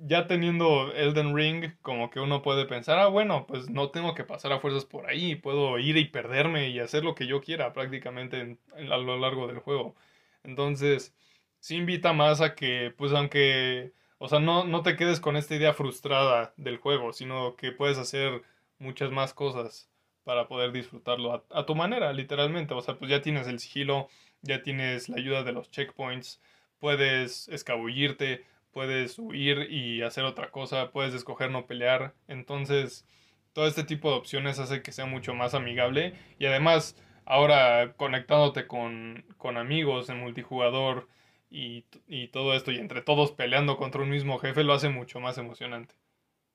ya 0.00 0.26
teniendo 0.26 0.92
Elden 0.92 1.36
Ring, 1.36 1.72
como 1.82 2.10
que 2.10 2.20
uno 2.20 2.42
puede 2.42 2.66
pensar, 2.66 2.98
ah, 2.98 3.08
bueno, 3.08 3.46
pues 3.46 3.68
no 3.70 3.90
tengo 3.90 4.14
que 4.14 4.24
pasar 4.24 4.52
a 4.52 4.60
fuerzas 4.60 4.84
por 4.84 5.06
ahí, 5.06 5.36
puedo 5.36 5.78
ir 5.78 5.96
y 5.96 6.06
perderme 6.06 6.68
y 6.70 6.80
hacer 6.80 7.04
lo 7.04 7.14
que 7.14 7.26
yo 7.26 7.40
quiera 7.40 7.72
prácticamente 7.72 8.58
a 8.74 8.96
lo 8.96 9.18
largo 9.18 9.46
del 9.46 9.58
juego. 9.58 9.94
Entonces, 10.42 11.14
sí 11.60 11.76
invita 11.76 12.12
más 12.12 12.40
a 12.40 12.54
que, 12.54 12.92
pues 12.96 13.12
aunque, 13.12 13.92
o 14.18 14.28
sea, 14.28 14.40
no, 14.40 14.64
no 14.64 14.82
te 14.82 14.96
quedes 14.96 15.20
con 15.20 15.36
esta 15.36 15.54
idea 15.54 15.74
frustrada 15.74 16.54
del 16.56 16.78
juego, 16.78 17.12
sino 17.12 17.56
que 17.56 17.72
puedes 17.72 17.98
hacer 17.98 18.42
muchas 18.78 19.10
más 19.10 19.34
cosas 19.34 19.90
para 20.24 20.48
poder 20.48 20.72
disfrutarlo 20.72 21.32
a, 21.32 21.44
a 21.50 21.66
tu 21.66 21.74
manera, 21.74 22.12
literalmente. 22.12 22.74
O 22.74 22.80
sea, 22.82 22.98
pues 22.98 23.10
ya 23.10 23.22
tienes 23.22 23.46
el 23.46 23.58
sigilo, 23.60 24.08
ya 24.42 24.62
tienes 24.62 25.08
la 25.08 25.16
ayuda 25.18 25.42
de 25.42 25.52
los 25.52 25.70
checkpoints, 25.70 26.40
puedes 26.78 27.48
escabullirte 27.48 28.44
puedes 28.72 29.18
huir 29.18 29.70
y 29.70 30.02
hacer 30.02 30.24
otra 30.24 30.50
cosa, 30.50 30.90
puedes 30.90 31.14
escoger 31.14 31.50
no 31.50 31.66
pelear. 31.66 32.14
Entonces, 32.28 33.06
todo 33.52 33.66
este 33.66 33.84
tipo 33.84 34.10
de 34.10 34.16
opciones 34.16 34.58
hace 34.58 34.82
que 34.82 34.92
sea 34.92 35.06
mucho 35.06 35.34
más 35.34 35.54
amigable 35.54 36.14
y 36.38 36.46
además 36.46 36.96
ahora 37.24 37.94
conectándote 37.96 38.66
con, 38.66 39.24
con 39.36 39.56
amigos 39.56 40.08
en 40.08 40.20
multijugador 40.20 41.08
y, 41.50 41.84
y, 42.06 42.28
todo 42.28 42.54
esto 42.54 42.70
y 42.72 42.78
entre 42.78 43.02
todos 43.02 43.32
peleando 43.32 43.76
contra 43.76 44.02
un 44.02 44.10
mismo 44.10 44.38
jefe 44.38 44.64
lo 44.64 44.74
hace 44.74 44.90
mucho 44.90 45.18
más 45.20 45.38
emocionante. 45.38 45.94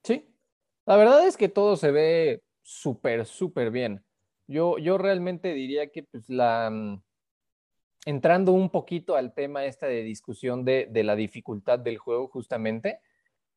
Sí, 0.03 0.25
la 0.85 0.97
verdad 0.97 1.27
es 1.27 1.35
que 1.35 1.49
todo 1.49 1.75
se 1.77 1.91
ve 1.91 2.41
súper, 2.61 3.25
súper 3.25 3.71
bien. 3.71 4.03
Yo, 4.47 4.77
yo 4.77 4.97
realmente 4.97 5.53
diría 5.53 5.89
que 5.89 6.03
pues, 6.03 6.29
la, 6.29 6.69
mm, 6.69 7.01
entrando 8.05 8.51
un 8.51 8.69
poquito 8.69 9.15
al 9.15 9.33
tema 9.33 9.65
esta 9.65 9.87
de 9.87 10.03
discusión 10.03 10.65
de, 10.65 10.89
la 11.03 11.15
dificultad 11.15 11.79
del 11.79 11.97
juego 11.97 12.27
justamente, 12.27 12.99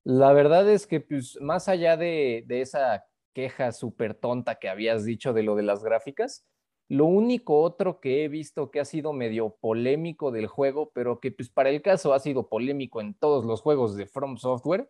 la 0.04 0.32
verdad 0.32 0.68
es 0.70 0.87
que 0.87 1.00
pues, 1.00 1.38
más 1.40 1.68
allá 1.68 1.96
de, 1.96 2.44
esa 2.48 3.04
queja 3.32 3.72
súper 3.72 4.14
tonta 4.14 4.56
que 4.56 4.68
habías 4.68 5.04
dicho 5.04 5.32
de 5.32 5.42
lo 5.42 5.56
de 5.56 5.62
las 5.62 5.82
gráficas, 5.82 6.46
lo 6.88 7.04
único 7.06 7.61
otro 7.62 8.00
que 8.00 8.24
he 8.24 8.28
visto 8.28 8.70
que 8.70 8.78
ha 8.78 8.85
sido 8.85 9.12
medio 9.12 9.56
polémico 9.61 10.30
del 10.30 10.46
juego, 10.46 10.92
pero 10.94 11.18
que 11.18 11.32
pues 11.32 11.50
para 11.50 11.70
el 11.70 11.82
caso 11.82 12.14
ha 12.14 12.20
sido 12.20 12.48
polémico 12.48 13.00
en 13.00 13.14
todos 13.14 13.44
los 13.44 13.61
juegos 13.61 13.96
de 13.96 14.06
From 14.06 14.37
Software, 14.37 14.88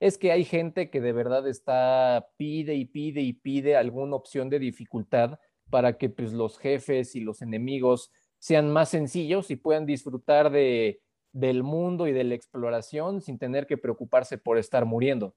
es 0.00 0.18
que 0.18 0.32
hay 0.32 0.44
gente 0.44 0.90
que 0.90 1.00
de 1.00 1.12
verdad 1.12 1.46
está 1.46 2.28
pide 2.36 2.74
y 2.74 2.84
pide 2.84 3.22
y 3.22 3.32
pide 3.32 3.76
alguna 3.76 4.16
opción 4.16 4.50
de 4.50 4.58
dificultad 4.58 5.38
para 5.70 5.96
que 5.96 6.10
pues 6.10 6.32
los 6.32 6.58
jefes 6.58 7.14
y 7.14 7.20
los 7.20 7.42
enemigos 7.42 8.10
sean 8.38 8.70
más 8.70 8.90
sencillos 8.90 9.50
y 9.50 9.56
puedan 9.56 9.86
disfrutar 9.86 10.50
de, 10.50 11.00
del 11.32 11.62
mundo 11.62 12.06
y 12.06 12.12
de 12.12 12.24
la 12.24 12.34
exploración 12.34 13.20
sin 13.20 13.38
tener 13.38 13.66
que 13.66 13.76
preocuparse 13.76 14.38
por 14.38 14.58
estar 14.58 14.84
muriendo. 14.84 15.34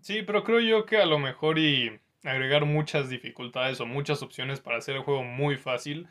Sí, 0.00 0.22
pero 0.22 0.44
creo 0.44 0.60
yo 0.60 0.86
que 0.86 0.96
a 0.96 1.06
lo 1.06 1.18
mejor 1.18 1.58
y 1.58 1.90
agregar 2.24 2.64
muchas 2.64 3.08
dificultades 3.08 3.80
o 3.80 3.86
muchas 3.86 4.22
opciones 4.22 4.60
para 4.60 4.78
hacer 4.78 4.96
el 4.96 5.02
juego 5.02 5.22
muy 5.22 5.56
fácil 5.56 6.08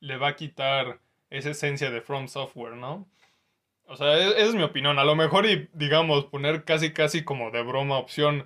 le 0.00 0.16
va 0.16 0.28
a 0.28 0.36
quitar 0.36 1.00
esa 1.28 1.50
esencia 1.50 1.90
de 1.90 2.00
From 2.00 2.28
Software, 2.28 2.74
¿no? 2.74 3.08
O 3.86 3.96
sea, 3.96 4.18
e-, 4.18 4.30
esa 4.30 4.48
es 4.48 4.54
mi 4.54 4.62
opinión. 4.62 4.98
A 4.98 5.04
lo 5.04 5.14
mejor 5.14 5.46
y, 5.46 5.68
digamos, 5.72 6.26
poner 6.26 6.64
casi, 6.64 6.92
casi 6.92 7.24
como 7.24 7.50
de 7.50 7.62
broma 7.62 7.98
opción 7.98 8.44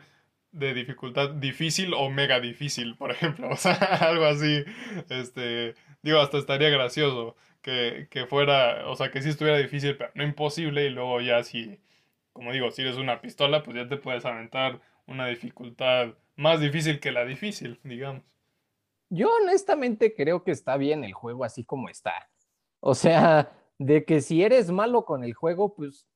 de 0.52 0.72
dificultad 0.72 1.30
difícil 1.30 1.94
o 1.94 2.10
mega 2.10 2.40
difícil, 2.40 2.96
por 2.96 3.10
ejemplo. 3.10 3.48
O 3.52 3.56
sea, 3.56 3.74
algo 3.74 4.24
así. 4.24 4.64
Este, 5.08 5.74
Digo, 6.04 6.18
hasta 6.20 6.36
estaría 6.36 6.68
gracioso 6.68 7.34
que, 7.62 8.26
fuera, 8.28 8.86
o 8.90 8.94
sea, 8.94 9.10
que 9.10 9.22
sí 9.22 9.30
estuviera 9.30 9.56
difícil, 9.56 9.96
pero 9.96 10.10
no 10.14 10.22
imposible. 10.22 10.84
Y 10.84 10.90
luego 10.90 11.22
ya 11.22 11.42
si, 11.42 11.80
como 12.34 12.52
digo, 12.52 12.70
si 12.70 12.82
eres 12.82 12.98
una 12.98 13.22
pistola, 13.22 13.62
pues 13.62 13.74
ya 13.78 13.88
te 13.88 13.96
puedes 13.96 14.26
aventar 14.26 14.82
una 15.06 15.28
dificultad 15.28 16.12
más 16.36 16.60
difícil 16.60 17.00
que 17.00 17.10
la 17.10 17.24
difícil, 17.24 17.80
digamos. 17.84 18.22
Yo 19.08 19.30
honestamente 19.42 20.14
creo 20.14 20.44
que 20.44 20.50
está 20.50 20.76
bien 20.76 21.04
el 21.04 21.14
juego 21.14 21.42
así 21.42 21.64
como 21.64 21.88
está. 21.88 22.28
O 22.80 22.94
sea, 22.94 23.50
de 23.78 24.04
que 24.04 24.20
si 24.20 24.42
eres 24.42 24.70
malo 24.70 25.06
con 25.06 25.24
el 25.24 25.32
juego, 25.32 25.74
pues, 25.74 26.06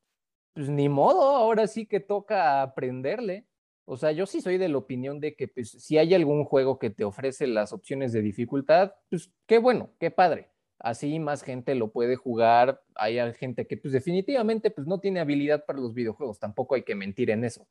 pues 0.52 0.68
ni 0.68 0.90
modo, 0.90 1.34
ahora 1.34 1.66
sí 1.66 1.86
que 1.86 2.00
toca 2.00 2.60
aprenderle. 2.60 3.46
O 3.90 3.96
sea, 3.96 4.12
yo 4.12 4.26
sí 4.26 4.42
soy 4.42 4.58
de 4.58 4.68
la 4.68 4.76
opinión 4.76 5.18
de 5.18 5.34
que 5.34 5.48
pues, 5.48 5.70
si 5.70 5.96
hay 5.96 6.12
algún 6.12 6.44
juego 6.44 6.78
que 6.78 6.90
te 6.90 7.04
ofrece 7.04 7.46
las 7.46 7.72
opciones 7.72 8.12
de 8.12 8.20
dificultad, 8.20 8.92
pues 9.08 9.32
qué 9.46 9.56
bueno, 9.56 9.94
qué 9.98 10.10
padre. 10.10 10.50
Así 10.78 11.18
más 11.18 11.42
gente 11.42 11.74
lo 11.74 11.90
puede 11.90 12.14
jugar. 12.14 12.82
Hay 12.94 13.16
gente 13.32 13.66
que 13.66 13.78
pues 13.78 13.92
definitivamente 13.94 14.70
pues 14.70 14.86
no 14.86 15.00
tiene 15.00 15.20
habilidad 15.20 15.64
para 15.64 15.78
los 15.78 15.94
videojuegos, 15.94 16.38
tampoco 16.38 16.74
hay 16.74 16.82
que 16.82 16.94
mentir 16.94 17.30
en 17.30 17.44
eso. 17.44 17.66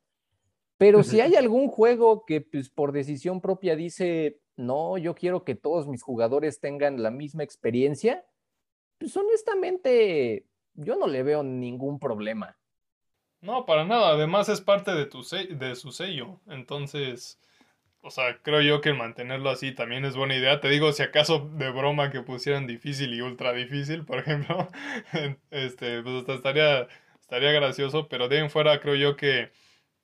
Pero 0.79 1.03
si 1.03 1.21
hay 1.21 1.35
algún 1.35 1.67
juego 1.67 2.25
que 2.25 2.41
pues 2.41 2.71
por 2.71 2.93
decisión 2.93 3.39
propia 3.39 3.75
dice, 3.75 4.41
no, 4.55 4.97
yo 4.97 5.13
quiero 5.13 5.43
que 5.43 5.53
todos 5.53 5.87
mis 5.87 6.01
jugadores 6.01 6.59
tengan 6.59 7.03
la 7.03 7.11
misma 7.11 7.43
experiencia, 7.43 8.25
pues 8.97 9.15
honestamente 9.15 10.47
yo 10.73 10.95
no 10.95 11.05
le 11.05 11.21
veo 11.21 11.43
ningún 11.43 11.99
problema. 11.99 12.57
No, 13.41 13.65
para 13.65 13.85
nada. 13.85 14.09
Además 14.09 14.49
es 14.49 14.61
parte 14.61 14.93
de, 14.93 15.05
tu 15.05 15.23
de 15.23 15.75
su 15.75 15.91
sello. 15.91 16.39
Entonces, 16.47 17.39
o 18.01 18.09
sea, 18.09 18.39
creo 18.41 18.61
yo 18.61 18.81
que 18.81 18.93
mantenerlo 18.93 19.49
así 19.49 19.73
también 19.73 20.05
es 20.05 20.15
buena 20.15 20.35
idea. 20.35 20.59
Te 20.59 20.69
digo, 20.69 20.91
si 20.91 21.03
acaso 21.03 21.49
de 21.53 21.71
broma 21.71 22.11
que 22.11 22.21
pusieran 22.21 22.67
difícil 22.67 23.13
y 23.13 23.21
ultra 23.21 23.53
difícil, 23.53 24.05
por 24.05 24.19
ejemplo, 24.19 24.67
este, 25.51 26.01
pues 26.03 26.15
hasta 26.15 26.33
estaría, 26.33 26.87
estaría 27.21 27.51
gracioso. 27.51 28.07
Pero 28.07 28.27
de 28.27 28.39
en 28.39 28.49
fuera 28.49 28.79
creo 28.79 28.95
yo 28.95 29.15
que, 29.15 29.51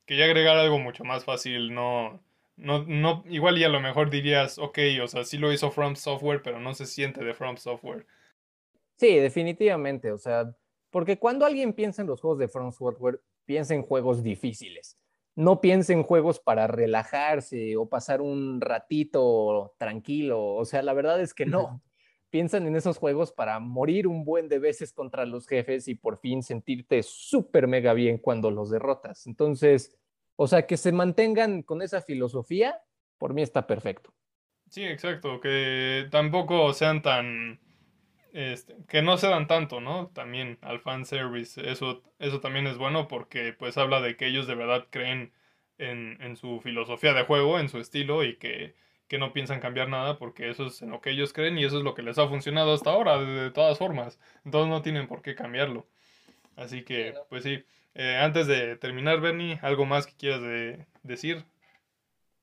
que 0.06 0.18
ya 0.18 0.26
agregar 0.26 0.58
algo 0.58 0.80
mucho 0.80 1.04
más 1.04 1.26
fácil, 1.26 1.74
no... 1.74 2.22
No, 2.56 2.84
no, 2.84 3.24
igual 3.30 3.58
y 3.58 3.64
a 3.64 3.70
lo 3.70 3.80
mejor 3.80 4.12
dirías, 4.12 4.60
ok, 4.60 4.78
o 5.02 5.08
sea, 5.08 5.24
sí 5.24 5.40
lo 5.40 5.52
hizo 5.52 5.72
From 5.72 5.96
Software, 5.96 6.44
pero 6.44 6.60
no 6.60 6.76
se 6.76 6.86
siente 6.86 7.26
de 7.26 7.34
From 7.34 7.58
Software. 7.58 8.06
Sí, 8.98 9.16
definitivamente, 9.18 10.12
o 10.12 10.20
sea, 10.20 10.54
porque 10.94 11.18
cuando 11.18 11.48
alguien 11.48 11.74
piensa 11.74 12.04
en 12.04 12.08
los 12.08 12.22
juegos 12.22 12.38
de 12.38 12.48
From 12.48 12.72
Software, 12.72 13.20
piensa 13.46 13.74
en 13.74 13.82
juegos 13.82 14.22
difíciles. 14.22 15.00
No 15.36 15.60
piensa 15.60 15.92
en 15.92 16.04
juegos 16.04 16.40
para 16.40 16.68
relajarse 16.68 17.76
o 17.78 17.90
pasar 17.90 18.22
un 18.22 18.62
ratito 18.62 19.74
tranquilo. 19.80 20.54
O 20.54 20.66
sea, 20.66 20.84
la 20.84 20.94
verdad 20.94 21.20
es 21.20 21.34
que 21.34 21.48
no. 21.48 21.82
Piensan 22.30 22.68
en 22.68 22.76
esos 22.76 23.00
juegos 23.00 23.32
para 23.32 23.60
morir 23.60 24.06
un 24.06 24.24
buen 24.24 24.48
de 24.50 24.60
veces 24.60 24.94
contra 24.94 25.26
los 25.26 25.48
jefes 25.48 25.88
y 25.88 25.96
por 25.96 26.20
fin 26.20 26.44
sentirte 26.44 27.02
súper 27.02 27.68
mega 27.68 27.94
bien 27.94 28.20
cuando 28.20 28.52
los 28.52 28.70
derrotas. 28.70 29.26
Entonces, 29.26 29.98
o 30.36 30.46
sea, 30.46 30.68
que 30.68 30.78
se 30.78 30.92
mantengan 30.92 31.64
con 31.64 31.82
esa 31.82 32.04
filosofía, 32.04 32.80
por 33.18 33.34
mí 33.34 33.42
está 33.42 33.66
perfecto. 33.66 34.14
Sí, 34.70 34.84
exacto. 34.84 35.42
Que 35.42 36.08
tampoco 36.12 36.72
sean 36.74 37.02
tan 37.02 37.60
este, 38.34 38.76
que 38.88 39.04
no 39.04 39.18
se 39.18 39.28
dan 39.28 39.48
tanto, 39.48 39.80
¿no? 39.80 40.08
También 40.08 40.58
al 40.62 40.80
fanservice, 40.80 41.70
eso, 41.70 42.02
eso 42.20 42.40
también 42.40 42.66
es 42.68 42.78
bueno 42.78 43.08
porque 43.08 43.54
pues 43.54 43.78
habla 43.78 44.02
de 44.02 44.18
que 44.18 44.28
ellos 44.28 44.48
de 44.48 44.56
verdad 44.56 44.88
creen 44.90 45.32
en, 45.78 46.18
en, 46.20 46.36
su 46.36 46.60
filosofía 46.62 47.14
de 47.14 47.26
juego, 47.26 47.60
en 47.60 47.70
su 47.70 47.78
estilo 47.78 48.24
y 48.24 48.38
que, 48.38 48.76
que, 49.08 49.20
no 49.20 49.34
piensan 49.34 49.60
cambiar 49.60 49.88
nada 49.90 50.18
porque 50.18 50.50
eso 50.50 50.68
es 50.68 50.82
en 50.82 50.90
lo 50.90 51.00
que 51.00 51.12
ellos 51.12 51.32
creen 51.32 51.58
y 51.60 51.66
eso 51.66 51.78
es 51.78 51.84
lo 51.84 51.94
que 51.94 52.02
les 52.02 52.18
ha 52.18 52.28
funcionado 52.28 52.74
hasta 52.74 52.92
ahora, 52.92 53.20
de, 53.20 53.52
todas 53.52 53.78
formas. 53.78 54.20
Entonces 54.46 54.70
no 54.70 54.82
tienen 54.82 55.08
por 55.08 55.22
qué 55.22 55.36
cambiarlo. 55.36 55.88
Así 56.56 56.84
que, 56.84 57.14
pues 57.30 57.44
sí. 57.44 57.64
Eh, 57.96 58.18
antes 58.18 58.48
de 58.48 58.76
terminar, 58.78 59.22
Bernie, 59.22 59.60
¿algo 59.62 59.86
más 59.86 60.08
que 60.08 60.16
quieras 60.16 60.42
de, 60.42 60.88
decir? 61.04 61.46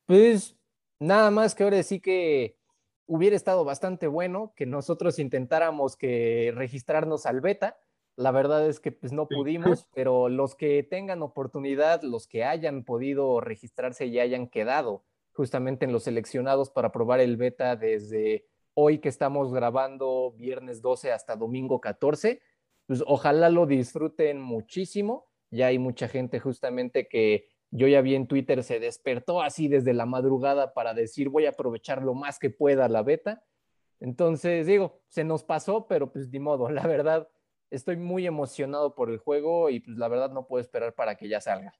Pues 0.06 0.56
nada 1.00 1.32
más 1.32 1.54
que 1.54 1.64
ahora 1.64 1.82
sí 1.82 1.98
que 2.00 2.56
hubiera 3.10 3.34
estado 3.34 3.64
bastante 3.64 4.06
bueno 4.06 4.52
que 4.54 4.66
nosotros 4.66 5.18
intentáramos 5.18 5.96
que 5.96 6.52
registrarnos 6.54 7.26
al 7.26 7.40
beta. 7.40 7.76
La 8.14 8.30
verdad 8.30 8.68
es 8.68 8.78
que 8.78 8.92
pues 8.92 9.12
no 9.12 9.26
pudimos, 9.26 9.88
pero 9.92 10.28
los 10.28 10.54
que 10.54 10.84
tengan 10.84 11.20
oportunidad, 11.20 12.02
los 12.02 12.28
que 12.28 12.44
hayan 12.44 12.84
podido 12.84 13.40
registrarse 13.40 14.06
y 14.06 14.20
hayan 14.20 14.46
quedado 14.46 15.02
justamente 15.32 15.84
en 15.84 15.92
los 15.92 16.04
seleccionados 16.04 16.70
para 16.70 16.92
probar 16.92 17.18
el 17.18 17.36
beta 17.36 17.74
desde 17.74 18.46
hoy 18.74 18.98
que 18.98 19.08
estamos 19.08 19.52
grabando 19.52 20.32
viernes 20.36 20.80
12 20.80 21.10
hasta 21.10 21.34
domingo 21.34 21.80
14, 21.80 22.40
pues 22.86 23.02
ojalá 23.04 23.48
lo 23.48 23.66
disfruten 23.66 24.40
muchísimo. 24.40 25.26
Ya 25.50 25.66
hay 25.66 25.80
mucha 25.80 26.06
gente 26.06 26.38
justamente 26.38 27.08
que 27.08 27.48
yo 27.70 27.86
ya 27.86 28.00
vi 28.00 28.14
en 28.14 28.26
Twitter, 28.26 28.62
se 28.64 28.80
despertó 28.80 29.42
así 29.42 29.68
desde 29.68 29.94
la 29.94 30.06
madrugada 30.06 30.74
para 30.74 30.94
decir 30.94 31.28
voy 31.28 31.46
a 31.46 31.50
aprovechar 31.50 32.02
lo 32.02 32.14
más 32.14 32.38
que 32.38 32.50
pueda 32.50 32.88
la 32.88 33.02
beta. 33.02 33.44
Entonces, 34.00 34.66
digo, 34.66 35.02
se 35.08 35.24
nos 35.24 35.44
pasó, 35.44 35.86
pero 35.86 36.10
pues 36.12 36.28
ni 36.30 36.38
modo, 36.38 36.68
la 36.70 36.86
verdad, 36.86 37.28
estoy 37.70 37.96
muy 37.96 38.26
emocionado 38.26 38.94
por 38.94 39.10
el 39.10 39.18
juego 39.18 39.70
y 39.70 39.80
pues 39.80 39.96
la 39.96 40.08
verdad 40.08 40.30
no 40.30 40.46
puedo 40.46 40.60
esperar 40.60 40.94
para 40.94 41.16
que 41.16 41.28
ya 41.28 41.40
salga. 41.40 41.72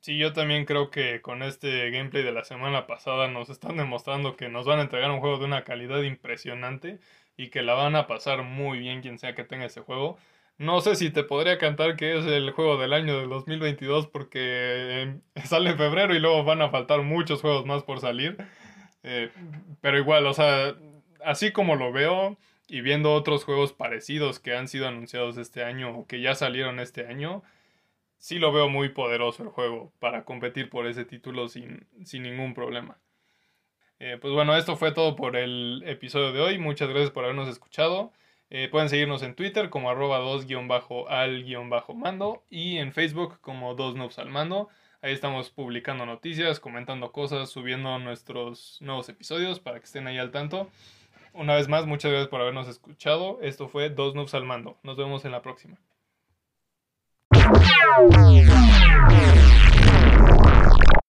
Sí, 0.00 0.18
yo 0.18 0.32
también 0.32 0.64
creo 0.64 0.90
que 0.90 1.22
con 1.22 1.44
este 1.44 1.90
gameplay 1.90 2.24
de 2.24 2.32
la 2.32 2.42
semana 2.42 2.88
pasada 2.88 3.28
nos 3.28 3.48
están 3.50 3.76
demostrando 3.76 4.36
que 4.36 4.48
nos 4.48 4.66
van 4.66 4.80
a 4.80 4.82
entregar 4.82 5.12
un 5.12 5.20
juego 5.20 5.38
de 5.38 5.44
una 5.44 5.62
calidad 5.62 6.02
impresionante 6.02 6.98
y 7.36 7.50
que 7.50 7.62
la 7.62 7.74
van 7.74 7.94
a 7.94 8.08
pasar 8.08 8.42
muy 8.42 8.80
bien 8.80 9.00
quien 9.00 9.20
sea 9.20 9.36
que 9.36 9.44
tenga 9.44 9.66
ese 9.66 9.80
juego. 9.80 10.18
No 10.58 10.80
sé 10.80 10.96
si 10.96 11.10
te 11.10 11.24
podría 11.24 11.58
cantar 11.58 11.96
que 11.96 12.18
es 12.18 12.24
el 12.26 12.50
juego 12.52 12.76
del 12.76 12.92
año 12.92 13.18
del 13.18 13.28
2022 13.28 14.06
porque 14.06 15.16
sale 15.44 15.70
en 15.70 15.78
febrero 15.78 16.14
y 16.14 16.20
luego 16.20 16.44
van 16.44 16.62
a 16.62 16.70
faltar 16.70 17.02
muchos 17.02 17.40
juegos 17.40 17.66
más 17.66 17.82
por 17.82 18.00
salir. 18.00 18.36
Eh, 19.02 19.30
pero 19.80 19.98
igual, 19.98 20.26
o 20.26 20.34
sea, 20.34 20.76
así 21.24 21.52
como 21.52 21.76
lo 21.76 21.92
veo 21.92 22.38
y 22.68 22.80
viendo 22.80 23.12
otros 23.12 23.44
juegos 23.44 23.72
parecidos 23.72 24.38
que 24.38 24.54
han 24.56 24.68
sido 24.68 24.86
anunciados 24.86 25.36
este 25.36 25.64
año 25.64 25.96
o 25.98 26.06
que 26.06 26.20
ya 26.20 26.34
salieron 26.34 26.78
este 26.80 27.06
año, 27.06 27.42
sí 28.18 28.38
lo 28.38 28.52
veo 28.52 28.68
muy 28.68 28.90
poderoso 28.90 29.42
el 29.42 29.48
juego 29.48 29.92
para 29.98 30.24
competir 30.24 30.70
por 30.70 30.86
ese 30.86 31.04
título 31.04 31.48
sin, 31.48 31.86
sin 32.04 32.22
ningún 32.22 32.54
problema. 32.54 32.98
Eh, 33.98 34.18
pues 34.20 34.32
bueno, 34.32 34.56
esto 34.56 34.76
fue 34.76 34.92
todo 34.92 35.16
por 35.16 35.36
el 35.36 35.82
episodio 35.86 36.32
de 36.32 36.40
hoy. 36.40 36.58
Muchas 36.58 36.88
gracias 36.88 37.10
por 37.10 37.24
habernos 37.24 37.48
escuchado. 37.48 38.12
Eh, 38.54 38.68
pueden 38.68 38.90
seguirnos 38.90 39.22
en 39.22 39.34
Twitter 39.34 39.70
como 39.70 39.88
arroba 39.88 40.20
2-al-mando 40.20 42.44
y 42.50 42.76
en 42.76 42.92
Facebook 42.92 43.40
como 43.40 43.74
2 43.74 43.96
noobs 43.96 44.18
al 44.18 44.28
mando. 44.28 44.68
Ahí 45.00 45.14
estamos 45.14 45.48
publicando 45.48 46.04
noticias, 46.04 46.60
comentando 46.60 47.12
cosas, 47.12 47.48
subiendo 47.48 47.98
nuestros 47.98 48.76
nuevos 48.82 49.08
episodios 49.08 49.58
para 49.58 49.78
que 49.78 49.86
estén 49.86 50.06
ahí 50.06 50.18
al 50.18 50.32
tanto. 50.32 50.68
Una 51.32 51.54
vez 51.54 51.68
más, 51.68 51.86
muchas 51.86 52.10
gracias 52.10 52.28
por 52.28 52.42
habernos 52.42 52.68
escuchado. 52.68 53.38
Esto 53.40 53.68
fue 53.68 53.88
2 53.88 54.14
noobs 54.14 54.34
al 54.34 54.44
mando. 54.44 54.76
Nos 54.82 54.98
vemos 54.98 55.24
en 55.24 55.32
la 55.32 55.40
próxima. 55.40 55.78